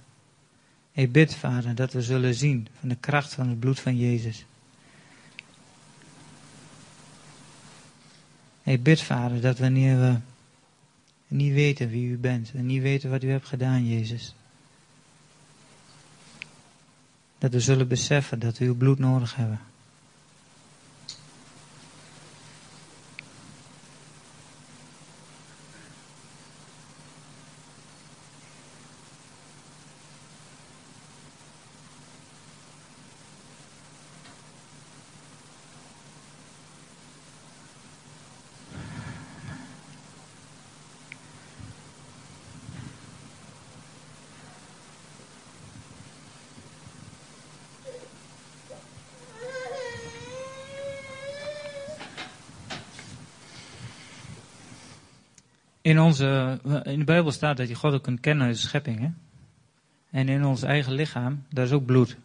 Ik 0.92 1.12
bid, 1.12 1.34
Vader, 1.34 1.74
dat 1.74 1.92
we 1.92 2.02
zullen 2.02 2.34
zien 2.34 2.68
van 2.80 2.88
de 2.88 2.96
kracht 3.00 3.34
van 3.34 3.48
het 3.48 3.60
bloed 3.60 3.80
van 3.80 3.96
Jezus. 3.96 4.44
Ik 8.62 8.82
bid, 8.82 9.00
Vader, 9.00 9.40
dat 9.40 9.58
wanneer 9.58 10.00
we 10.00 10.18
niet 11.26 11.52
weten 11.52 11.88
wie 11.88 12.08
u 12.08 12.16
bent 12.16 12.52
en 12.54 12.66
niet 12.66 12.82
weten 12.82 13.10
wat 13.10 13.22
u 13.22 13.30
hebt 13.30 13.46
gedaan, 13.46 13.86
Jezus, 13.86 14.34
dat 17.42 17.52
we 17.52 17.60
zullen 17.60 17.88
beseffen 17.88 18.38
dat 18.38 18.58
we 18.58 18.64
uw 18.64 18.76
bloed 18.76 18.98
nodig 18.98 19.36
hebben. 19.36 19.60
In, 55.82 56.00
onze, 56.00 56.60
in 56.84 56.98
de 56.98 57.04
Bijbel 57.04 57.32
staat 57.32 57.56
dat 57.56 57.68
je 57.68 57.74
God 57.74 57.92
ook 57.92 58.02
kunt 58.02 58.20
kennen 58.20 58.46
uit 58.46 58.54
de 58.54 58.60
schepping. 58.60 59.00
Hè? 59.00 59.08
En 60.10 60.28
in 60.28 60.44
ons 60.44 60.62
eigen 60.62 60.92
lichaam, 60.92 61.44
daar 61.48 61.64
is 61.64 61.72
ook 61.72 61.84
bloed. 61.84 62.16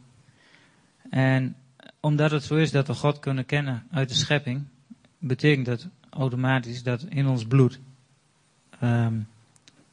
En 1.10 1.56
omdat 2.00 2.32
het 2.32 2.44
zo 2.44 2.56
is 2.56 2.72
dat 2.72 2.88
we 2.88 2.94
God 2.94 3.20
kunnen 3.20 3.46
kennen 3.46 3.88
uit 3.92 4.10
de 4.10 4.16
schepping, 4.16 4.64
betekent 5.20 5.66
dat 5.66 5.88
automatisch 6.10 6.84
dat 6.84 7.04
in 7.10 7.28
ons 7.28 7.46
bloed, 7.46 7.80
ehm, 8.80 9.20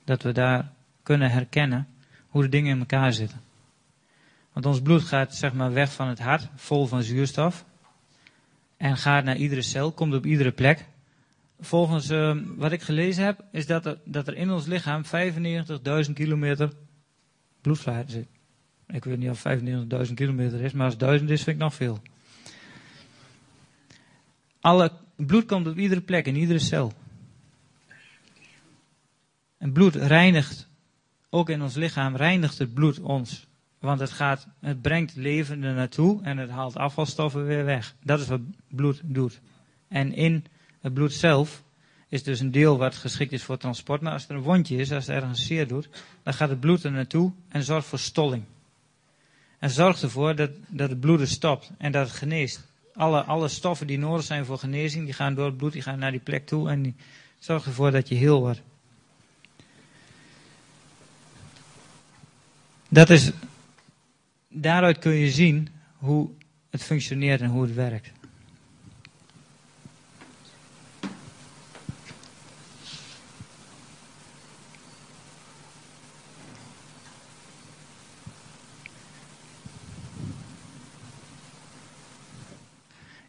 dat 0.05 0.23
we 0.23 0.33
daar 0.33 0.73
kunnen 1.03 1.31
herkennen 1.31 1.87
hoe 2.29 2.43
de 2.43 2.49
dingen 2.49 2.73
in 2.73 2.79
elkaar 2.79 3.13
zitten. 3.13 3.41
Want 4.53 4.67
ons 4.67 4.81
bloed 4.83 5.03
gaat 5.03 5.35
zeg 5.35 5.53
maar 5.53 5.73
weg 5.73 5.93
van 5.93 6.09
het 6.09 6.19
hart, 6.19 6.49
vol 6.55 6.87
van 6.87 7.03
zuurstof, 7.03 7.65
en 8.77 8.97
gaat 8.97 9.25
naar 9.25 9.37
iedere 9.37 9.63
cel, 9.63 9.93
komt 9.93 10.15
op 10.15 10.27
iedere 10.27 10.53
plek 10.53 10.87
volgens 11.61 12.11
uh, 12.11 12.37
wat 12.57 12.73
ik 12.73 12.83
gelezen 12.83 13.25
heb, 13.25 13.45
is 13.53 13.67
dat 13.67 13.87
er, 13.87 13.99
dat 14.05 14.29
er 14.29 14.37
in 14.37 14.51
ons 14.51 14.67
lichaam 14.67 15.03
95.000 16.07 16.13
kilometer 16.13 16.73
bloedvaart 17.61 18.11
zit. 18.11 18.27
Ik 18.87 19.05
weet 19.05 19.19
niet 19.19 19.31
of 19.31 19.45
95.000 20.09 20.15
kilometer 20.15 20.61
is, 20.61 20.73
maar 20.73 20.87
als 20.87 20.97
1000 20.97 21.31
is, 21.31 21.43
vind 21.43 21.57
ik 21.57 21.63
nog 21.63 21.75
veel. 21.75 22.03
Alle 24.61 24.93
bloed 25.17 25.47
komt 25.47 25.67
op 25.67 25.79
iedere 25.79 26.01
plek, 26.01 26.27
in 26.27 26.37
iedere 26.37 26.59
cel. 26.59 26.93
En 29.59 29.73
bloed 29.73 29.95
reinigt, 29.95 30.69
ook 31.31 31.49
in 31.51 31.63
ons 31.63 31.75
lichaam, 31.75 32.17
reinigt 32.17 32.59
het 32.59 32.75
bloed 32.75 33.01
ons. 33.01 33.47
Want 33.79 34.01
het, 34.01 34.11
gaat, 34.11 34.47
het 34.61 34.83
brengt 34.83 35.17
leven 35.17 35.59
naartoe 35.59 36.23
en 36.23 36.37
het 36.37 36.51
haalt 36.51 36.77
afvalstoffen 36.77 37.47
weer 37.47 37.65
weg. 37.65 37.95
Dat 38.03 38.21
is 38.21 38.29
wat 38.29 38.41
bloed 38.69 39.01
doet. 39.05 39.41
En 39.89 40.13
in 40.13 40.45
het 40.85 40.95
bloed 40.95 41.13
zelf 41.13 41.63
is 42.09 42.23
dus 42.23 42.41
een 42.41 42.51
deel 42.51 42.79
wat 42.79 42.95
geschikt 42.95 43.33
is 43.33 43.43
voor 43.43 43.57
transport. 43.57 44.01
Maar 44.01 44.13
als 44.13 44.29
er 44.29 44.35
een 44.35 44.43
wondje 44.43 44.77
is, 44.77 44.93
als 44.93 45.09
er 45.09 45.15
ergens 45.15 45.47
zeer 45.47 45.69
doet, 45.69 45.89
dan 46.23 46.35
gaat 46.35 46.49
het 46.49 46.61
bloed 46.61 46.85
er 46.85 46.91
naartoe 46.91 47.33
en 47.49 47.63
zorgt 47.63 47.87
voor 47.87 47.99
stolling. 47.99 48.45
En 49.59 49.71
zorgt 49.71 50.03
ervoor 50.03 50.35
dat, 50.35 50.51
dat 50.69 50.91
het 50.91 51.01
bloeden 51.01 51.29
stopt 51.29 51.71
en 51.79 51.93
dat 51.93 52.07
het 52.07 52.17
geneest. 52.17 52.67
Alle, 52.95 53.23
alle 53.23 53.49
stoffen 53.49 53.87
die 53.87 53.99
nodig 53.99 54.25
zijn 54.25 54.45
voor 54.45 54.59
genezing, 54.59 55.05
die 55.05 55.15
gaan 55.15 55.35
door 55.35 55.47
het 55.47 55.57
bloed, 55.57 55.73
die 55.73 55.83
gaan 55.83 55.99
naar 55.99 56.11
die 56.11 56.21
plek 56.21 56.47
toe 56.47 56.69
en 56.69 56.83
die 56.83 56.95
zorgt 57.39 57.67
ervoor 57.67 57.91
dat 57.91 58.09
je 58.09 58.15
heel 58.15 58.41
wordt. 58.41 58.63
Dat 62.89 63.11
is, 63.11 63.31
daaruit 64.49 64.99
kun 64.99 65.13
je 65.13 65.31
zien 65.31 65.69
hoe 65.97 66.31
het 66.71 66.83
functioneert 66.83 67.41
en 67.41 67.51
hoe 67.51 67.63
het 67.63 67.75
werkt. 67.75 68.13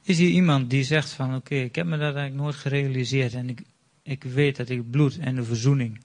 Is 0.05 0.17
hier 0.17 0.29
iemand 0.29 0.69
die 0.69 0.83
zegt 0.83 1.09
van 1.09 1.35
oké, 1.35 1.55
ik 1.55 1.75
heb 1.75 1.85
me 1.85 1.97
dat 1.97 2.15
eigenlijk 2.15 2.35
nooit 2.35 2.55
gerealiseerd 2.55 3.33
en 3.33 3.49
ik, 3.49 3.61
ik 4.03 4.23
weet 4.23 4.55
dat 4.55 4.69
ik 4.69 4.89
bloed 4.89 5.17
en 5.17 5.35
de 5.35 5.43
verzoening 5.43 5.99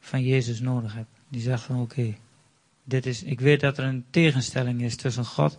van 0.00 0.22
Jezus 0.22 0.60
nodig 0.60 0.94
heb. 0.94 1.06
Die 1.28 1.40
zegt 1.40 1.62
van 1.62 1.80
oké, 1.80 2.14
dit 2.84 3.06
is, 3.06 3.22
ik 3.22 3.40
weet 3.40 3.60
dat 3.60 3.78
er 3.78 3.84
een 3.84 4.04
tegenstelling 4.10 4.82
is 4.82 4.96
tussen 4.96 5.24
God, 5.24 5.58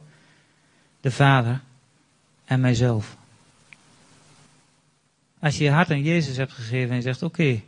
de 1.02 1.12
Vader 1.12 1.62
en 2.46 2.60
mijzelf. 2.60 3.18
Als 5.40 5.58
je 5.58 5.64
je 5.64 5.72
hart 5.72 5.92
aan 5.92 6.04
Jezus 6.04 6.38
hebt 6.38 6.52
gegeven 6.52 6.90
en 6.90 6.96
je 6.96 7.02
zegt 7.02 7.24
oké, 7.24 7.62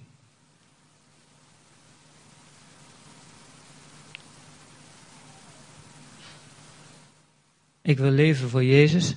ik 7.81 7.97
wil 7.97 8.11
leven 8.11 8.49
voor 8.49 8.63
Jezus 8.63 9.15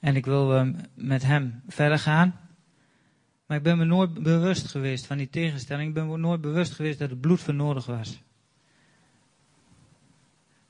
en 0.00 0.16
ik 0.16 0.26
wil 0.26 0.54
uh, 0.54 0.68
met 0.94 1.22
hem 1.22 1.62
verder 1.66 1.98
gaan. 1.98 2.40
Maar 3.46 3.56
ik 3.56 3.62
ben 3.62 3.78
me 3.78 3.84
nooit 3.84 4.14
bewust 4.14 4.66
geweest 4.66 5.06
van 5.06 5.16
die 5.16 5.28
tegenstelling. 5.28 5.88
Ik 5.88 5.94
ben 5.94 6.08
me 6.08 6.16
nooit 6.16 6.40
bewust 6.40 6.72
geweest 6.72 6.98
dat 6.98 7.10
het 7.10 7.20
bloed 7.20 7.40
voor 7.40 7.54
nodig 7.54 7.86
was. 7.86 8.22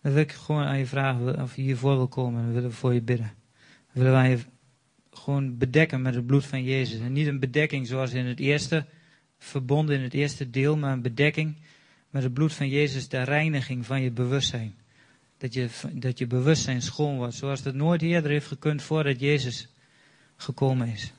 Dan 0.03 0.13
wil 0.13 0.23
ik 0.23 0.33
gewoon 0.33 0.65
aan 0.65 0.79
je 0.79 0.87
vragen 0.87 1.43
of 1.43 1.57
je 1.57 1.63
hiervoor 1.63 1.97
wil 1.97 2.09
komen. 2.09 2.43
Dan 2.43 2.53
willen 2.53 2.71
we 2.71 2.77
voor 2.77 2.95
je 2.95 3.03
bidden. 3.03 3.33
Dan 3.93 4.03
willen 4.03 4.13
wij 4.13 4.31
je 4.31 4.39
gewoon 5.11 5.59
bedekken 5.59 6.03
met 6.03 6.15
het 6.15 6.27
bloed 6.27 6.47
van 6.47 6.63
Jezus. 6.63 7.01
En 7.01 7.13
niet 7.13 7.27
een 7.27 7.41
bedekking 7.41 7.87
zoals 7.87 8.13
in 8.13 8.27
het 8.27 8.41
eerste 8.41 8.87
verbonden, 9.39 9.97
in 9.97 10.03
het 10.03 10.15
eerste 10.15 10.51
deel. 10.51 10.77
Maar 10.77 10.93
een 10.93 11.03
bedekking 11.03 11.57
met 12.11 12.23
het 12.23 12.35
bloed 12.35 12.53
van 12.53 12.69
Jezus, 12.69 13.09
de 13.09 13.23
reiniging 13.23 13.87
van 13.87 14.03
je 14.03 14.11
bewustzijn. 14.11 14.75
Dat 15.39 15.55
je, 15.55 15.69
dat 15.93 16.19
je 16.19 16.27
bewustzijn 16.27 16.83
schoon 16.83 17.17
wordt. 17.17 17.35
Zoals 17.35 17.63
dat 17.63 17.75
nooit 17.75 18.03
eerder 18.03 18.31
heeft 18.31 18.47
gekund 18.47 18.83
voordat 18.83 19.21
Jezus 19.21 19.69
gekomen 20.37 20.89
is. 20.89 21.13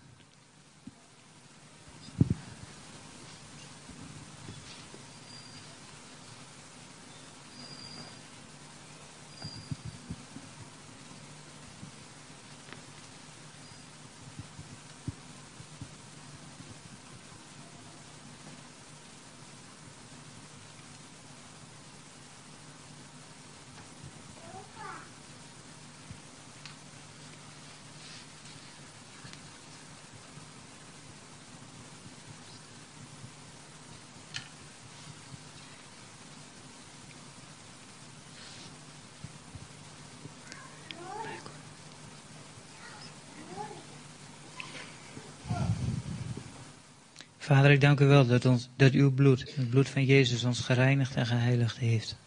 Vader, 47.50 47.72
ik 47.72 47.82
dank 47.82 48.00
u 48.00 48.06
wel 48.06 48.28
dat, 48.28 48.46
ons, 48.46 48.70
dat 48.76 48.92
uw 48.92 49.12
bloed, 49.12 49.54
het 49.56 49.70
bloed 49.70 49.90
van 49.90 50.06
Jezus, 50.06 50.44
ons 50.44 50.60
gereinigd 50.60 51.16
en 51.16 51.26
geheiligd 51.26 51.78
heeft. 51.78 52.18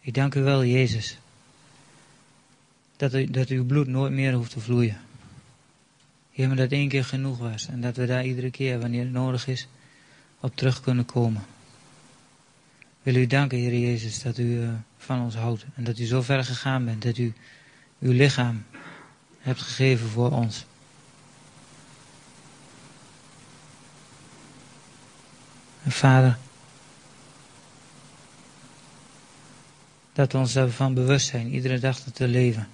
Ik 0.00 0.14
dank 0.14 0.34
u 0.34 0.42
wel, 0.42 0.64
Jezus, 0.64 1.18
dat, 2.96 3.14
u, 3.14 3.30
dat 3.30 3.48
uw 3.48 3.64
bloed 3.64 3.86
nooit 3.86 4.12
meer 4.12 4.32
hoeft 4.32 4.50
te 4.50 4.60
vloeien. 4.60 5.00
Heer, 6.30 6.56
dat 6.56 6.70
één 6.70 6.88
keer 6.88 7.04
genoeg 7.04 7.38
was 7.38 7.68
en 7.68 7.80
dat 7.80 7.96
we 7.96 8.06
daar 8.06 8.24
iedere 8.24 8.50
keer, 8.50 8.80
wanneer 8.80 9.02
het 9.02 9.12
nodig 9.12 9.46
is, 9.46 9.68
op 10.40 10.56
terug 10.56 10.80
kunnen 10.80 11.04
komen. 11.04 11.42
Wil 13.02 13.14
u 13.14 13.26
danken, 13.26 13.58
Heer 13.58 13.78
Jezus, 13.78 14.22
dat 14.22 14.38
u 14.38 14.44
uh, 14.44 14.72
van 14.98 15.20
ons 15.20 15.34
houdt 15.34 15.64
en 15.74 15.84
dat 15.84 15.98
u 15.98 16.04
zo 16.04 16.22
ver 16.22 16.44
gegaan 16.44 16.84
bent, 16.84 17.02
dat 17.02 17.18
u 17.18 17.32
uw 17.98 18.12
lichaam 18.12 18.64
hebt 19.38 19.60
gegeven 19.60 20.08
voor 20.08 20.30
ons. 20.30 20.66
Vader, 25.92 26.38
dat 30.12 30.32
we 30.32 30.38
ons 30.38 30.52
daarvan 30.52 30.94
bewust 30.94 31.26
zijn, 31.26 31.54
iedere 31.54 31.78
dag 31.78 32.04
dat 32.04 32.18
we 32.18 32.28
leven. 32.28 32.68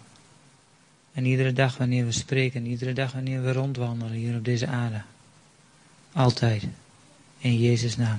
En 1.12 1.24
iedere 1.24 1.52
dag 1.52 1.76
wanneer 1.76 2.04
we 2.04 2.12
spreken, 2.12 2.66
iedere 2.66 2.92
dag 2.92 3.12
wanneer 3.12 3.42
we 3.42 3.52
rondwandelen 3.52 4.12
hier 4.12 4.36
op 4.36 4.44
deze 4.44 4.66
aarde. 4.66 5.02
Altijd. 6.12 6.64
In 7.38 7.58
Jezus' 7.58 7.96
naam. 7.96 8.18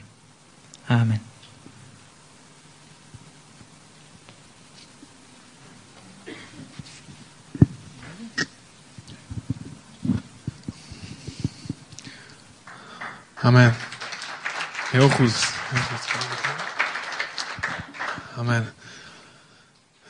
Amen. 0.85 1.21
Amen. 13.41 13.88
Heel 14.89 15.09
goed. 15.09 15.53
Amen. 18.35 18.73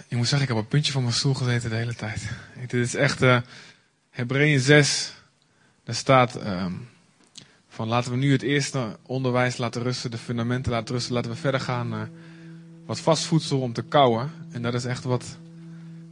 Ik 0.07 0.17
moet 0.17 0.27
zeggen, 0.27 0.47
ik 0.47 0.53
heb 0.53 0.63
een 0.63 0.67
puntje 0.67 0.91
van 0.91 1.01
mijn 1.01 1.13
stoel 1.13 1.34
gezeten 1.34 1.69
de 1.69 1.75
hele 1.75 1.95
tijd. 1.95 2.30
Dit 2.59 2.73
is 2.73 2.95
echt 2.95 3.21
uh, 3.21 3.41
Hebreeën 4.09 4.59
6. 4.59 5.13
Daar 5.84 5.95
staat 5.95 6.45
um, 6.45 6.89
van 7.69 7.88
laten 7.88 8.11
we 8.11 8.17
nu 8.17 8.32
het 8.32 8.41
eerste 8.41 8.97
onderwijs 9.05 9.57
laten 9.57 9.82
rusten, 9.82 10.11
de 10.11 10.17
fundamenten 10.17 10.71
laten 10.71 10.95
rusten. 10.95 11.13
Laten 11.13 11.32
we 11.32 11.38
verder 11.38 11.59
gaan 11.59 11.89
naar 11.89 12.09
wat 12.86 12.99
vast 12.99 13.25
voedsel 13.25 13.59
om 13.61 13.73
te 13.73 13.82
kouwen. 13.82 14.32
En 14.51 14.61
dat 14.61 14.73
is 14.73 14.86
echt 14.86 15.03
wat, 15.03 15.38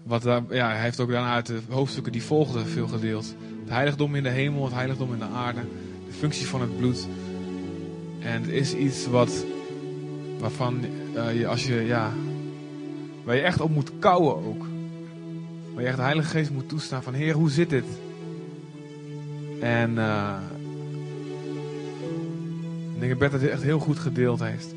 wat 0.03 0.21
daar, 0.21 0.41
ja, 0.49 0.69
hij 0.69 0.81
heeft 0.81 0.99
ook 0.99 1.11
daarna 1.11 1.33
uit 1.33 1.45
de 1.45 1.61
hoofdstukken 1.69 2.11
die 2.11 2.23
volgden 2.23 2.67
veel 2.67 2.87
gedeeld. 2.87 3.35
Het 3.59 3.69
heiligdom 3.69 4.15
in 4.15 4.23
de 4.23 4.29
hemel, 4.29 4.63
het 4.63 4.73
heiligdom 4.73 5.13
in 5.13 5.19
de 5.19 5.27
aarde 5.27 5.61
functie 6.19 6.47
van 6.47 6.61
het 6.61 6.77
bloed. 6.77 7.07
En 8.19 8.41
het 8.41 8.47
is 8.47 8.73
iets 8.73 9.07
wat, 9.07 9.45
waarvan 10.39 10.85
uh, 11.15 11.39
je, 11.39 11.47
als 11.47 11.67
je, 11.67 11.73
ja, 11.73 12.11
waar 13.23 13.35
je 13.35 13.41
echt 13.41 13.61
op 13.61 13.69
moet 13.69 13.91
kouwen 13.99 14.35
ook. 14.45 14.65
Waar 15.73 15.81
je 15.81 15.87
echt 15.87 15.97
de 15.97 16.03
Heilige 16.03 16.29
Geest 16.29 16.51
moet 16.51 16.69
toestaan 16.69 17.03
van, 17.03 17.13
Heer, 17.13 17.33
hoe 17.33 17.49
zit 17.49 17.69
dit? 17.69 17.85
En 19.59 19.91
uh, 19.91 20.37
ik 22.93 22.99
denk 22.99 23.09
dat 23.09 23.19
Bert 23.19 23.41
het 23.41 23.51
echt 23.51 23.63
heel 23.63 23.79
goed 23.79 23.99
gedeeld 23.99 24.39
heeft. 24.39 24.75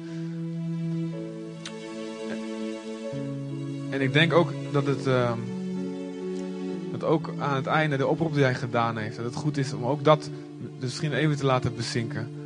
En 3.91 4.01
ik 4.01 4.13
denk 4.13 4.33
ook 4.33 4.53
dat 4.73 4.87
het, 4.87 5.07
uh, 5.07 5.33
dat 6.91 7.05
ook 7.05 7.35
aan 7.39 7.57
het 7.57 7.67
einde 7.67 7.97
de 7.97 8.07
oproep 8.07 8.35
die 8.35 8.43
hij 8.43 8.55
gedaan 8.55 8.97
heeft, 8.97 9.17
dat 9.17 9.25
het 9.25 9.35
goed 9.35 9.57
is 9.57 9.73
om 9.73 9.85
ook 9.85 10.05
dat 10.05 10.31
dus 10.61 10.81
misschien 10.81 11.13
even 11.13 11.37
te 11.37 11.47
laten 11.47 11.77
bezinken. 11.77 12.40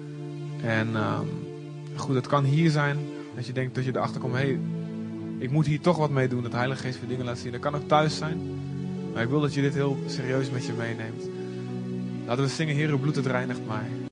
En 0.65 0.97
um, 0.97 1.29
goed, 1.97 2.15
het 2.15 2.27
kan 2.27 2.45
hier 2.45 2.71
zijn 2.71 2.99
dat 3.35 3.47
je 3.47 3.53
denkt 3.53 3.75
dat 3.75 3.85
je 3.85 3.91
erachter 3.97 4.21
komt, 4.21 4.35
hé, 4.35 4.41
hey, 4.41 4.59
ik 5.39 5.51
moet 5.51 5.67
hier 5.67 5.81
toch 5.81 5.97
wat 5.97 6.11
mee 6.11 6.29
doen, 6.29 6.43
dat 6.43 6.53
Heilige 6.53 6.81
Geest 6.81 7.01
weer 7.01 7.09
dingen 7.09 7.25
laat 7.25 7.39
zien. 7.39 7.53
Dat 7.53 7.61
kan 7.61 7.75
ook 7.75 7.89
thuis 7.89 8.17
zijn, 8.17 8.41
maar 9.13 9.23
ik 9.23 9.29
wil 9.29 9.41
dat 9.41 9.55
je 9.55 9.61
dit 9.61 9.75
heel 9.75 9.99
serieus 10.07 10.51
met 10.51 10.67
je 10.67 10.73
meeneemt. 10.73 11.29
Laten 12.27 12.45
we 12.45 12.51
zingen, 12.51 12.75
Heer, 12.75 12.89
uw 12.89 12.99
bloed 12.99 13.17
het 13.17 13.27
reinigt 13.27 13.67
mij. 13.67 14.03